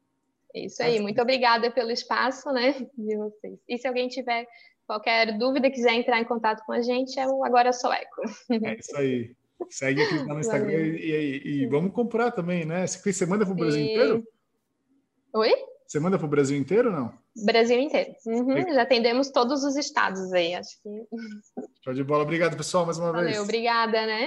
Isso 0.54 0.82
aí, 0.82 1.00
muito 1.00 1.22
obrigada 1.22 1.70
pelo 1.70 1.90
espaço, 1.90 2.52
né, 2.52 2.72
de 2.94 3.16
vocês. 3.16 3.58
E 3.66 3.78
se 3.78 3.88
alguém 3.88 4.08
tiver 4.08 4.46
qualquer 4.86 5.38
dúvida, 5.38 5.70
quiser 5.70 5.94
entrar 5.94 6.20
em 6.20 6.24
contato 6.24 6.62
com 6.66 6.72
a 6.72 6.82
gente, 6.82 7.18
é 7.18 7.26
o 7.26 7.42
Agora 7.42 7.72
Sou 7.72 7.90
Eco. 7.90 8.22
É 8.50 8.74
isso 8.78 8.96
aí. 8.98 9.34
Segue 9.70 10.02
aqui 10.02 10.14
no 10.24 10.40
Instagram 10.40 10.72
e, 10.72 11.10
e, 11.10 11.62
e, 11.62 11.66
vamos 11.66 11.92
comprar 11.92 12.30
também, 12.30 12.64
né? 12.64 12.86
Você 12.86 13.26
manda 13.26 13.44
para 13.44 13.52
o 13.52 13.56
Brasil 13.56 13.82
e... 13.82 13.90
inteiro? 13.92 14.24
Oi? 15.34 15.52
Você 15.86 15.98
manda 15.98 16.18
para 16.18 16.26
o 16.26 16.30
Brasil 16.30 16.56
inteiro 16.56 16.90
ou 16.90 16.94
não? 16.94 17.12
Brasil 17.44 17.78
inteiro. 17.78 18.10
Uhum, 18.26 18.74
já 18.74 18.82
atendemos 18.82 19.30
todos 19.30 19.64
os 19.64 19.74
estados 19.76 20.32
aí, 20.32 20.54
acho 20.54 20.80
que. 20.82 21.06
Show 21.82 21.94
de 21.94 22.04
bola. 22.04 22.24
Obrigado, 22.24 22.56
pessoal, 22.56 22.84
mais 22.84 22.98
uma 22.98 23.10
Valeu, 23.10 23.26
vez. 23.26 23.38
Obrigada, 23.40 24.06
né? 24.06 24.26